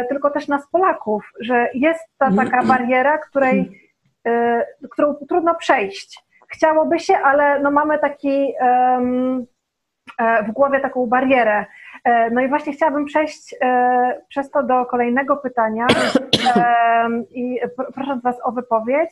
tylko 0.09 0.31
też 0.31 0.49
nas 0.49 0.71
Polaków, 0.71 1.33
że 1.41 1.69
jest 1.75 2.05
ta 2.19 2.31
taka 2.37 2.63
bariera, 2.63 3.19
której, 3.19 3.81
którą 4.91 5.15
trudno 5.29 5.55
przejść. 5.55 6.25
Chciałoby 6.49 6.99
się, 6.99 7.19
ale 7.19 7.61
no 7.61 7.71
mamy 7.71 7.99
taki 7.99 8.55
w 10.47 10.53
głowie 10.53 10.81
taką 10.81 11.07
barierę. 11.07 11.65
No 12.33 12.41
i 12.41 12.49
właśnie 12.49 12.73
chciałabym 12.73 13.05
przejść 13.05 13.55
przez 14.29 14.51
to 14.51 14.63
do 14.63 14.87
kolejnego 14.87 15.37
pytania 15.37 15.87
i 17.31 17.61
proszę 17.95 18.21
Was 18.25 18.37
o 18.45 18.53
wypowiedź. 18.53 19.11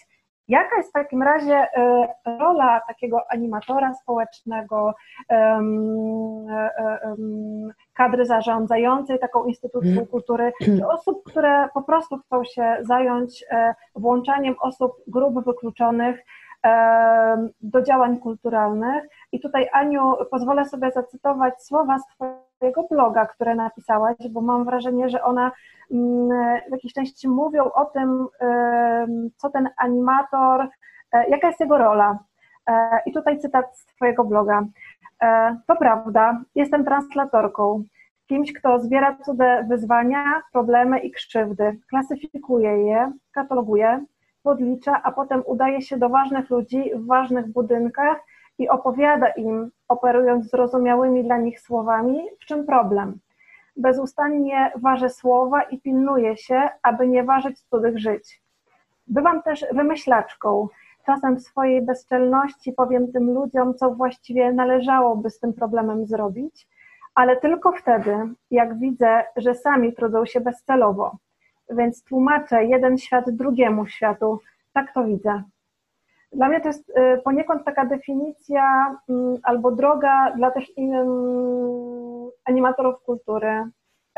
Jaka 0.49 0.77
jest 0.77 0.91
w 0.91 0.93
takim 0.93 1.23
razie 1.23 1.55
e, 1.55 2.09
rola 2.27 2.81
takiego 2.89 3.21
animatora 3.31 3.95
społecznego, 3.95 4.95
e, 5.31 5.61
kadry 7.95 8.27
zarządzającej 8.27 9.19
taką 9.19 9.45
instytucją 9.45 9.91
mhm. 9.91 10.07
kultury, 10.07 10.53
czy 10.65 10.87
osób, 10.87 11.23
które 11.25 11.69
po 11.75 11.83
prostu 11.83 12.19
chcą 12.19 12.45
się 12.45 12.77
zająć 12.81 13.45
e, 13.51 13.75
włączaniem 13.95 14.55
osób 14.61 14.93
grup 15.07 15.45
wykluczonych 15.45 16.25
do 17.61 17.83
działań 17.83 18.19
kulturalnych? 18.19 19.05
I 19.33 19.41
tutaj, 19.41 19.69
Aniu, 19.73 20.15
pozwolę 20.31 20.65
sobie 20.65 20.91
zacytować 20.91 21.63
słowa 21.63 21.99
z 21.99 22.07
Twojego 22.15 22.44
bloga, 22.91 23.27
które 23.27 23.55
napisałaś, 23.55 24.17
bo 24.31 24.41
mam 24.41 24.65
wrażenie, 24.65 25.09
że 25.09 25.23
one 25.23 25.51
mm, 25.93 26.29
w 26.69 26.73
jakiejś 26.73 26.93
części 26.93 27.29
mówią 27.29 27.65
o 27.65 27.85
tym, 27.85 28.27
co 29.37 29.51
ten 29.51 29.69
animator, 29.77 30.69
e, 31.13 31.29
jaka 31.29 31.47
jest 31.47 31.61
jego 31.61 31.79
rola. 31.79 32.19
E, 32.67 33.01
I 33.07 33.13
tutaj 33.13 33.39
cytat 33.39 33.79
z 33.79 33.87
Twojego 33.87 34.25
bloga. 34.25 34.65
E, 35.23 35.57
to 35.67 35.77
prawda, 35.77 36.41
jestem 36.55 36.85
translatorką, 36.85 37.85
kimś, 38.27 38.53
kto 38.53 38.81
zbiera 38.81 39.17
cudze 39.25 39.65
wyzwania, 39.69 40.43
problemy 40.53 40.99
i 40.99 41.11
krzywdy, 41.11 41.79
klasyfikuje 41.91 42.87
je, 42.87 43.13
kataloguje, 43.33 44.05
podlicza, 44.43 45.03
a 45.03 45.13
potem 45.13 45.43
udaje 45.47 45.83
się 45.83 45.97
do 45.97 46.09
ważnych 46.09 46.51
ludzi 46.51 46.91
w 46.95 47.07
ważnych 47.07 47.53
budynkach 47.53 48.17
i 48.59 48.69
opowiada 48.69 49.29
im, 49.29 49.71
operując 49.89 50.51
zrozumiałymi 50.51 51.25
dla 51.25 51.39
nich 51.39 51.61
słowami, 51.61 52.29
w 52.41 52.45
czym 52.45 52.67
problem. 52.67 53.19
Bezustannie 53.77 54.73
waży 54.77 55.09
słowa 55.09 55.63
i 55.63 55.81
pilnuje 55.81 56.37
się, 56.37 56.69
aby 56.83 57.09
nie 57.09 57.25
ważyć 57.25 57.61
cudzych 57.61 57.99
żyć. 57.99 58.43
Bywam 59.07 59.43
też 59.43 59.67
wymyślaczką. 59.73 60.69
Czasem 61.07 61.37
w 61.37 61.43
swojej 61.43 61.83
bezczelności 61.83 62.73
powiem 62.73 63.13
tym 63.13 63.35
ludziom, 63.35 63.75
co 63.75 63.91
właściwie 63.91 64.53
należałoby 64.53 65.31
z 65.31 65.39
tym 65.39 65.53
problemem 65.53 66.07
zrobić, 66.07 66.69
ale 67.15 67.37
tylko 67.37 67.73
wtedy, 67.73 68.17
jak 68.51 68.79
widzę, 68.79 69.25
że 69.37 69.55
sami 69.55 69.93
trudzą 69.93 70.27
się 70.27 70.41
bezcelowo. 70.41 71.17
Więc 71.71 72.05
tłumaczę 72.05 72.65
jeden 72.65 72.99
świat 72.99 73.31
drugiemu 73.31 73.87
światu. 73.87 74.41
Tak 74.73 74.95
to 74.95 75.05
widzę. 75.05 75.43
Dla 76.35 76.49
mnie 76.49 76.61
to 76.61 76.69
jest 76.69 76.91
y, 76.91 77.21
poniekąd 77.25 77.65
taka 77.65 77.85
definicja 77.85 78.97
mm, 79.09 79.37
albo 79.43 79.71
droga 79.71 80.33
dla 80.37 80.51
tych 80.51 80.65
animatorów 82.45 83.03
kultury, 83.03 83.65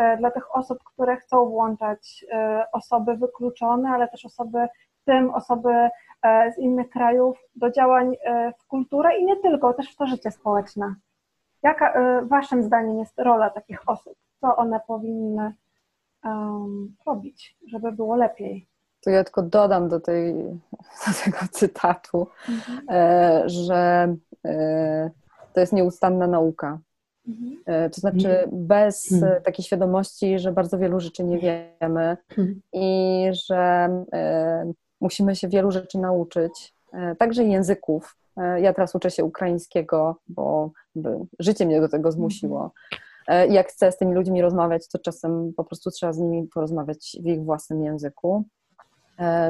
y, 0.00 0.16
dla 0.18 0.30
tych 0.30 0.56
osób, 0.56 0.78
które 0.84 1.16
chcą 1.16 1.46
włączać 1.46 2.24
y, 2.24 2.36
osoby 2.72 3.16
wykluczone, 3.16 3.90
ale 3.90 4.08
też 4.08 4.24
osoby, 4.24 4.58
w 5.02 5.04
tym 5.04 5.30
osoby 5.30 5.88
z 6.54 6.58
innych 6.58 6.90
krajów, 6.90 7.38
do 7.56 7.70
działań 7.70 8.16
w 8.58 8.66
kulturę 8.66 9.18
i 9.18 9.24
nie 9.24 9.36
tylko, 9.36 9.74
też 9.74 9.92
w 9.92 9.96
to 9.96 10.06
życie 10.06 10.30
społeczne. 10.30 10.94
Jaka 11.62 11.94
Waszym 12.22 12.62
zdaniem 12.62 12.98
jest 12.98 13.18
rola 13.18 13.50
takich 13.50 13.88
osób? 13.88 14.14
Co 14.40 14.56
one 14.56 14.80
powinny 14.86 15.54
um, 16.24 16.96
robić, 17.06 17.56
żeby 17.66 17.92
było 17.92 18.16
lepiej? 18.16 18.66
To 19.06 19.10
ja 19.10 19.24
tylko 19.24 19.42
dodam 19.42 19.88
do, 19.88 20.00
tej, 20.00 20.34
do 21.06 21.12
tego 21.24 21.38
cytatu, 21.50 22.26
mhm. 22.48 22.80
E, 22.90 23.42
że 23.48 24.14
e, 24.44 25.10
to 25.52 25.60
jest 25.60 25.72
nieustanna 25.72 26.26
nauka. 26.26 26.78
Mhm. 27.28 27.56
E, 27.66 27.90
to 27.90 28.00
znaczy, 28.00 28.48
bez 28.52 29.12
mhm. 29.12 29.42
takiej 29.42 29.64
świadomości, 29.64 30.38
że 30.38 30.52
bardzo 30.52 30.78
wielu 30.78 31.00
rzeczy 31.00 31.24
nie 31.24 31.38
wiemy 31.38 32.16
mhm. 32.30 32.60
i 32.72 33.26
że 33.48 33.88
musimy 35.00 35.36
się 35.36 35.48
wielu 35.48 35.70
rzeczy 35.70 35.98
nauczyć, 35.98 36.74
także 37.18 37.44
języków. 37.44 38.16
Ja 38.56 38.74
teraz 38.74 38.94
uczę 38.94 39.10
się 39.10 39.24
ukraińskiego, 39.24 40.16
bo 40.28 40.70
życie 41.38 41.66
mnie 41.66 41.80
do 41.80 41.88
tego 41.88 42.12
zmusiło. 42.12 42.72
Jak 43.48 43.68
chcę 43.68 43.92
z 43.92 43.96
tymi 43.96 44.14
ludźmi 44.14 44.42
rozmawiać, 44.42 44.88
to 44.88 44.98
czasem 44.98 45.52
po 45.56 45.64
prostu 45.64 45.90
trzeba 45.90 46.12
z 46.12 46.18
nimi 46.18 46.48
porozmawiać 46.54 47.16
w 47.22 47.26
ich 47.26 47.44
własnym 47.44 47.84
języku. 47.84 48.44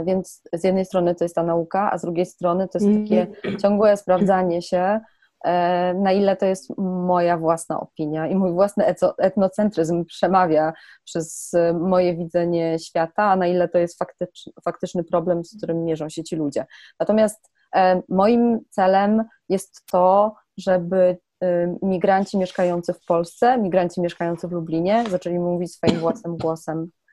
Więc 0.04 0.42
z 0.52 0.64
jednej 0.64 0.84
strony 0.84 1.14
to 1.14 1.24
jest 1.24 1.34
ta 1.34 1.42
nauka, 1.42 1.92
a 1.92 1.98
z 1.98 2.02
drugiej 2.02 2.26
strony 2.26 2.68
to 2.68 2.78
jest 2.78 3.00
takie 3.00 3.26
ciągłe 3.62 3.96
sprawdzanie 3.96 4.62
się, 4.62 5.00
E, 5.46 5.94
na 5.94 6.12
ile 6.12 6.36
to 6.36 6.46
jest 6.46 6.78
moja 6.78 7.38
własna 7.38 7.80
opinia 7.80 8.26
i 8.26 8.34
mój 8.34 8.52
własny 8.52 8.84
etnocentryzm 9.18 10.04
przemawia 10.04 10.72
przez 11.04 11.52
moje 11.80 12.16
widzenie 12.16 12.78
świata, 12.78 13.22
a 13.22 13.36
na 13.36 13.46
ile 13.46 13.68
to 13.68 13.78
jest 13.78 13.98
faktyczny, 13.98 14.52
faktyczny 14.64 15.04
problem, 15.04 15.44
z 15.44 15.56
którym 15.56 15.84
mierzą 15.84 16.08
się 16.08 16.24
ci 16.24 16.36
ludzie. 16.36 16.66
Natomiast 17.00 17.50
e, 17.76 18.02
moim 18.08 18.60
celem 18.70 19.24
jest 19.48 19.82
to, 19.90 20.34
żeby 20.58 21.18
e, 21.42 21.76
migranci 21.82 22.38
mieszkający 22.38 22.92
w 22.92 23.04
Polsce, 23.04 23.58
migranci 23.58 24.00
mieszkający 24.00 24.48
w 24.48 24.52
Lublinie 24.52 25.04
zaczęli 25.10 25.38
mówić 25.38 25.74
swoim 25.74 25.98
własnym 25.98 26.36
głosem 26.36 26.90
E, 26.90 27.05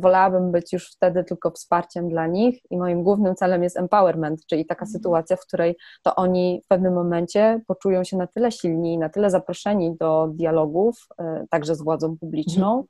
wolałabym 0.00 0.52
być 0.52 0.72
już 0.72 0.90
wtedy 0.92 1.24
tylko 1.24 1.50
wsparciem 1.50 2.08
dla 2.08 2.26
nich 2.26 2.60
i 2.70 2.78
moim 2.78 3.02
głównym 3.02 3.34
celem 3.34 3.62
jest 3.62 3.76
empowerment, 3.76 4.46
czyli 4.46 4.66
taka 4.66 4.84
mhm. 4.84 4.92
sytuacja, 4.92 5.36
w 5.36 5.40
której 5.40 5.76
to 6.02 6.14
oni 6.16 6.62
w 6.64 6.68
pewnym 6.68 6.94
momencie 6.94 7.60
poczują 7.66 8.04
się 8.04 8.16
na 8.16 8.26
tyle 8.26 8.52
silni, 8.52 8.98
na 8.98 9.08
tyle 9.08 9.30
zaproszeni 9.30 9.96
do 9.96 10.28
dialogów, 10.34 11.06
e, 11.18 11.46
także 11.50 11.74
z 11.74 11.82
władzą 11.82 12.18
publiczną, 12.18 12.84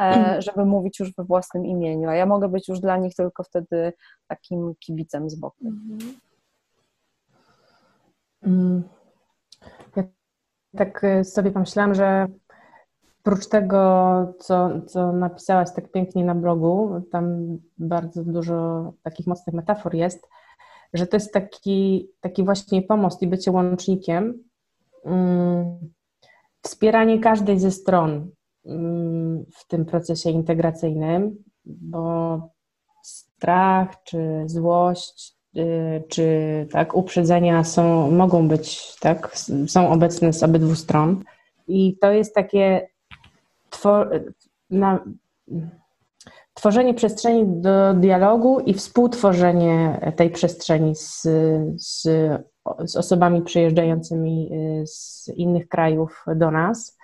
e, 0.00 0.42
żeby 0.42 0.64
mówić 0.64 1.00
już 1.00 1.14
we 1.14 1.24
własnym 1.24 1.66
imieniu, 1.66 2.08
a 2.08 2.14
ja 2.14 2.26
mogę 2.26 2.48
być 2.48 2.68
już 2.68 2.80
dla 2.80 2.96
nich 2.96 3.14
tylko 3.14 3.42
wtedy 3.42 3.92
takim 4.28 4.74
kibicem 4.80 5.30
z 5.30 5.34
boku. 5.34 5.66
Mhm. 5.66 6.14
Mm. 8.42 8.82
Ja 9.96 10.04
tak 10.76 11.06
sobie 11.22 11.50
pomyślałam, 11.50 11.94
że 11.94 12.26
Oprócz 13.26 13.46
tego, 13.46 13.78
co, 14.38 14.80
co 14.86 15.12
napisałaś 15.12 15.68
tak 15.76 15.92
pięknie 15.92 16.24
na 16.24 16.34
blogu, 16.34 17.02
tam 17.10 17.58
bardzo 17.78 18.24
dużo 18.24 18.92
takich 19.02 19.26
mocnych 19.26 19.54
metafor 19.54 19.94
jest, 19.94 20.28
że 20.94 21.06
to 21.06 21.16
jest 21.16 21.32
taki, 21.32 22.08
taki 22.20 22.44
właśnie 22.44 22.82
pomost 22.82 23.22
i 23.22 23.26
bycie 23.26 23.50
łącznikiem, 23.50 24.44
um, 25.04 25.78
wspieranie 26.62 27.20
każdej 27.20 27.60
ze 27.60 27.70
stron 27.70 28.30
um, 28.62 29.44
w 29.56 29.66
tym 29.68 29.84
procesie 29.84 30.30
integracyjnym, 30.30 31.44
bo 31.64 32.40
strach 33.02 34.02
czy 34.02 34.42
złość 34.46 35.36
y, 35.56 36.02
czy 36.08 36.26
tak 36.72 36.96
uprzedzenia 36.96 37.64
są, 37.64 38.10
mogą 38.10 38.48
być, 38.48 38.96
tak, 39.00 39.36
są 39.66 39.90
obecne 39.90 40.32
z 40.32 40.42
obydwu 40.42 40.74
stron. 40.74 41.24
I 41.68 41.98
to 42.00 42.12
jest 42.12 42.34
takie 42.34 42.93
na, 44.70 45.04
tworzenie 46.54 46.94
przestrzeni 46.94 47.44
do 47.46 47.94
dialogu 47.94 48.60
i 48.60 48.74
współtworzenie 48.74 50.00
tej 50.16 50.30
przestrzeni 50.30 50.94
z, 50.94 51.22
z, 51.76 52.02
z 52.84 52.96
osobami 52.96 53.42
przyjeżdżającymi 53.42 54.50
y, 54.52 54.86
z 54.86 55.28
innych 55.36 55.68
krajów 55.68 56.24
do 56.36 56.50
nas. 56.50 56.98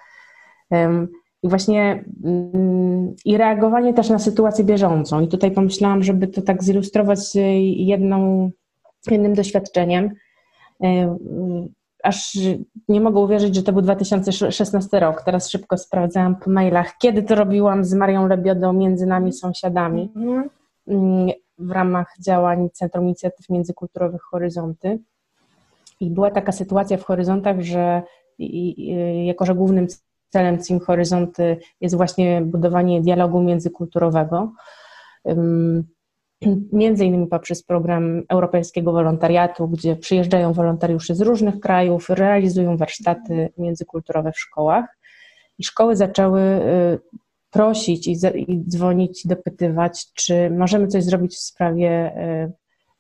I 1.43 1.49
właśnie 1.49 2.05
mm, 2.25 3.15
i 3.25 3.37
reagowanie 3.37 3.95
też 3.95 4.11
na 4.11 4.19
sytuację 4.19 4.65
bieżącą. 4.65 5.21
I 5.21 5.29
tutaj 5.29 5.51
pomyślałam, 5.51 6.03
żeby 6.03 6.29
to 6.29 6.43
tak 6.43 6.65
zilustrować 6.65 7.19
jedną, 7.77 8.51
jednym 9.11 9.35
doświadczeniem 9.35 10.15
aż 12.03 12.39
nie 12.89 13.01
mogę 13.01 13.21
uwierzyć, 13.21 13.55
że 13.55 13.63
to 13.63 13.73
był 13.73 13.83
2016 13.83 15.01
rok. 15.01 15.23
Teraz 15.23 15.51
szybko 15.51 15.79
sprawdzałam 15.79 16.37
po 16.37 16.51
mailach, 16.51 16.99
kiedy 16.99 17.23
to 17.23 17.35
robiłam 17.35 17.85
z 17.85 17.95
Marią 17.95 18.27
Lebiodą, 18.27 18.73
między 18.73 19.07
nami 19.07 19.33
sąsiadami, 19.33 20.13
mm, 20.87 21.31
w 21.59 21.71
ramach 21.71 22.15
działań 22.21 22.69
Centrum 22.73 23.05
Inicjatyw 23.05 23.49
Międzykulturowych 23.49 24.23
Horyzonty. 24.23 24.99
I 26.01 26.11
była 26.11 26.31
taka 26.31 26.53
sytuacja 26.53 26.97
w 26.97 27.05
Horyzontach, 27.05 27.61
że 27.61 28.03
jako, 29.25 29.47
że 29.47 29.55
głównym 29.55 29.87
celem 30.29 30.63
CIM 30.65 30.81
Horyzonty 30.81 31.57
jest 31.81 31.97
właśnie 31.97 32.43
budowanie 32.43 33.01
dialogu 33.01 33.43
międzykulturowego, 33.43 34.53
między 36.73 37.05
innymi 37.05 37.27
poprzez 37.27 37.63
program 37.63 38.23
europejskiego 38.29 38.93
wolontariatu, 38.93 39.69
gdzie 39.69 39.97
przyjeżdżają 39.97 40.53
wolontariusze 40.53 41.15
z 41.15 41.21
różnych 41.21 41.61
krajów, 41.61 42.11
realizują 42.11 42.77
warsztaty 42.77 43.53
międzykulturowe 43.59 44.33
w 44.33 44.39
szkołach. 44.39 44.99
I 45.59 45.65
szkoły 45.65 45.97
zaczęły 45.97 46.41
y, 46.41 46.99
prosić 47.51 48.09
i, 48.09 48.17
dzwonić, 48.69 49.27
dopytywać, 49.27 50.13
czy 50.15 50.51
możemy 50.51 50.89
coś 50.89 51.05
zrobić 51.05 51.35
w 51.35 51.41
sprawie 51.41 52.13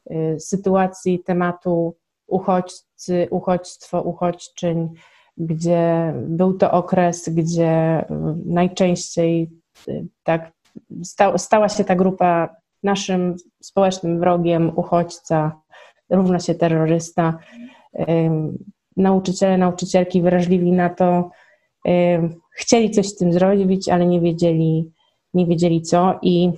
y, 0.08 0.14
y, 0.14 0.40
sytuacji, 0.40 1.22
tematu 1.24 1.96
uchodźcy, 2.26 3.28
uchodźstwo, 3.30 4.02
uchodźczyń, 4.02 4.88
gdzie 5.36 6.14
był 6.16 6.54
to 6.54 6.70
okres, 6.70 7.28
gdzie 7.28 8.04
najczęściej 8.46 9.50
tak 10.22 10.52
stała 11.36 11.68
się 11.68 11.84
ta 11.84 11.96
grupa 11.96 12.59
naszym 12.82 13.36
społecznym 13.62 14.20
wrogiem 14.20 14.72
uchodźca 14.76 15.60
równa 16.10 16.38
się 16.38 16.54
terrorysta. 16.54 17.38
Nauczyciele, 18.96 19.58
nauczycielki 19.58 20.22
wrażliwi 20.22 20.72
na 20.72 20.88
to, 20.88 21.30
chcieli 22.52 22.90
coś 22.90 23.08
z 23.08 23.16
tym 23.16 23.32
zrobić, 23.32 23.88
ale 23.88 24.06
nie 24.06 24.20
wiedzieli, 24.20 24.92
nie 25.34 25.46
wiedzieli 25.46 25.82
co. 25.82 26.18
I 26.22 26.52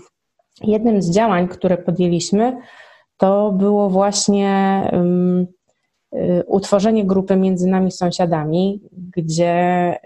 jednym 0.62 1.03
z 1.03 1.11
działań, 1.11 1.49
które 1.49 1.79
podjęliśmy, 1.79 2.57
to 3.16 3.53
było 3.53 3.91
właśnie 3.91 4.83
y, 6.14 6.45
utworzenie 6.47 7.05
grupy 7.05 7.37
między 7.37 7.68
nami 7.68 7.93
sąsiadami, 7.93 8.83
gdzie 9.16 9.97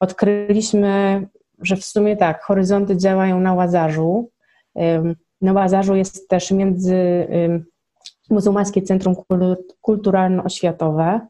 odkryliśmy, 0.00 1.26
że 1.62 1.76
w 1.76 1.84
sumie 1.84 2.16
tak, 2.16 2.42
horyzonty 2.42 2.96
działają 2.96 3.40
na 3.40 3.54
Łazarzu, 3.54 4.30
na 5.40 5.52
Łazarzu 5.52 5.94
jest 5.94 6.28
też 6.28 6.50
między 6.50 7.26
Muzułmańskie 8.30 8.82
Centrum 8.82 9.14
Kulturalno-Oświatowe, 9.82 11.20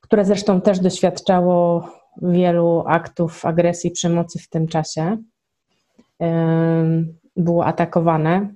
które 0.00 0.24
zresztą 0.24 0.60
też 0.60 0.78
doświadczało 0.78 1.88
wielu 2.22 2.84
aktów 2.86 3.46
agresji 3.46 3.90
przemocy 3.90 4.38
w 4.38 4.48
tym 4.48 4.68
czasie. 4.68 5.16
Było 7.36 7.66
atakowane. 7.66 8.48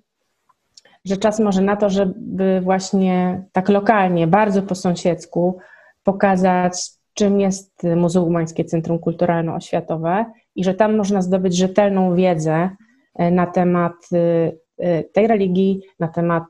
Że 1.04 1.16
czas 1.16 1.40
może 1.40 1.62
na 1.62 1.76
to, 1.76 1.90
żeby 1.90 2.60
właśnie 2.60 3.44
tak 3.52 3.68
lokalnie, 3.68 4.26
bardzo 4.26 4.62
po 4.62 4.74
sąsiedzku 4.74 5.58
pokazać, 6.04 6.90
czym 7.14 7.40
jest 7.40 7.82
Muzułmańskie 7.96 8.64
Centrum 8.64 8.98
Kulturalno-Oświatowe 8.98 10.24
i 10.56 10.64
że 10.64 10.74
tam 10.74 10.96
można 10.96 11.22
zdobyć 11.22 11.56
rzetelną 11.56 12.14
wiedzę 12.14 12.70
na 13.18 13.46
temat 13.46 13.92
e, 14.12 14.52
e, 14.78 15.04
tej 15.04 15.26
religii, 15.26 15.80
na 16.00 16.08
temat 16.08 16.44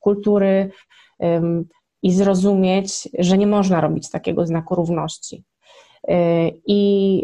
kultury 0.00 0.70
i 2.02 2.12
zrozumieć, 2.12 3.08
że 3.18 3.38
nie 3.38 3.46
można 3.46 3.80
robić 3.80 4.10
takiego 4.10 4.46
znaku 4.46 4.74
równości. 4.74 5.44
I 6.66 7.22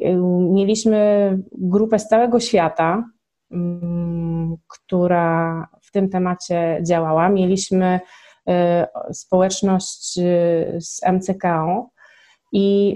mieliśmy 0.50 1.38
grupę 1.52 1.98
z 1.98 2.08
całego 2.08 2.40
świata, 2.40 3.04
mm, 3.50 4.56
która 4.68 5.68
w 5.82 5.90
tym 5.92 6.08
temacie 6.08 6.80
działała. 6.86 7.28
Mieliśmy 7.28 8.00
społeczność 9.12 10.14
z 10.78 11.00
MCKO 11.12 11.90
i 12.52 12.94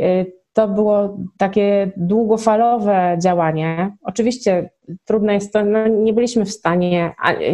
to 0.57 0.69
było 0.69 1.19
takie 1.39 1.93
długofalowe 1.97 3.17
działanie. 3.23 3.97
Oczywiście 4.03 4.71
trudne 5.05 5.35
jest 5.35 5.53
to, 5.53 5.65
no 5.65 5.87
nie 5.89 6.13
byliśmy 6.13 6.45
w 6.45 6.51
stanie 6.51 7.15
y, 7.31 7.45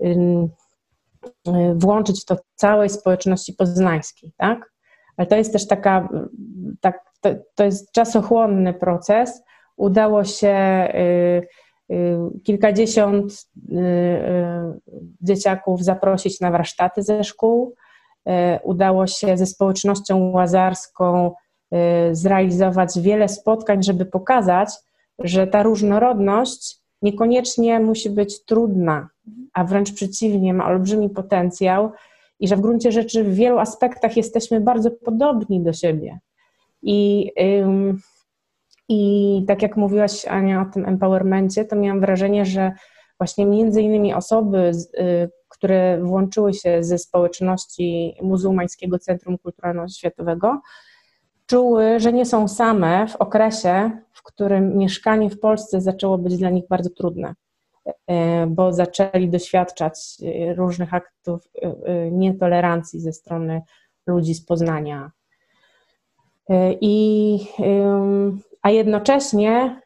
y, 0.00 0.16
y, 1.48 1.74
włączyć 1.74 2.22
w 2.22 2.24
to 2.24 2.36
całej 2.54 2.88
społeczności 2.88 3.52
poznańskiej, 3.52 4.32
tak? 4.36 4.72
Ale 5.16 5.26
to 5.26 5.36
jest 5.36 5.52
też 5.52 5.66
taka, 5.66 6.08
tak, 6.80 7.00
to, 7.20 7.30
to 7.54 7.64
jest 7.64 7.92
czasochłonny 7.92 8.74
proces. 8.74 9.42
Udało 9.76 10.24
się 10.24 10.88
kilkadziesiąt 12.44 13.48
dzieciaków 15.20 15.84
zaprosić 15.84 16.40
na 16.40 16.50
warsztaty 16.50 17.02
ze 17.02 17.24
szkół. 17.24 17.74
Udało 18.62 19.06
się 19.06 19.36
ze 19.36 19.46
społecznością 19.46 20.30
łazarską 20.30 21.32
zrealizować 22.12 23.00
wiele 23.00 23.28
spotkań, 23.28 23.82
żeby 23.82 24.04
pokazać, 24.04 24.68
że 25.18 25.46
ta 25.46 25.62
różnorodność 25.62 26.78
niekoniecznie 27.02 27.80
musi 27.80 28.10
być 28.10 28.44
trudna, 28.44 29.08
a 29.52 29.64
wręcz 29.64 29.92
przeciwnie, 29.92 30.54
ma 30.54 30.66
olbrzymi 30.66 31.10
potencjał 31.10 31.92
i 32.40 32.48
że 32.48 32.56
w 32.56 32.60
gruncie 32.60 32.92
rzeczy 32.92 33.24
w 33.24 33.34
wielu 33.34 33.58
aspektach 33.58 34.16
jesteśmy 34.16 34.60
bardzo 34.60 34.90
podobni 34.90 35.62
do 35.62 35.72
siebie. 35.72 36.18
I, 36.82 37.32
i 38.88 39.44
tak 39.48 39.62
jak 39.62 39.76
mówiłaś, 39.76 40.24
Ania, 40.24 40.62
o 40.62 40.72
tym 40.72 40.86
empowermencie, 40.86 41.64
to 41.64 41.76
miałam 41.76 42.00
wrażenie, 42.00 42.46
że 42.46 42.72
właśnie 43.18 43.46
między 43.46 43.82
innymi 43.82 44.14
osoby, 44.14 44.70
y, 45.00 45.30
które 45.48 45.98
włączyły 46.02 46.54
się 46.54 46.84
ze 46.84 46.98
społeczności 46.98 48.14
muzułmańskiego 48.22 48.98
Centrum 48.98 49.36
Kulturalno-Światowego, 49.38 50.58
czuły, 51.46 52.00
że 52.00 52.12
nie 52.12 52.26
są 52.26 52.48
same 52.48 53.06
w 53.08 53.16
okresie, 53.16 53.90
w 54.12 54.22
którym 54.22 54.76
mieszkanie 54.76 55.30
w 55.30 55.40
Polsce 55.40 55.80
zaczęło 55.80 56.18
być 56.18 56.38
dla 56.38 56.50
nich 56.50 56.64
bardzo 56.68 56.90
trudne, 56.90 57.34
e, 58.06 58.46
bo 58.46 58.72
zaczęli 58.72 59.28
doświadczać 59.28 59.94
e, 60.22 60.54
różnych 60.54 60.94
aktów 60.94 61.48
e, 61.62 62.10
nietolerancji 62.10 63.00
ze 63.00 63.12
strony 63.12 63.62
ludzi 64.06 64.34
z 64.34 64.44
Poznania. 64.44 65.10
I, 66.80 67.38
a 68.62 68.70
jednocześnie 68.70 69.80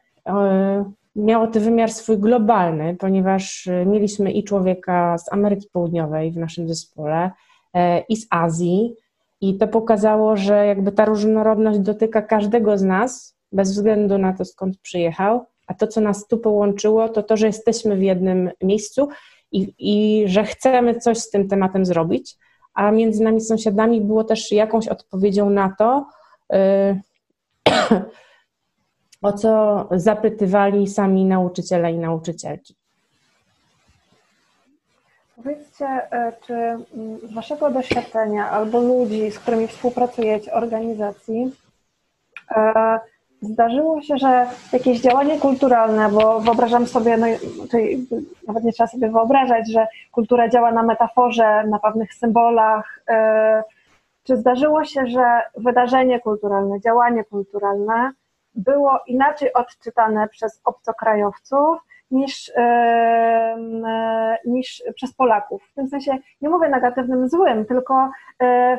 miało 1.16 1.46
to 1.46 1.60
wymiar 1.60 1.92
swój 1.92 2.18
globalny, 2.18 2.96
ponieważ 2.96 3.68
mieliśmy 3.86 4.32
i 4.32 4.44
człowieka 4.44 5.18
z 5.18 5.32
Ameryki 5.32 5.68
Południowej 5.72 6.32
w 6.32 6.36
naszym 6.36 6.68
zespole, 6.68 7.30
i 8.08 8.16
z 8.16 8.26
Azji, 8.30 8.94
i 9.40 9.58
to 9.58 9.68
pokazało, 9.68 10.36
że 10.36 10.66
jakby 10.66 10.92
ta 10.92 11.04
różnorodność 11.04 11.78
dotyka 11.78 12.22
każdego 12.22 12.78
z 12.78 12.82
nas, 12.82 13.36
bez 13.52 13.72
względu 13.72 14.18
na 14.18 14.32
to, 14.32 14.44
skąd 14.44 14.78
przyjechał. 14.78 15.46
A 15.66 15.74
to, 15.74 15.86
co 15.86 16.00
nas 16.00 16.26
tu 16.26 16.38
połączyło, 16.38 17.08
to 17.08 17.22
to, 17.22 17.36
że 17.36 17.46
jesteśmy 17.46 17.96
w 17.96 18.02
jednym 18.02 18.50
miejscu 18.62 19.08
i, 19.52 19.74
i 19.78 20.24
że 20.28 20.44
chcemy 20.44 21.00
coś 21.00 21.18
z 21.18 21.30
tym 21.30 21.48
tematem 21.48 21.86
zrobić. 21.86 22.36
A 22.74 22.90
między 22.90 23.22
nami 23.22 23.40
sąsiadami 23.40 24.00
było 24.00 24.24
też 24.24 24.52
jakąś 24.52 24.88
odpowiedzią 24.88 25.50
na 25.50 25.74
to, 25.78 26.06
yy, 26.52 27.00
o 29.22 29.32
co 29.32 29.88
zapytywali 29.90 30.86
sami 30.86 31.24
nauczyciele 31.24 31.92
i 31.92 31.98
nauczycielki. 31.98 32.79
Powiedzcie, 35.44 35.86
e, 35.86 36.32
czy 36.46 36.54
mm, 36.54 37.18
z 37.22 37.34
Waszego 37.34 37.70
doświadczenia 37.70 38.50
albo 38.50 38.80
ludzi, 38.80 39.30
z 39.30 39.38
którymi 39.38 39.68
współpracujecie, 39.68 40.52
organizacji, 40.52 41.52
e, 42.56 43.00
zdarzyło 43.40 44.02
się, 44.02 44.18
że 44.18 44.46
jakieś 44.72 45.00
działanie 45.00 45.38
kulturalne, 45.38 46.08
bo 46.08 46.40
wyobrażam 46.40 46.86
sobie, 46.86 47.16
no, 47.16 47.26
czyli 47.70 48.06
nawet 48.46 48.64
nie 48.64 48.72
trzeba 48.72 48.86
sobie 48.86 49.10
wyobrażać, 49.10 49.72
że 49.72 49.86
kultura 50.12 50.48
działa 50.48 50.72
na 50.72 50.82
metaforze, 50.82 51.64
na 51.66 51.78
pewnych 51.78 52.14
symbolach. 52.14 53.02
E, 53.08 53.62
czy 54.24 54.36
zdarzyło 54.36 54.84
się, 54.84 55.06
że 55.06 55.42
wydarzenie 55.56 56.20
kulturalne, 56.20 56.80
działanie 56.80 57.24
kulturalne 57.24 58.12
było 58.54 59.00
inaczej 59.06 59.52
odczytane 59.52 60.28
przez 60.28 60.60
obcokrajowców 60.64 61.78
niż, 62.10 62.52
niż 64.46 64.82
przez 64.94 65.14
Polaków. 65.14 65.62
W 65.70 65.74
tym 65.74 65.88
sensie 65.88 66.18
nie 66.40 66.48
mówię 66.48 66.68
negatywnym, 66.68 67.28
złym, 67.28 67.66
tylko 67.66 68.10
e, 68.42 68.78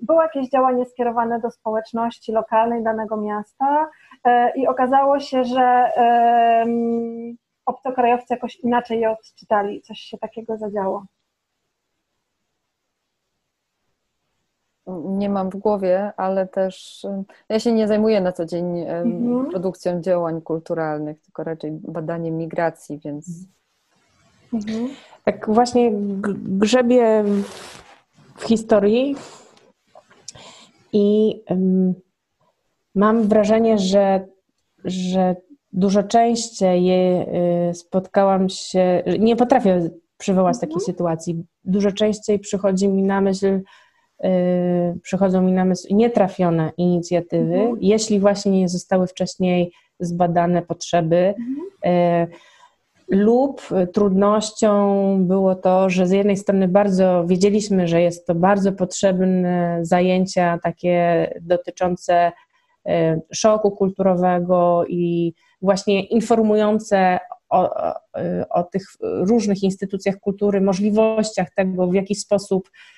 było 0.00 0.22
jakieś 0.22 0.48
działanie 0.48 0.84
skierowane 0.84 1.40
do 1.40 1.50
społeczności 1.50 2.32
lokalnej 2.32 2.82
danego 2.82 3.16
miasta 3.16 3.88
e, 4.24 4.52
i 4.56 4.66
okazało 4.66 5.20
się, 5.20 5.44
że 5.44 5.92
obcokrajowcy 7.66 8.26
jakoś 8.34 8.56
inaczej 8.56 9.00
je 9.00 9.10
odczytali, 9.10 9.82
coś 9.82 9.98
się 9.98 10.18
takiego 10.18 10.56
zadziało. 10.56 11.04
Nie 15.04 15.28
mam 15.28 15.50
w 15.50 15.56
głowie, 15.56 16.12
ale 16.16 16.46
też 16.46 17.06
ja 17.48 17.60
się 17.60 17.72
nie 17.72 17.88
zajmuję 17.88 18.20
na 18.20 18.32
co 18.32 18.46
dzień 18.46 18.80
mhm. 18.80 19.50
produkcją 19.50 20.00
działań 20.00 20.42
kulturalnych, 20.42 21.20
tylko 21.20 21.44
raczej 21.44 21.70
badaniem 21.72 22.36
migracji, 22.36 23.00
więc. 23.04 23.26
Mhm. 24.54 24.88
Tak 25.24 25.50
właśnie 25.50 25.92
grzebię 26.32 27.24
w 28.36 28.42
historii 28.42 29.16
i 30.92 31.40
mam 32.94 33.28
wrażenie, 33.28 33.78
że, 33.78 34.26
że 34.84 35.36
dużo 35.72 36.02
częściej 36.02 36.90
y, 37.70 37.74
spotkałam 37.74 38.48
się, 38.48 39.02
nie 39.18 39.36
potrafię 39.36 39.90
przywołać 40.18 40.54
mhm. 40.54 40.70
takiej 40.70 40.80
sytuacji. 40.86 41.44
Dużo 41.64 41.92
częściej 41.92 42.38
przychodzi 42.38 42.88
mi 42.88 43.02
na 43.02 43.20
myśl 43.20 43.60
przychodzą 45.02 45.42
mi 45.42 45.52
na 45.52 45.64
myśl 45.64 45.86
nietrafione 45.90 46.72
inicjatywy, 46.76 47.54
mhm. 47.54 47.76
jeśli 47.80 48.20
właśnie 48.20 48.52
nie 48.52 48.68
zostały 48.68 49.06
wcześniej 49.06 49.72
zbadane 50.00 50.62
potrzeby. 50.62 51.34
Mhm. 51.84 52.28
Lub 53.08 53.62
trudnością 53.92 55.16
było 55.24 55.54
to, 55.54 55.90
że 55.90 56.06
z 56.06 56.10
jednej 56.10 56.36
strony 56.36 56.68
bardzo 56.68 57.24
wiedzieliśmy, 57.26 57.88
że 57.88 58.02
jest 58.02 58.26
to 58.26 58.34
bardzo 58.34 58.72
potrzebne 58.72 59.78
zajęcia 59.82 60.58
takie 60.62 61.30
dotyczące 61.40 62.32
y, 62.88 62.90
szoku 63.32 63.70
kulturowego 63.70 64.84
i 64.88 65.34
właśnie 65.62 66.04
informujące 66.04 67.18
o, 67.48 67.74
o, 67.74 67.94
o 68.50 68.62
tych 68.62 68.82
różnych 69.00 69.62
instytucjach 69.62 70.16
kultury, 70.16 70.60
możliwościach 70.60 71.54
tego, 71.54 71.86
w 71.86 71.94
jaki 71.94 72.14
sposób 72.14 72.68
Y, 72.68 72.97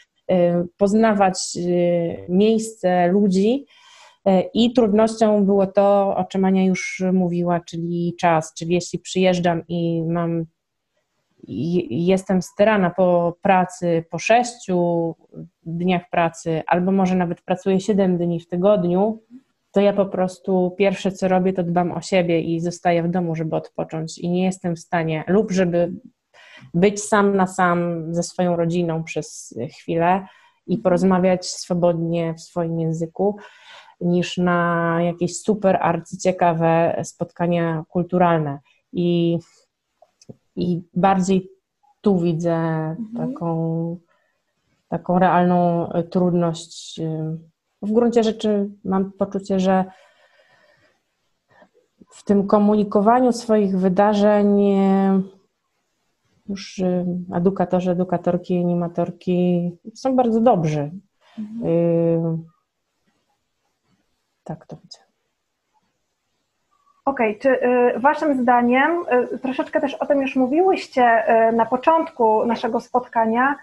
poznawać 0.76 1.39
y, 1.57 2.26
miejsce, 2.28 3.09
ludzi. 3.09 3.66
Y, 4.28 4.31
I 4.55 4.72
trudnością 4.72 5.45
było 5.45 5.66
to, 5.66 6.16
o 6.16 6.24
czym 6.24 6.45
Ania 6.45 6.64
już 6.64 7.03
mówiła, 7.12 7.61
czyli 7.61 8.14
czas. 8.20 8.55
Czyli 8.55 8.74
jeśli 8.74 8.99
przyjeżdżam 8.99 9.62
i 9.68 10.03
mam, 10.03 10.45
jestem 11.91 12.43
sterana 12.43 12.91
po 12.91 13.37
pracy, 13.43 14.05
po 14.11 14.18
sześciu 14.18 15.14
dniach 15.62 16.11
pracy, 16.11 16.62
albo 16.66 16.93
może 16.93 17.14
nawet 17.14 17.43
pracuję 17.43 17.81
siedem 17.81 18.18
dni 18.18 18.41
w 18.41 18.49
tygodniu, 18.49 19.22
to 19.72 19.81
ja 19.81 19.93
po 19.93 20.07
prostu 20.07 20.74
pierwsze 20.78 21.12
co 21.12 21.28
robię, 21.28 21.53
to 21.53 21.62
dbam 21.62 21.93
o 21.93 22.01
siebie 22.01 22.41
i 22.41 22.61
zostaję 22.61 23.03
w 23.03 23.11
domu, 23.11 23.35
żeby 23.35 23.57
odpocząć. 23.57 24.18
I 24.18 24.28
nie 24.28 24.45
jestem 24.45 24.76
w 24.76 24.81
stanie, 24.81 25.24
lub 25.26 25.51
żeby 25.51 25.93
być 26.74 27.02
sam 27.04 27.36
na 27.36 27.46
sam 27.46 28.04
ze 28.14 28.22
swoją 28.22 28.56
rodziną 28.56 29.04
przez 29.04 29.58
chwilę 29.78 30.26
i 30.66 30.78
porozmawiać 30.78 31.46
swobodnie 31.46 32.34
w 32.34 32.40
swoim 32.40 32.80
języku, 32.80 33.36
niż 34.00 34.38
na 34.38 34.96
jakieś 35.02 35.40
super 35.40 35.78
arcyciekawe 35.82 37.00
spotkania 37.04 37.84
kulturalne. 37.88 38.58
I, 38.92 39.38
i 40.56 40.82
bardziej 40.94 41.50
tu 42.00 42.18
widzę 42.18 42.54
mhm. 42.54 43.32
taką, 43.32 43.96
taką 44.88 45.18
realną 45.18 45.90
trudność. 46.11 47.00
W 47.82 47.92
gruncie 47.92 48.22
rzeczy 48.22 48.70
mam 48.84 49.12
poczucie, 49.12 49.61
że 49.61 49.84
w 52.11 52.24
tym 52.24 52.46
komunikowaniu 52.46 53.32
swoich 53.32 53.78
wydarzeń 53.78 54.61
już 56.51 56.78
y, 56.78 57.05
edukatorzy, 57.34 57.90
edukatorki, 57.90 58.59
animatorki 58.59 59.70
są 59.94 60.16
bardzo 60.16 60.40
dobrzy. 60.40 60.90
Mhm. 61.38 61.66
Y, 61.66 62.38
tak 64.44 64.66
to 64.66 64.76
widzę. 64.82 64.98
Okej, 67.05 67.30
okay. 67.30 67.40
czy 67.40 67.66
y, 67.96 68.01
Waszym 68.01 68.42
zdaniem, 68.42 69.05
troszeczkę 69.42 69.80
też 69.80 69.94
o 69.94 70.07
tym 70.07 70.22
już 70.22 70.36
mówiłyście 70.36 71.24
na 71.53 71.66
początku 71.66 72.46
naszego 72.46 72.80
spotkania, 72.80 73.57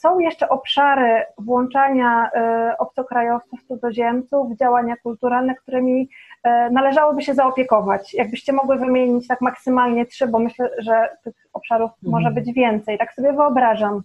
są 0.00 0.18
jeszcze 0.18 0.48
obszary 0.48 1.24
włączania 1.38 2.30
obcokrajowców, 2.78 3.62
cudzoziemców 3.62 4.50
w 4.50 4.58
działania 4.58 4.96
kulturalne, 4.96 5.54
którymi 5.54 6.08
E, 6.44 6.70
należałoby 6.70 7.22
się 7.22 7.34
zaopiekować. 7.34 8.14
Jakbyście 8.14 8.52
mogły 8.52 8.76
wymienić 8.78 9.26
tak 9.28 9.40
maksymalnie 9.40 10.06
trzy, 10.06 10.26
bo 10.26 10.38
myślę, 10.38 10.70
że 10.78 11.16
tych 11.24 11.34
obszarów 11.52 11.90
mhm. 11.90 12.10
może 12.10 12.30
być 12.30 12.52
więcej, 12.52 12.98
tak 12.98 13.14
sobie 13.14 13.32
wyobrażam. 13.32 14.02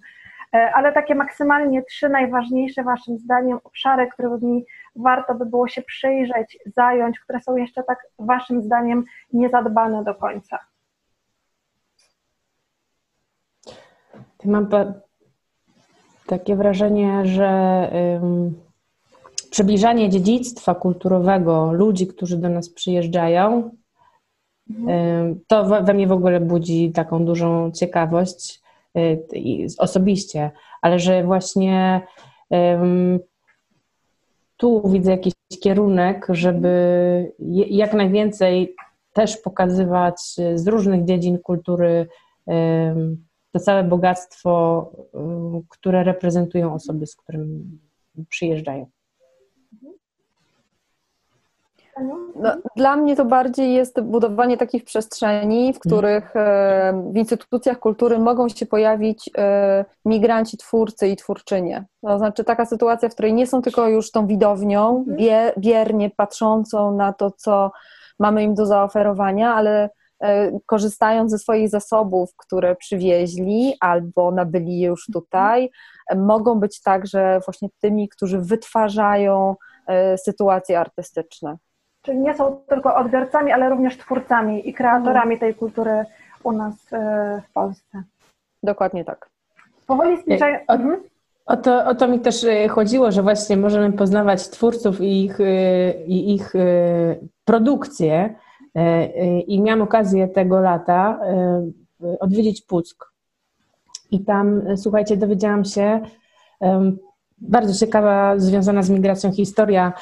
E, 0.53 0.71
ale 0.73 0.93
takie 0.93 1.15
maksymalnie 1.15 1.83
trzy 1.83 2.09
najważniejsze 2.09 2.83
Waszym 2.83 3.17
zdaniem 3.17 3.59
obszary, 3.63 4.07
którymi 4.07 4.65
warto 4.95 5.35
by 5.35 5.45
było 5.45 5.67
się 5.67 5.81
przyjrzeć, 5.81 6.57
zająć, 6.65 7.19
które 7.19 7.41
są 7.41 7.55
jeszcze 7.55 7.83
tak 7.83 8.07
Waszym 8.19 8.61
zdaniem 8.61 9.03
niezadbane 9.33 10.03
do 10.03 10.15
końca. 10.15 10.59
Mam 14.45 14.67
takie 16.27 16.55
wrażenie, 16.55 17.25
że 17.25 17.89
przybliżanie 19.57 20.09
dziedzictwa 20.09 20.75
kulturowego 20.75 21.71
ludzi, 21.73 22.07
którzy 22.07 22.37
do 22.37 22.49
nas 22.49 22.69
przyjeżdżają, 22.69 23.71
mhm. 24.69 25.39
to 25.47 25.65
we 25.83 25.93
mnie 25.93 26.07
w 26.07 26.11
ogóle 26.11 26.39
budzi 26.39 26.91
taką 26.91 27.25
dużą 27.25 27.71
ciekawość 27.71 28.61
y, 28.97 29.67
osobiście, 29.77 30.51
ale 30.81 30.99
że 30.99 31.23
właśnie 31.23 32.01
tu 34.57 34.89
widzę 34.89 35.11
jakiś 35.11 35.33
kierunek, 35.61 36.27
żeby 36.29 37.33
jak 37.69 37.93
najwięcej 37.93 38.75
też 39.13 39.37
pokazywać 39.37 40.21
z 40.55 40.67
różnych 40.67 41.05
dziedzin 41.05 41.37
kultury 41.39 42.07
to 43.51 43.59
całe 43.59 43.83
bogactwo, 43.83 44.91
które 45.69 46.03
reprezentują 46.03 46.73
osoby, 46.73 47.07
z 47.07 47.15
którym 47.15 47.79
przyjeżdżają. 48.29 48.96
No, 52.35 52.55
dla 52.75 52.95
mnie 52.95 53.15
to 53.15 53.25
bardziej 53.25 53.73
jest 53.73 54.01
budowanie 54.01 54.57
takich 54.57 54.83
przestrzeni, 54.83 55.73
w 55.73 55.79
których 55.79 56.35
e, 56.35 57.03
w 57.13 57.17
instytucjach 57.17 57.79
kultury 57.79 58.19
mogą 58.19 58.49
się 58.49 58.65
pojawić 58.65 59.29
e, 59.37 59.85
migranci, 60.05 60.57
twórcy 60.57 61.07
i 61.07 61.15
twórczynie. 61.15 61.85
To 62.01 62.17
znaczy 62.17 62.43
taka 62.43 62.65
sytuacja, 62.65 63.09
w 63.09 63.13
której 63.13 63.33
nie 63.33 63.47
są 63.47 63.61
tylko 63.61 63.87
już 63.87 64.11
tą 64.11 64.27
widownią, 64.27 65.05
biernie 65.57 66.09
patrzącą 66.09 66.95
na 66.95 67.13
to, 67.13 67.31
co 67.31 67.71
mamy 68.19 68.43
im 68.43 68.55
do 68.55 68.65
zaoferowania, 68.65 69.53
ale 69.53 69.89
e, 70.19 70.51
korzystając 70.65 71.31
ze 71.31 71.37
swoich 71.37 71.69
zasobów, 71.69 72.29
które 72.37 72.75
przywieźli 72.75 73.73
albo 73.79 74.31
nabyli 74.31 74.81
już 74.81 75.05
tutaj, 75.13 75.69
mogą 76.15 76.59
być 76.59 76.81
także 76.81 77.39
właśnie 77.45 77.69
tymi, 77.81 78.09
którzy 78.09 78.39
wytwarzają 78.39 79.55
sytuacje 80.17 80.79
artystyczne. 80.79 81.57
Czyli 82.07 82.19
nie 82.19 82.33
są 82.33 82.55
tylko 82.69 82.95
odbiorcami, 82.95 83.51
ale 83.51 83.69
również 83.69 83.97
twórcami 83.97 84.69
i 84.69 84.73
kreatorami 84.73 85.39
tej 85.39 85.55
kultury 85.55 86.05
u 86.43 86.51
nas 86.51 86.93
e, 86.93 87.41
w 87.49 87.53
Polsce. 87.53 88.03
Dokładnie 88.63 89.05
tak. 89.05 89.29
Powoli 89.87 90.21
zbliżają. 90.21 90.59
O, 90.67 90.73
mhm. 90.73 90.99
o, 91.45 91.57
to, 91.57 91.85
o 91.85 91.95
to 91.95 92.07
mi 92.07 92.19
też 92.19 92.43
e, 92.43 92.67
chodziło, 92.67 93.11
że 93.11 93.23
właśnie 93.23 93.57
możemy 93.57 93.93
poznawać 93.93 94.49
twórców 94.49 95.01
i 95.01 95.25
ich, 95.25 95.41
e, 95.41 95.91
i 96.05 96.35
ich 96.35 96.53
produkcje. 97.45 98.35
I 99.47 99.61
miałam 99.61 99.81
okazję 99.81 100.27
tego 100.27 100.59
lata 100.59 101.19
odwiedzić 102.19 102.61
Puck. 102.61 103.13
I 104.11 104.25
tam, 104.25 104.61
słuchajcie, 104.75 105.17
dowiedziałam 105.17 105.65
się, 105.65 106.01
bardzo 107.37 107.85
ciekawa, 107.85 108.39
związana 108.39 108.83
z 108.83 108.89
migracją 108.89 109.31
historia 109.31 109.93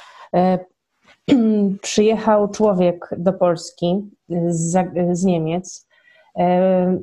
przyjechał 1.81 2.49
człowiek 2.49 3.09
do 3.17 3.33
Polski 3.33 4.09
z, 4.47 4.89
z 5.11 5.23
Niemiec. 5.23 5.87
E, 6.37 6.97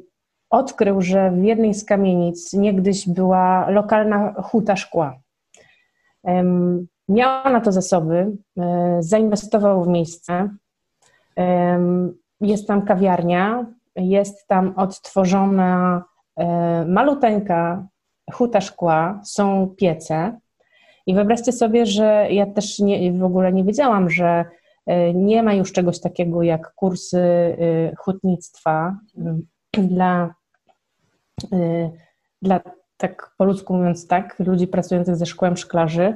odkrył, 0.51 1.03
że 1.03 1.31
w 1.31 1.45
jednej 1.45 1.75
z 1.75 1.85
kamienic 1.85 2.53
niegdyś 2.53 3.09
była 3.09 3.71
lokalna 3.71 4.35
huta 4.43 4.77
szkła. 4.77 5.19
Miał 7.09 7.53
na 7.53 7.61
to 7.61 7.73
zasoby, 7.73 8.37
e, 8.59 8.97
zainwestował 9.01 9.85
w 9.85 9.89
miejsce. 9.89 10.49
Jest 12.41 12.69
tam 12.69 12.83
kawiarnia, 12.83 13.67
jest 13.97 14.47
tam 14.47 14.73
odtworzona 14.77 16.05
e, 16.37 16.85
maluteńka 16.85 17.87
huta 18.33 18.61
szkła, 18.61 19.21
są 19.25 19.75
piece. 19.77 20.39
I 21.07 21.15
wyobraźcie 21.15 21.53
sobie, 21.53 21.87
że 21.87 22.27
ja 22.31 22.47
też 22.47 22.79
nie, 22.79 23.13
w 23.13 23.25
ogóle 23.25 23.53
nie 23.53 23.65
wiedziałam, 23.65 24.11
że 24.11 24.45
e, 24.87 25.15
nie 25.15 25.43
ma 25.43 25.55
już 25.55 25.73
czegoś 25.73 26.01
takiego 26.01 26.43
jak 26.43 26.75
kursy 26.75 27.19
e, 27.19 27.57
hutnictwa 27.97 28.97
e, 29.19 29.39
dla, 29.79 30.35
dla 32.43 32.61
tak 32.97 33.35
po 33.39 33.45
ludzku 33.45 33.75
mówiąc 33.75 34.07
tak, 34.07 34.39
ludzi 34.39 34.67
pracujących 34.67 35.17
ze 35.17 35.27
szkłem 35.27 35.57
szklarzy. 35.57 36.15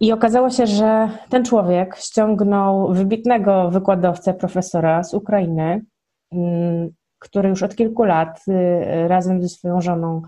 I 0.00 0.12
okazało 0.12 0.50
się, 0.50 0.66
że 0.66 1.08
ten 1.28 1.44
człowiek 1.44 1.96
ściągnął 1.96 2.92
wybitnego 2.94 3.70
wykładowcę, 3.70 4.34
profesora 4.34 5.04
z 5.04 5.14
Ukrainy, 5.14 5.84
mm, 6.32 6.90
który 7.18 7.48
już 7.48 7.62
od 7.62 7.76
kilku 7.76 8.04
lat 8.04 8.44
razem 9.06 9.42
ze 9.42 9.48
swoją 9.48 9.80
żoną 9.80 10.22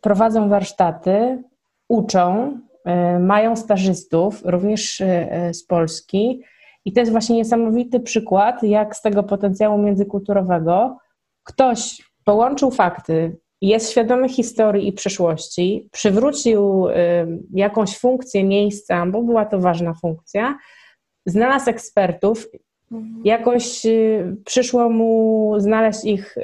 prowadzą 0.00 0.48
warsztaty 0.48 1.42
uczą, 1.88 2.58
e, 2.84 3.18
mają 3.18 3.56
stażystów, 3.56 4.42
również 4.44 5.00
e, 5.00 5.54
z 5.54 5.64
Polski. 5.66 6.42
I 6.84 6.92
to 6.92 7.00
jest 7.00 7.12
właśnie 7.12 7.36
niesamowity 7.36 8.00
przykład, 8.00 8.62
jak 8.62 8.96
z 8.96 9.02
tego 9.02 9.22
potencjału 9.22 9.78
międzykulturowego 9.78 10.98
ktoś 11.44 12.02
połączył 12.24 12.70
fakty, 12.70 13.36
jest 13.60 13.90
świadomy 13.90 14.28
historii 14.28 14.88
i 14.88 14.92
przyszłości, 14.92 15.88
przywrócił 15.92 16.88
e, 16.88 17.26
jakąś 17.54 17.98
funkcję 17.98 18.44
miejsca, 18.44 19.06
bo 19.06 19.22
była 19.22 19.44
to 19.44 19.58
ważna 19.58 19.94
funkcja, 19.94 20.58
znalazł 21.26 21.70
ekspertów, 21.70 22.46
mhm. 22.92 23.22
jakoś 23.24 23.82
przyszło 24.44 24.90
mu 24.90 25.54
znaleźć 25.58 26.04
ich 26.04 26.36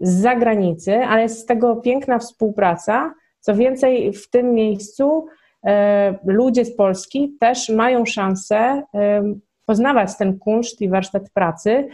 z 0.00 0.10
zagranicy, 0.10 0.94
ale 0.94 1.22
jest 1.22 1.40
z 1.40 1.46
tego 1.46 1.76
piękna 1.76 2.18
współpraca, 2.18 3.14
co 3.42 3.54
więcej, 3.54 4.12
w 4.12 4.30
tym 4.30 4.54
miejscu 4.54 5.26
e, 5.66 6.18
ludzie 6.24 6.64
z 6.64 6.76
Polski 6.76 7.36
też 7.40 7.68
mają 7.68 8.06
szansę 8.06 8.82
e, 8.94 9.22
poznawać 9.66 10.16
ten 10.16 10.38
kunszt 10.38 10.80
i 10.80 10.88
warsztat 10.88 11.30
pracy. 11.30 11.88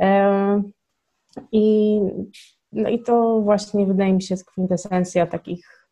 E, 0.00 0.62
I, 1.52 1.98
no 2.72 2.88
i 2.88 3.02
to 3.02 3.40
właśnie 3.40 3.86
wydaje 3.86 4.12
mi 4.12 4.22
się 4.22 4.34
jest 4.34 4.50
kwintesencja 4.50 5.26
takich 5.26 5.88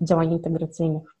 działań 0.00 0.32
integracyjnych. 0.32 1.14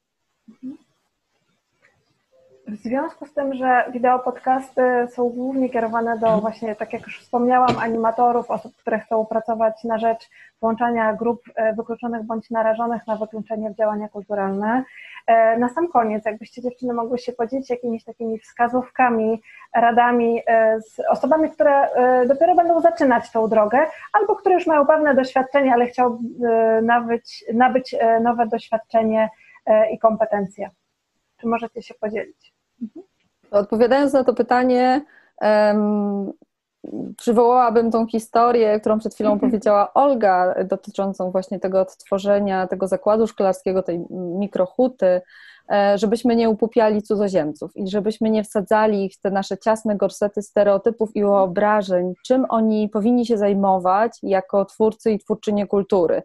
Mhm. 2.66 2.76
W 2.76 2.80
związku 2.80 3.26
z 3.26 3.32
tym, 3.32 3.54
że 3.54 3.84
wideo 3.92 4.18
podcasty 4.18 4.82
są 5.10 5.28
głównie 5.28 5.70
kierowane 5.70 6.18
do 6.18 6.40
właśnie, 6.40 6.76
tak 6.76 6.92
jak 6.92 7.02
już 7.02 7.20
wspomniałam, 7.20 7.78
animatorów, 7.78 8.50
osób, 8.50 8.76
które 8.76 8.98
chcą 8.98 9.26
pracować 9.26 9.84
na 9.84 9.98
rzecz 9.98 10.30
włączania 10.60 11.12
grup 11.12 11.42
e, 11.54 11.74
wykluczonych 11.74 12.22
bądź 12.22 12.50
narażonych 12.50 13.06
na 13.06 13.16
wykluczenie 13.16 13.70
w 13.70 13.76
działania 13.76 14.08
kulturalne. 14.08 14.84
E, 15.26 15.58
na 15.58 15.68
sam 15.68 15.88
koniec, 15.88 16.24
jakbyście 16.24 16.62
dziewczyny 16.62 16.94
mogły 16.94 17.18
się 17.18 17.32
podzielić 17.32 17.70
jakimiś 17.70 18.04
takimi 18.04 18.38
wskazówkami, 18.38 19.42
radami 19.74 20.42
e, 20.46 20.80
z 20.80 21.00
osobami, 21.10 21.50
które 21.50 21.88
dopiero 22.28 22.54
będą 22.54 22.80
zaczynać 22.80 23.30
tą 23.30 23.48
drogę, 23.48 23.78
albo 24.12 24.36
które 24.36 24.54
już 24.54 24.66
mają 24.66 24.86
pewne 24.86 25.14
doświadczenie, 25.14 25.72
ale 25.72 25.86
chciałby 25.86 26.18
nabyć, 26.82 27.44
nabyć 27.54 27.96
nowe 28.20 28.46
doświadczenie 28.46 29.28
i 29.92 29.98
kompetencje. 29.98 30.70
Czy 31.40 31.46
możecie 31.46 31.82
się 31.82 31.94
podzielić? 31.94 32.55
Odpowiadając 33.58 34.12
na 34.12 34.24
to 34.24 34.34
pytanie, 34.34 35.04
um, 35.40 36.32
przywołałabym 37.16 37.90
tą 37.90 38.06
historię, 38.06 38.80
którą 38.80 38.98
przed 38.98 39.14
chwilą 39.14 39.32
mhm. 39.32 39.50
powiedziała 39.50 39.94
Olga, 39.94 40.54
dotyczącą 40.64 41.30
właśnie 41.30 41.60
tego 41.60 41.80
odtworzenia 41.80 42.66
tego 42.66 42.88
zakładu 42.88 43.26
szkolarskiego, 43.26 43.82
tej 43.82 44.04
mikrohuty, 44.10 45.20
e, 45.70 45.98
żebyśmy 45.98 46.36
nie 46.36 46.50
upupiali 46.50 47.02
cudzoziemców 47.02 47.76
i 47.76 47.88
żebyśmy 47.88 48.30
nie 48.30 48.44
wsadzali 48.44 49.04
ich 49.04 49.14
w 49.14 49.20
te 49.20 49.30
nasze 49.30 49.58
ciasne 49.58 49.96
gorsety 49.96 50.42
stereotypów 50.42 51.16
i 51.16 51.20
wyobrażeń, 51.22 52.14
czym 52.24 52.46
oni 52.48 52.88
powinni 52.88 53.26
się 53.26 53.38
zajmować 53.38 54.12
jako 54.22 54.64
twórcy 54.64 55.12
i 55.12 55.18
twórczynie 55.18 55.66
kultury. 55.66 56.22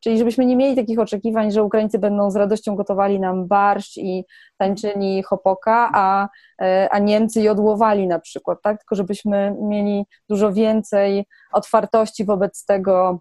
Czyli 0.00 0.18
żebyśmy 0.18 0.46
nie 0.46 0.56
mieli 0.56 0.76
takich 0.76 0.98
oczekiwań, 0.98 1.50
że 1.50 1.62
Ukraińcy 1.62 1.98
będą 1.98 2.30
z 2.30 2.36
radością 2.36 2.76
gotowali 2.76 3.20
nam 3.20 3.46
barszcz 3.46 3.96
i 3.96 4.24
tańczyli 4.58 5.22
hopoka, 5.22 5.90
a, 5.94 6.28
e, 6.62 6.88
a 6.90 6.98
Niemcy 6.98 7.42
jodłowali 7.42 8.06
na 8.06 8.18
przykład, 8.18 8.58
tak? 8.62 8.78
Tylko 8.78 8.94
żebyśmy 8.94 9.56
mieli 9.60 10.04
dużo 10.28 10.52
więcej 10.52 11.24
otwartości 11.52 12.24
wobec 12.24 12.66
tego, 12.66 13.20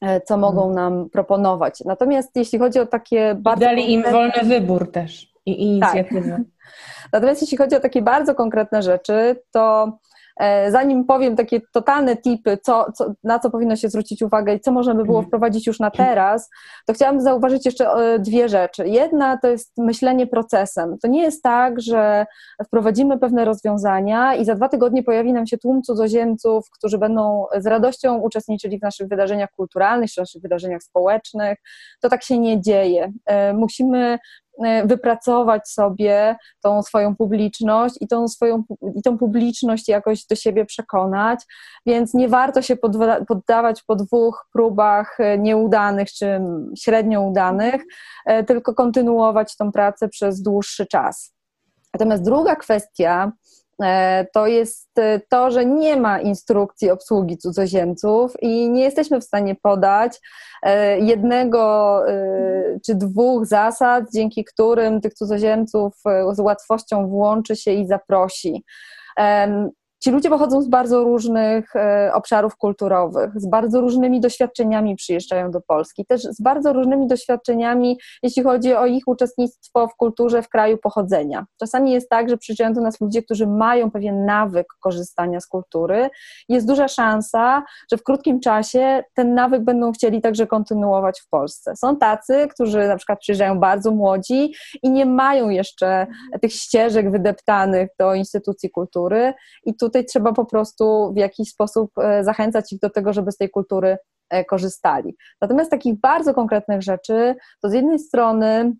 e, 0.00 0.20
co 0.20 0.36
mogą 0.36 0.68
mhm. 0.68 0.74
nam 0.74 1.10
proponować. 1.10 1.80
Natomiast 1.84 2.36
jeśli 2.36 2.58
chodzi 2.58 2.78
o 2.80 2.86
takie 2.86 3.34
bardzo. 3.34 3.64
I 3.64 3.66
dali 3.66 3.92
im 3.92 4.02
wolny 4.02 4.42
wybór 4.44 4.92
też 4.92 5.32
i 5.46 5.62
inicjatywę. 5.62 6.30
Tak. 6.30 6.40
Natomiast 7.12 7.42
jeśli 7.42 7.58
chodzi 7.58 7.76
o 7.76 7.80
takie 7.80 8.02
bardzo 8.02 8.34
konkretne 8.34 8.82
rzeczy, 8.82 9.42
to 9.50 9.92
zanim 10.68 11.04
powiem 11.04 11.36
takie 11.36 11.60
totalne 11.72 12.16
tipy, 12.16 12.58
co, 12.62 12.92
co, 12.92 13.12
na 13.24 13.38
co 13.38 13.50
powinno 13.50 13.76
się 13.76 13.88
zwrócić 13.88 14.22
uwagę 14.22 14.54
i 14.54 14.60
co 14.60 14.72
można 14.72 14.94
by 14.94 15.04
było 15.04 15.18
mhm. 15.18 15.26
wprowadzić 15.28 15.66
już 15.66 15.80
na 15.80 15.90
teraz, 15.90 16.50
to 16.86 16.92
chciałam 16.92 17.20
zauważyć 17.20 17.66
jeszcze 17.66 17.90
e, 17.90 18.18
dwie 18.18 18.48
rzeczy. 18.48 18.88
Jedna 18.88 19.38
to 19.38 19.48
jest 19.48 19.72
myślenie 19.78 20.26
procesem. 20.26 20.98
To 20.98 21.08
nie 21.08 21.22
jest 21.22 21.42
tak, 21.42 21.80
że 21.80 22.26
wprowadzimy 22.66 23.18
pewne 23.18 23.44
rozwiązania 23.44 24.34
i 24.34 24.44
za 24.44 24.54
dwa 24.54 24.68
tygodnie 24.68 25.02
pojawi 25.02 25.32
nam 25.32 25.46
się 25.46 25.58
tłum 25.58 25.82
cudzoziemców, 25.82 26.70
którzy 26.70 26.98
będą 26.98 27.46
z 27.58 27.66
radością 27.66 28.18
uczestniczyli 28.18 28.78
w 28.78 28.82
naszych 28.82 29.08
wydarzeniach 29.08 29.50
kulturalnych 29.50 30.10
czy 30.10 30.20
naszych 30.20 30.42
wydarzeniach 30.42 30.82
społecznych. 30.82 31.58
To 32.00 32.08
tak 32.08 32.22
się 32.22 32.38
nie 32.38 32.60
dzieje. 32.60 33.12
E, 33.26 33.52
musimy 33.52 33.96
E, 34.06 34.18
wypracować 34.84 35.68
sobie 35.68 36.36
tą 36.62 36.82
swoją 36.82 37.16
publiczność 37.16 37.94
i 38.00 38.08
tą 38.08 38.28
swoją 38.28 38.62
i 38.96 39.02
tą 39.02 39.18
publiczność 39.18 39.88
jakoś 39.88 40.26
do 40.26 40.36
siebie 40.36 40.64
przekonać, 40.64 41.40
więc 41.86 42.14
nie 42.14 42.28
warto 42.28 42.62
się 42.62 42.76
poddawać 43.28 43.82
po 43.82 43.96
dwóch 43.96 44.46
próbach 44.52 45.20
e, 45.20 45.38
nieudanych 45.38 46.12
czy 46.12 46.40
średnio 46.78 47.20
udanych, 47.20 47.82
e, 48.26 48.44
tylko 48.44 48.74
kontynuować 48.74 49.56
tą 49.56 49.72
pracę 49.72 50.08
przez 50.08 50.42
dłuższy 50.42 50.86
czas. 50.86 51.34
Natomiast 51.94 52.24
druga 52.24 52.56
kwestia, 52.56 53.32
E, 53.32 53.65
to 54.32 54.46
jest 54.46 54.98
e, 54.98 55.20
to, 55.28 55.50
że 55.50 55.66
nie 55.66 55.96
ma 55.96 56.20
instrukcji 56.20 56.90
obsługi 56.90 57.38
cudzoziemców 57.38 58.32
i 58.42 58.70
nie 58.70 58.82
jesteśmy 58.82 59.20
w 59.20 59.24
stanie 59.24 59.54
podać 59.54 60.20
e, 60.62 60.98
jednego 60.98 62.02
czy 62.86 62.94
dwóch 62.94 63.46
zasad, 63.46 64.04
dzięki 64.14 64.44
którym 64.44 65.00
tych 65.00 65.14
cudzoziemców 65.14 65.94
z 66.32 66.40
łatwością 66.40 67.08
włączy 67.08 67.56
się 67.56 67.70
i 67.70 67.86
zaprosi. 67.86 68.64
Ci 70.06 70.12
ludzie 70.12 70.30
pochodzą 70.30 70.62
z 70.62 70.68
bardzo 70.68 71.04
różnych 71.04 71.76
e, 71.76 72.10
obszarów 72.14 72.56
kulturowych, 72.56 73.30
z 73.36 73.46
bardzo 73.46 73.80
różnymi 73.80 74.20
doświadczeniami 74.20 74.96
przyjeżdżają 74.96 75.50
do 75.50 75.60
Polski, 75.60 76.06
też 76.06 76.22
z 76.22 76.40
bardzo 76.40 76.72
różnymi 76.72 77.06
doświadczeniami, 77.06 77.98
jeśli 78.22 78.42
chodzi 78.42 78.74
o 78.74 78.86
ich 78.86 79.02
uczestnictwo 79.06 79.88
w 79.88 79.96
kulturze 79.96 80.42
w 80.42 80.48
kraju 80.48 80.78
pochodzenia. 80.78 81.46
Czasami 81.60 81.92
jest 81.92 82.08
tak, 82.08 82.28
że 82.28 82.36
przyjeżdżają 82.36 82.72
do 82.72 82.80
nas 82.80 83.00
ludzie, 83.00 83.22
którzy 83.22 83.46
mają 83.46 83.90
pewien 83.90 84.24
nawyk 84.24 84.66
korzystania 84.80 85.40
z 85.40 85.46
kultury. 85.46 86.10
Jest 86.48 86.66
duża 86.66 86.88
szansa, 86.88 87.62
że 87.90 87.96
w 87.96 88.02
krótkim 88.02 88.40
czasie 88.40 89.02
ten 89.14 89.34
nawyk 89.34 89.64
będą 89.64 89.92
chcieli 89.92 90.20
także 90.20 90.46
kontynuować 90.46 91.20
w 91.20 91.28
Polsce. 91.28 91.76
Są 91.76 91.96
tacy, 91.96 92.48
którzy 92.50 92.88
na 92.88 92.96
przykład 92.96 93.18
przyjeżdżają 93.18 93.58
bardzo 93.60 93.90
młodzi 93.90 94.54
i 94.82 94.90
nie 94.90 95.06
mają 95.06 95.48
jeszcze 95.48 96.06
tych 96.40 96.52
ścieżek 96.52 97.10
wydeptanych 97.10 97.88
do 97.98 98.14
instytucji 98.14 98.70
kultury 98.70 99.34
i 99.64 99.74
tutaj 99.76 99.95
tutaj 99.96 100.06
trzeba 100.06 100.32
po 100.32 100.44
prostu 100.44 101.12
w 101.14 101.16
jakiś 101.16 101.50
sposób 101.50 101.90
e, 101.98 102.24
zachęcać 102.24 102.72
ich 102.72 102.80
do 102.80 102.90
tego, 102.90 103.12
żeby 103.12 103.32
z 103.32 103.36
tej 103.36 103.50
kultury 103.50 103.96
e, 104.30 104.44
korzystali. 104.44 105.16
Natomiast 105.40 105.70
takich 105.70 106.00
bardzo 106.00 106.34
konkretnych 106.34 106.82
rzeczy, 106.82 107.34
to 107.62 107.68
z 107.68 107.72
jednej 107.72 107.98
strony 107.98 108.72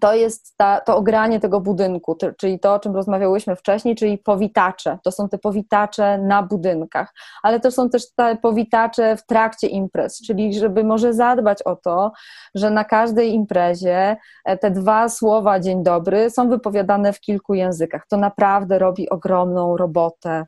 to 0.00 0.14
jest 0.14 0.56
ta, 0.56 0.80
to 0.80 0.96
ogranie 0.96 1.40
tego 1.40 1.60
budynku, 1.60 2.16
czyli 2.38 2.60
to, 2.60 2.74
o 2.74 2.78
czym 2.78 2.94
rozmawiałyśmy 2.94 3.56
wcześniej, 3.56 3.96
czyli 3.96 4.18
powitacze. 4.18 4.98
To 5.04 5.12
są 5.12 5.28
te 5.28 5.38
powitacze 5.38 6.18
na 6.18 6.42
budynkach, 6.42 7.14
ale 7.42 7.60
to 7.60 7.70
są 7.70 7.90
też 7.90 8.14
te 8.14 8.36
powitacze 8.36 9.16
w 9.16 9.26
trakcie 9.26 9.66
imprez, 9.66 10.22
czyli 10.26 10.54
żeby 10.54 10.84
może 10.84 11.14
zadbać 11.14 11.62
o 11.62 11.76
to, 11.76 12.12
że 12.54 12.70
na 12.70 12.84
każdej 12.84 13.32
imprezie 13.32 14.16
e, 14.44 14.58
te 14.58 14.70
dwa 14.70 15.08
słowa 15.08 15.60
dzień 15.60 15.82
dobry 15.82 16.30
są 16.30 16.48
wypowiadane 16.48 17.12
w 17.12 17.20
kilku 17.20 17.54
językach. 17.54 18.06
To 18.08 18.16
naprawdę 18.16 18.78
robi 18.78 19.10
ogromną 19.10 19.76
robotę 19.76 20.46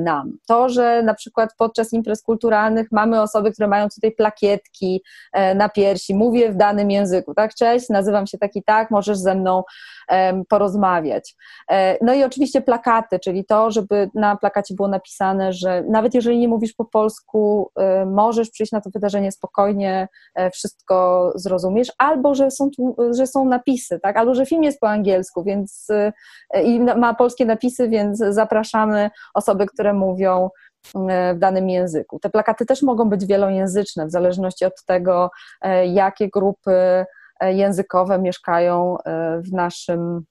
nam. 0.00 0.32
To, 0.46 0.68
że 0.68 1.02
na 1.02 1.14
przykład 1.14 1.50
podczas 1.58 1.92
imprez 1.92 2.22
kulturalnych 2.22 2.92
mamy 2.92 3.22
osoby, 3.22 3.52
które 3.52 3.68
mają 3.68 3.88
tutaj 3.88 4.12
plakietki 4.12 5.02
e, 5.32 5.54
na 5.54 5.68
piersi, 5.68 6.14
mówię 6.14 6.52
w 6.52 6.56
danym 6.56 6.90
języku, 6.90 7.34
tak, 7.34 7.54
cześć, 7.54 7.88
nazywam 7.88 8.26
się 8.26 8.38
taki 8.38 8.62
tak, 8.62 8.90
możesz 8.90 9.18
ze 9.18 9.34
mną 9.34 9.62
porozmawiać. 10.48 11.34
E, 11.70 12.04
no 12.04 12.14
i 12.14 12.24
oczywiście 12.24 12.60
plakaty, 12.60 13.18
czyli 13.18 13.44
to, 13.44 13.70
żeby 13.70 14.10
na 14.14 14.36
plakacie 14.36 14.74
było 14.74 14.88
napisane, 14.88 15.52
że 15.52 15.82
nawet 15.88 16.14
jeżeli 16.14 16.38
nie 16.38 16.48
mówisz 16.48 16.72
po 16.72 16.84
polsku, 16.84 17.70
możesz 18.06 18.50
przyjść 18.50 18.72
na 18.72 18.80
to 18.80 18.90
wydarzenie 18.90 19.32
spokojnie, 19.32 20.08
wszystko 20.52 21.32
zrozumiesz, 21.34 21.92
albo 21.98 22.34
że 22.34 22.50
są, 22.50 22.70
że 23.16 23.26
są 23.26 23.44
napisy, 23.44 24.00
tak, 24.00 24.16
albo 24.16 24.34
że 24.34 24.46
film 24.46 24.62
jest 24.62 24.80
po 24.80 24.88
angielsku, 24.88 25.44
więc 25.44 25.88
i 26.64 26.80
ma 26.80 27.14
polskie 27.14 27.44
napisy, 27.44 27.88
więc 27.88 28.18
zapraszamy 28.18 29.10
osoby, 29.34 29.57
osoby, 29.58 29.66
które 29.66 29.92
mówią 29.92 30.50
e, 30.94 31.34
w 31.34 31.38
danym 31.38 31.68
języku. 31.68 32.18
Te 32.18 32.30
plakaty 32.30 32.66
też 32.66 32.82
mogą 32.82 33.08
być 33.08 33.26
wielojęzyczne, 33.26 34.06
w 34.06 34.10
zależności 34.10 34.64
od 34.64 34.84
tego, 34.84 35.30
e, 35.60 35.86
jakie 35.86 36.28
grupy 36.28 37.04
e, 37.40 37.54
językowe 37.54 38.18
mieszkają 38.18 38.96
w 39.46 39.52
naszym, 39.52 40.24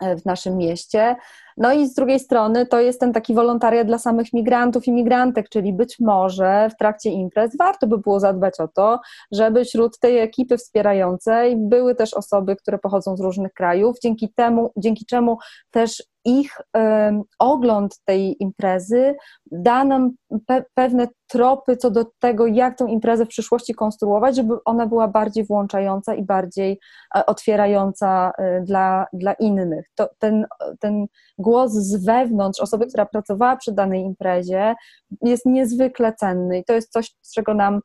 w 0.00 0.24
naszym 0.24 0.56
mieście. 0.56 1.16
No 1.56 1.72
i 1.72 1.86
z 1.86 1.94
drugiej 1.94 2.20
strony 2.20 2.66
to 2.66 2.80
jest 2.80 3.00
ten 3.00 3.12
taki 3.12 3.34
wolontariat 3.34 3.86
dla 3.86 3.98
samych 3.98 4.32
migrantów 4.32 4.86
i 4.86 4.92
migrantek, 4.92 5.48
czyli 5.48 5.72
być 5.72 5.96
może 6.00 6.70
w 6.70 6.76
trakcie 6.76 7.10
imprez 7.10 7.56
warto 7.56 7.86
by 7.86 7.98
było 7.98 8.20
zadbać 8.20 8.60
o 8.60 8.68
to, 8.68 9.00
żeby 9.32 9.64
wśród 9.64 9.98
tej 9.98 10.18
ekipy 10.18 10.56
wspierającej 10.56 11.56
były 11.56 11.94
też 11.94 12.14
osoby, 12.14 12.56
które 12.56 12.78
pochodzą 12.78 13.16
z 13.16 13.20
różnych 13.20 13.52
krajów, 13.52 13.96
dzięki 14.02 14.32
temu, 14.34 14.72
dzięki 14.76 15.06
czemu 15.06 15.38
też 15.70 16.02
ich 16.24 16.60
ogląd 17.38 18.00
tej 18.04 18.42
imprezy 18.42 19.14
da 19.50 19.84
nam 19.84 20.10
pe 20.46 20.64
pewne 20.74 21.08
tropy 21.26 21.76
co 21.76 21.90
do 21.90 22.04
tego, 22.18 22.46
jak 22.46 22.78
tą 22.78 22.86
imprezę 22.86 23.26
w 23.26 23.28
przyszłości 23.28 23.74
konstruować, 23.74 24.36
żeby 24.36 24.54
ona 24.64 24.86
była 24.86 25.08
bardziej 25.08 25.44
włączająca 25.44 26.14
i 26.14 26.22
bardziej 26.22 26.80
e, 27.16 27.26
otwierająca 27.26 28.32
e, 28.38 28.60
dla, 28.60 29.06
dla 29.12 29.32
innych. 29.32 29.86
To, 29.94 30.08
ten, 30.18 30.46
ten 30.80 31.06
głos 31.38 31.72
z 31.72 32.04
wewnątrz 32.04 32.60
osoby, 32.60 32.86
która 32.86 33.06
pracowała 33.06 33.56
przy 33.56 33.72
danej 33.72 34.02
imprezie 34.02 34.74
jest 35.22 35.46
niezwykle 35.46 36.12
cenny 36.12 36.58
i 36.58 36.64
to 36.64 36.72
jest 36.72 36.92
coś, 36.92 37.14
czego 37.34 37.54
nam, 37.54 37.80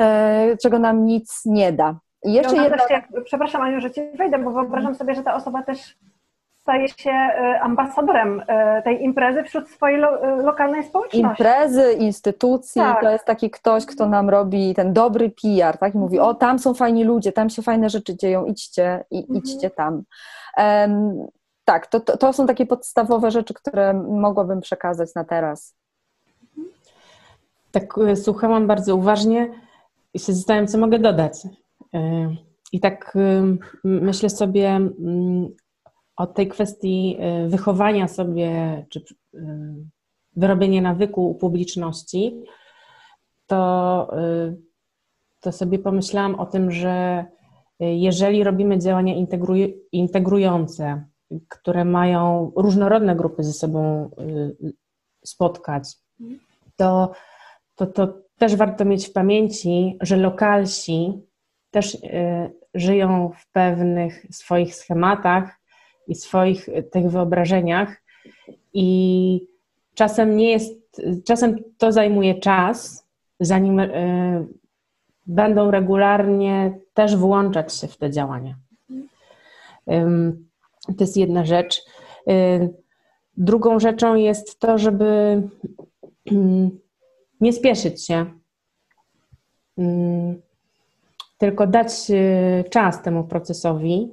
e, 0.00 0.56
czego 0.62 0.78
nam 0.78 1.04
nic 1.04 1.42
nie 1.44 1.72
da. 1.72 1.98
I 2.24 2.32
jeszcze 2.32 2.56
jedna... 2.56 2.76
Też, 2.78 3.02
przepraszam 3.24 3.62
Aniu, 3.62 3.80
że 3.80 3.90
Ci 3.90 4.00
wejdę, 4.18 4.38
bo 4.38 4.50
wyobrażam 4.50 4.94
sobie, 4.94 5.14
że 5.14 5.22
ta 5.22 5.34
osoba 5.34 5.62
też 5.62 5.96
staje 6.62 6.88
się 6.88 7.10
e, 7.10 7.60
ambasadorem 7.60 8.42
e, 8.46 8.82
tej 8.82 9.04
imprezy 9.04 9.42
wśród 9.42 9.68
swojej 9.70 9.98
lo, 9.98 10.22
e, 10.22 10.42
lokalnej 10.42 10.84
społeczności. 10.84 11.20
Imprezy, 11.20 11.92
instytucji, 11.92 12.82
tak. 12.82 13.00
to 13.00 13.10
jest 13.10 13.24
taki 13.24 13.50
ktoś, 13.50 13.86
kto 13.86 14.06
nam 14.06 14.30
robi 14.30 14.74
ten 14.74 14.92
dobry 14.92 15.30
PR, 15.30 15.78
tak? 15.78 15.94
I 15.94 15.98
mówi, 15.98 16.18
o 16.18 16.34
tam 16.34 16.58
są 16.58 16.74
fajni 16.74 17.04
ludzie, 17.04 17.32
tam 17.32 17.50
się 17.50 17.62
fajne 17.62 17.90
rzeczy 17.90 18.16
dzieją, 18.16 18.44
idźcie, 18.44 19.04
i, 19.10 19.18
mhm. 19.18 19.38
idźcie 19.38 19.70
tam. 19.70 20.02
Um, 20.56 21.26
tak, 21.64 21.86
to, 21.86 22.00
to, 22.00 22.16
to 22.16 22.32
są 22.32 22.46
takie 22.46 22.66
podstawowe 22.66 23.30
rzeczy, 23.30 23.54
które 23.54 23.94
mogłabym 23.94 24.60
przekazać 24.60 25.14
na 25.14 25.24
teraz. 25.24 25.76
Tak, 27.72 27.94
słuchałam 28.14 28.66
bardzo 28.66 28.96
uważnie 28.96 29.50
i 30.14 30.18
się 30.18 30.32
zastanawiam, 30.32 30.66
co 30.66 30.78
mogę 30.78 30.98
dodać. 30.98 31.32
I 32.72 32.80
tak 32.80 33.18
myślę 33.84 34.30
sobie 34.30 34.68
mm, 34.68 35.48
od 36.16 36.34
tej 36.34 36.48
kwestii 36.48 37.16
y, 37.44 37.48
wychowania 37.48 38.08
sobie, 38.08 38.84
czy 38.88 39.04
y, 39.34 39.38
wyrobienia 40.36 40.82
nawyku 40.82 41.30
u 41.30 41.34
publiczności, 41.34 42.42
to, 43.46 44.08
y, 44.18 44.56
to 45.40 45.52
sobie 45.52 45.78
pomyślałam 45.78 46.34
o 46.34 46.46
tym, 46.46 46.70
że 46.70 47.24
jeżeli 47.80 48.44
robimy 48.44 48.78
działania 48.78 49.14
integrujące, 49.92 51.04
które 51.48 51.84
mają 51.84 52.52
różnorodne 52.56 53.16
grupy 53.16 53.42
ze 53.42 53.52
sobą 53.52 54.10
spotkać, 55.24 55.88
to, 56.76 57.12
to, 57.74 57.86
to 57.86 58.18
też 58.38 58.56
warto 58.56 58.84
mieć 58.84 59.06
w 59.08 59.12
pamięci, 59.12 59.98
że 60.00 60.16
lokalsi 60.16 61.22
też 61.70 61.98
żyją 62.74 63.30
w 63.36 63.50
pewnych 63.52 64.26
swoich 64.30 64.74
schematach, 64.74 65.61
i 66.08 66.14
swoich 66.14 66.68
e, 66.68 66.82
tych 66.82 67.10
wyobrażeniach. 67.10 68.02
I 68.74 69.48
czasem 69.94 70.36
nie 70.36 70.50
jest, 70.50 71.02
czasem 71.24 71.56
to 71.78 71.92
zajmuje 71.92 72.34
czas, 72.34 73.06
zanim 73.40 73.80
y, 73.80 74.46
będą 75.26 75.70
regularnie 75.70 76.78
też 76.94 77.16
włączać 77.16 77.74
się 77.74 77.88
w 77.88 77.96
te 77.96 78.10
działania. 78.10 78.54
To 80.86 80.94
jest 81.00 81.16
jedna 81.16 81.44
rzecz. 81.44 81.84
Y, 82.28 82.74
drugą 83.36 83.80
rzeczą 83.80 84.14
jest 84.14 84.58
to, 84.58 84.78
żeby 84.78 85.42
nie 87.40 87.52
spieszyć 87.52 88.06
się, 88.06 88.26
tylko 91.38 91.66
dać 91.66 91.92
czas 92.70 93.02
temu 93.02 93.24
procesowi 93.24 94.12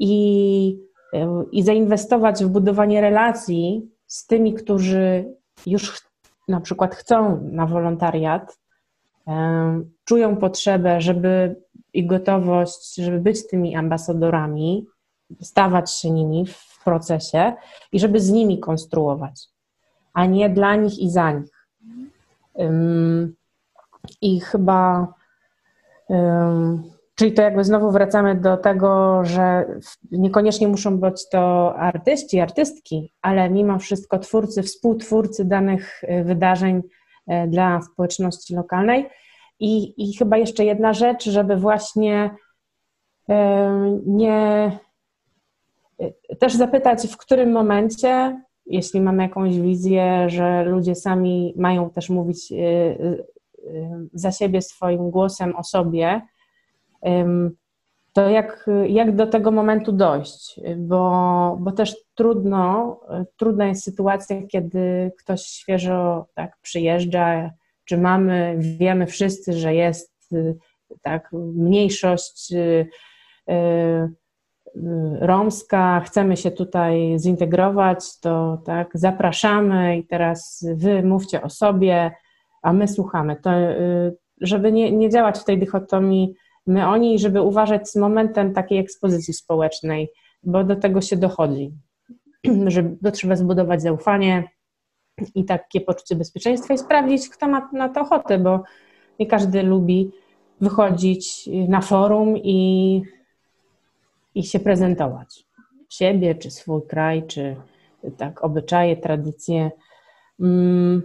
i 0.00 0.78
i 1.52 1.62
zainwestować 1.62 2.44
w 2.44 2.48
budowanie 2.48 3.00
relacji 3.00 3.90
z 4.06 4.26
tymi, 4.26 4.54
którzy 4.54 5.34
już 5.66 6.02
na 6.48 6.60
przykład 6.60 6.94
chcą 6.94 7.40
na 7.52 7.66
wolontariat, 7.66 8.58
czują 10.04 10.36
potrzebę, 10.36 11.00
żeby 11.00 11.56
i 11.92 12.06
gotowość, 12.06 12.94
żeby 12.94 13.20
być 13.20 13.46
tymi 13.46 13.76
ambasadorami, 13.76 14.86
stawać 15.40 15.92
się 15.92 16.10
nimi 16.10 16.46
w 16.46 16.80
procesie 16.84 17.52
i 17.92 18.00
żeby 18.00 18.20
z 18.20 18.30
nimi 18.30 18.60
konstruować, 18.60 19.48
a 20.12 20.26
nie 20.26 20.50
dla 20.50 20.76
nich 20.76 20.98
i 20.98 21.10
za 21.10 21.32
nich. 21.32 21.68
I 24.20 24.40
chyba, 24.40 25.08
czyli 27.14 27.32
to 27.32 27.42
jakby 27.42 27.64
znowu 27.64 27.90
wracamy 27.90 28.34
do 28.34 28.56
tego, 28.56 29.20
że 29.24 29.66
niekoniecznie 30.10 30.68
muszą 30.68 30.98
być 30.98 31.28
to 31.28 31.74
artyści, 31.76 32.40
artystki, 32.40 33.12
ale 33.22 33.50
mimo 33.50 33.78
wszystko 33.78 34.18
twórcy, 34.18 34.62
współtwórcy 34.62 35.44
danych 35.44 36.04
y, 36.04 36.24
wydarzeń 36.24 36.76
y, 36.76 37.48
dla 37.48 37.82
społeczności 37.82 38.54
lokalnej. 38.54 39.06
I, 39.60 39.94
I 39.96 40.16
chyba 40.16 40.36
jeszcze 40.36 40.64
jedna 40.64 40.92
rzecz, 40.92 41.24
żeby 41.24 41.56
właśnie 41.56 42.30
nie 44.06 44.78
y, 46.02 46.36
też 46.36 46.54
zapytać, 46.54 47.06
w 47.06 47.16
którym 47.16 47.52
momencie 47.52 48.40
jeśli 48.66 49.00
mamy 49.00 49.22
jakąś 49.22 49.60
wizję, 49.60 50.26
że 50.30 50.64
ludzie 50.64 50.94
sami 50.94 51.54
mają 51.56 51.90
też 51.90 52.10
mówić 52.10 52.52
za 54.12 54.32
siebie 54.32 54.62
swoim 54.62 55.10
głosem 55.10 55.56
o 55.56 55.64
sobie, 55.64 56.20
to 58.12 58.28
jak, 58.30 58.70
jak 58.86 59.16
do 59.16 59.26
tego 59.26 59.50
momentu 59.50 59.92
dojść? 59.92 60.60
Bo, 60.76 61.56
bo 61.60 61.72
też 61.72 61.96
trudno, 62.14 63.00
trudna 63.36 63.66
jest 63.66 63.84
sytuacja, 63.84 64.36
kiedy 64.46 65.12
ktoś 65.18 65.42
świeżo 65.42 66.26
tak 66.34 66.56
przyjeżdża, 66.62 67.50
czy 67.84 67.98
mamy, 67.98 68.56
wiemy 68.58 69.06
wszyscy, 69.06 69.52
że 69.52 69.74
jest 69.74 70.14
tak 71.02 71.32
mniejszość 71.32 72.54
romska, 75.20 76.00
chcemy 76.00 76.36
się 76.36 76.50
tutaj 76.50 77.18
zintegrować, 77.18 78.20
to 78.20 78.62
tak, 78.64 78.90
zapraszamy 78.94 79.96
i 79.96 80.06
teraz 80.06 80.66
wy 80.74 81.02
mówcie 81.02 81.42
o 81.42 81.50
sobie, 81.50 82.12
a 82.62 82.72
my 82.72 82.88
słuchamy. 82.88 83.36
To, 83.36 83.58
y, 83.58 84.16
żeby 84.40 84.72
nie, 84.72 84.92
nie 84.92 85.10
działać 85.10 85.38
w 85.38 85.44
tej 85.44 85.58
dychotomii 85.58 86.34
my 86.66 86.86
oni, 86.86 87.18
żeby 87.18 87.42
uważać 87.42 87.90
z 87.90 87.96
momentem 87.96 88.54
takiej 88.54 88.78
ekspozycji 88.78 89.34
społecznej, 89.34 90.08
bo 90.42 90.64
do 90.64 90.76
tego 90.76 91.00
się 91.00 91.16
dochodzi, 91.16 91.72
że 92.66 93.10
trzeba 93.12 93.36
zbudować 93.36 93.82
zaufanie 93.82 94.48
i 95.34 95.44
takie 95.44 95.80
poczucie 95.80 96.16
bezpieczeństwa 96.16 96.74
i 96.74 96.78
sprawdzić, 96.78 97.28
kto 97.28 97.48
ma 97.48 97.70
na 97.72 97.88
to 97.88 98.00
ochotę, 98.00 98.38
bo 98.38 98.62
nie 99.18 99.26
każdy 99.26 99.62
lubi 99.62 100.10
wychodzić 100.60 101.48
na 101.68 101.80
forum 101.80 102.36
i 102.36 103.02
i 104.34 104.42
się 104.42 104.60
prezentować. 104.60 105.46
Siebie, 105.88 106.34
czy 106.34 106.50
swój 106.50 106.82
kraj, 106.86 107.26
czy 107.26 107.56
tak 108.16 108.44
obyczaje, 108.44 108.96
tradycje. 108.96 109.70
Mm. 110.40 111.02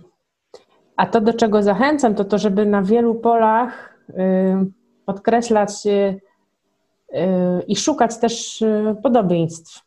A 0.95 1.06
to, 1.06 1.22
do 1.22 1.34
czego 1.34 1.64
zachęcam, 1.64 2.15
to 2.15 2.26
to, 2.26 2.38
żeby 2.38 2.65
na 2.65 2.81
wielu 2.81 3.15
polach 3.15 3.99
podkreślać 5.10 5.86
y, 5.86 5.90
y, 5.90 7.22
i 7.68 7.76
szukać 7.76 8.19
też 8.19 8.64
podobieństw. 9.03 9.81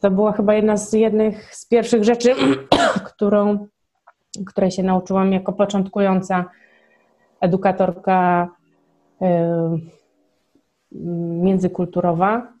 To 0.00 0.10
była 0.10 0.32
chyba 0.32 0.54
jedna 0.54 0.76
z 0.76 0.92
jednych 0.92 1.54
z 1.54 1.66
pierwszych 1.66 2.04
rzeczy, 2.04 2.34
którą, 3.08 3.66
której 4.46 4.70
się 4.70 4.82
nauczyłam 4.82 5.32
jako 5.32 5.52
początkująca 5.52 6.44
edukatorka 7.40 8.48
międzykulturowa. 11.42 12.52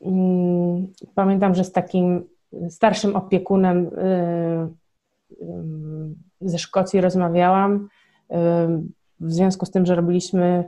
Mm, 0.00 0.86
pamiętam, 1.14 1.54
że 1.54 1.64
z 1.64 1.72
takim 1.72 2.24
starszym 2.68 3.16
opiekunem 3.16 3.86
y, 3.86 3.90
y, 5.32 5.46
ze 6.40 6.58
Szkocji 6.58 7.00
rozmawiałam 7.00 7.74
y, 7.76 8.36
w 9.20 9.32
związku 9.32 9.66
z 9.66 9.70
tym, 9.70 9.86
że 9.86 9.94
robiliśmy 9.94 10.64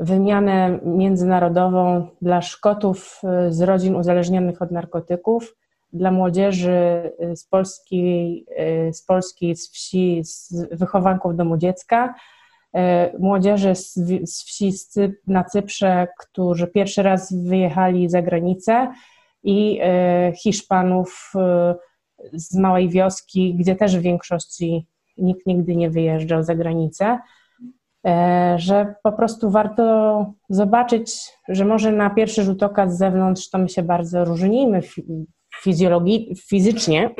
wymianę 0.00 0.78
międzynarodową 0.84 2.06
dla 2.22 2.42
Szkotów 2.42 3.20
z 3.48 3.60
rodzin 3.60 3.96
uzależnionych 3.96 4.62
od 4.62 4.70
narkotyków, 4.70 5.56
dla 5.92 6.10
młodzieży 6.10 7.12
z 7.34 7.44
Polski, 7.44 8.44
z, 8.92 9.02
Polski, 9.02 9.56
z 9.56 9.70
wsi, 9.70 10.20
z 10.24 10.68
wychowanków 10.72 11.36
domu 11.36 11.56
dziecka 11.56 12.14
młodzieży 13.18 13.74
z, 13.74 13.94
z 14.24 14.44
wsi 14.44 14.72
na 15.26 15.44
Cyprze, 15.44 16.08
którzy 16.18 16.66
pierwszy 16.66 17.02
raz 17.02 17.34
wyjechali 17.44 18.08
za 18.08 18.22
granicę 18.22 18.92
i 19.42 19.80
Hiszpanów 20.42 21.32
z 22.32 22.54
małej 22.54 22.88
wioski, 22.88 23.54
gdzie 23.54 23.76
też 23.76 23.98
w 23.98 24.02
większości 24.02 24.86
nikt 25.18 25.46
nigdy 25.46 25.76
nie 25.76 25.90
wyjeżdżał 25.90 26.42
za 26.42 26.54
granicę, 26.54 27.18
że 28.56 28.94
po 29.02 29.12
prostu 29.12 29.50
warto 29.50 30.26
zobaczyć, 30.48 31.32
że 31.48 31.64
może 31.64 31.92
na 31.92 32.10
pierwszy 32.10 32.42
rzut 32.42 32.62
oka 32.62 32.88
z 32.88 32.98
zewnątrz 32.98 33.50
to 33.50 33.58
my 33.58 33.68
się 33.68 33.82
bardzo 33.82 34.24
różnimy 34.24 34.80
fizjologii, 35.62 36.36
fizycznie, 36.48 37.10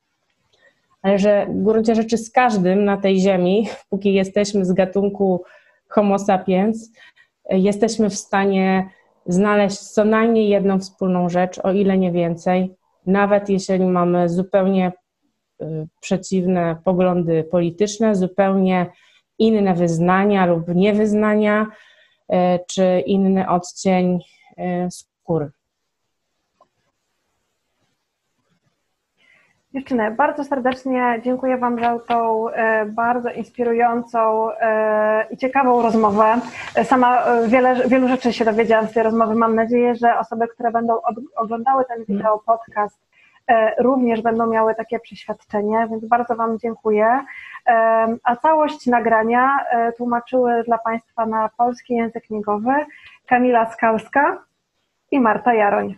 ale 1.02 1.18
że 1.18 1.46
w 1.46 1.62
gruncie 1.62 1.94
rzeczy 1.94 2.18
z 2.18 2.30
każdym 2.30 2.84
na 2.84 2.96
tej 2.96 3.20
ziemi, 3.20 3.68
póki 3.90 4.14
jesteśmy 4.14 4.64
z 4.64 4.72
gatunku 4.72 5.42
Homo 5.88 6.18
sapiens, 6.18 6.92
jesteśmy 7.50 8.10
w 8.10 8.14
stanie 8.14 8.90
znaleźć 9.26 9.78
co 9.78 10.04
najmniej 10.04 10.48
jedną 10.48 10.78
wspólną 10.78 11.28
rzecz, 11.28 11.58
o 11.58 11.72
ile 11.72 11.98
nie 11.98 12.12
więcej, 12.12 12.74
nawet 13.06 13.48
jeżeli 13.48 13.84
mamy 13.84 14.28
zupełnie 14.28 14.92
y, 15.62 15.88
przeciwne 16.00 16.76
poglądy 16.84 17.44
polityczne, 17.44 18.14
zupełnie 18.14 18.86
inne 19.38 19.74
wyznania 19.74 20.46
lub 20.46 20.68
niewyznania, 20.68 21.66
y, 22.32 22.36
czy 22.68 23.02
inny 23.06 23.48
odcień 23.48 24.20
y, 24.58 24.90
skóry. 24.90 25.50
Dziewczyny, 29.76 30.10
bardzo 30.10 30.44
serdecznie 30.44 31.20
dziękuję 31.24 31.58
Wam 31.58 31.80
za 31.80 31.98
tą 31.98 32.50
e, 32.50 32.86
bardzo 32.86 33.30
inspirującą 33.30 34.50
e, 34.52 35.26
i 35.30 35.36
ciekawą 35.36 35.82
rozmowę. 35.82 36.40
Sama 36.84 37.24
e, 37.24 37.48
wiele, 37.48 37.88
wielu 37.88 38.08
rzeczy 38.08 38.32
się 38.32 38.44
dowiedziałam 38.44 38.86
z 38.86 38.92
tej 38.92 39.02
rozmowy. 39.02 39.34
Mam 39.34 39.54
nadzieję, 39.54 39.94
że 39.94 40.18
osoby, 40.18 40.48
które 40.48 40.70
będą 40.72 40.98
oglądały 41.36 41.84
ten 41.84 42.04
wideo 42.04 42.42
podcast, 42.46 43.05
również 43.78 44.22
będą 44.22 44.46
miały 44.46 44.74
takie 44.74 45.00
przeświadczenie, 45.00 45.86
więc 45.90 46.04
bardzo 46.04 46.36
Wam 46.36 46.58
dziękuję. 46.58 47.20
A 48.24 48.36
całość 48.42 48.86
nagrania 48.86 49.58
tłumaczyły 49.96 50.64
dla 50.64 50.78
Państwa 50.78 51.26
na 51.26 51.50
polski 51.56 51.94
język 51.94 52.30
migowy 52.30 52.72
Kamila 53.26 53.72
Skalska 53.72 54.44
i 55.10 55.20
Marta 55.20 55.54
Jaroń. 55.54 55.94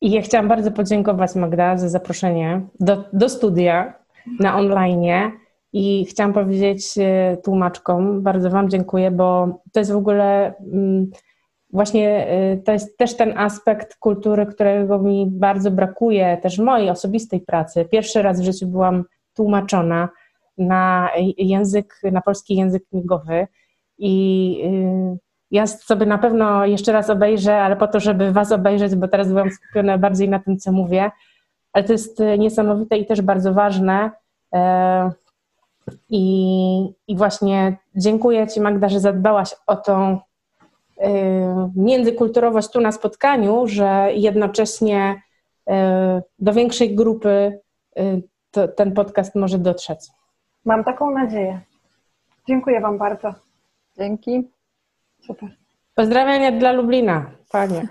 I 0.00 0.10
ja 0.10 0.22
chciałam 0.22 0.48
bardzo 0.48 0.70
podziękować 0.70 1.34
Magda 1.34 1.76
za 1.76 1.88
zaproszenie 1.88 2.60
do, 2.80 3.04
do 3.12 3.28
studia 3.28 3.94
na 4.40 4.56
online. 4.56 5.32
I 5.72 6.06
chciałam 6.10 6.32
powiedzieć 6.32 6.98
e, 6.98 7.36
tłumaczkom, 7.44 8.22
bardzo 8.22 8.50
Wam 8.50 8.70
dziękuję, 8.70 9.10
bo 9.10 9.58
to 9.72 9.80
jest 9.80 9.92
w 9.92 9.96
ogóle 9.96 10.54
mm, 10.72 11.10
właśnie 11.72 12.26
e, 12.26 12.56
to 12.56 12.72
jest 12.72 12.98
też 12.98 13.16
ten 13.16 13.38
aspekt 13.38 13.96
kultury, 13.96 14.46
którego 14.46 14.98
mi 14.98 15.26
bardzo 15.30 15.70
brakuje, 15.70 16.36
też 16.42 16.58
mojej 16.58 16.90
osobistej 16.90 17.40
pracy. 17.40 17.84
Pierwszy 17.84 18.22
raz 18.22 18.40
w 18.40 18.44
życiu 18.44 18.66
byłam 18.66 19.04
tłumaczona 19.34 20.08
na 20.58 21.10
język, 21.38 22.00
na 22.12 22.20
polski 22.20 22.56
język 22.56 22.82
migowy 22.92 23.46
i 23.98 24.62
y, 24.64 25.18
ja 25.50 25.66
sobie 25.66 26.06
na 26.06 26.18
pewno 26.18 26.66
jeszcze 26.66 26.92
raz 26.92 27.10
obejrzę, 27.10 27.56
ale 27.56 27.76
po 27.76 27.86
to, 27.86 28.00
żeby 28.00 28.32
Was 28.32 28.52
obejrzeć, 28.52 28.94
bo 28.94 29.08
teraz 29.08 29.28
byłam 29.28 29.50
skupiona 29.50 29.98
bardziej 29.98 30.28
na 30.28 30.38
tym, 30.38 30.58
co 30.58 30.72
mówię. 30.72 31.10
Ale 31.72 31.84
to 31.84 31.92
jest 31.92 32.20
e, 32.20 32.38
niesamowite 32.38 32.98
i 32.98 33.06
też 33.06 33.22
bardzo 33.22 33.54
ważne. 33.54 34.10
E, 34.54 35.10
I, 36.10 36.94
i 37.08 37.16
właśnie 37.16 37.76
dziękuję 37.96 38.48
Ci, 38.48 38.60
Magda, 38.60 38.88
że 38.88 39.00
zadbałaś 39.00 39.54
o 39.66 39.76
tą 39.76 40.18
międzykulturowość 41.76 42.70
tu 42.70 42.80
na 42.80 42.92
spotkaniu, 42.92 43.66
że 43.66 44.08
jednocześnie 44.14 45.22
do 46.38 46.52
większej 46.52 46.94
grupy 46.94 47.60
to, 48.50 48.68
ten 48.68 48.92
podcast 48.92 49.34
może 49.34 49.58
dotrzeć. 49.58 49.98
Mam 50.64 50.84
taką 50.84 51.10
nadzieję. 51.10 51.60
Dziękuję 52.48 52.80
Wam 52.80 52.98
bardzo. 52.98 53.34
Dzięki. 53.98 54.50
Super. 55.26 55.48
Pozdrawiania 55.94 56.52
dla 56.52 56.72
Lublina, 56.72 57.30
panie. 57.50 57.88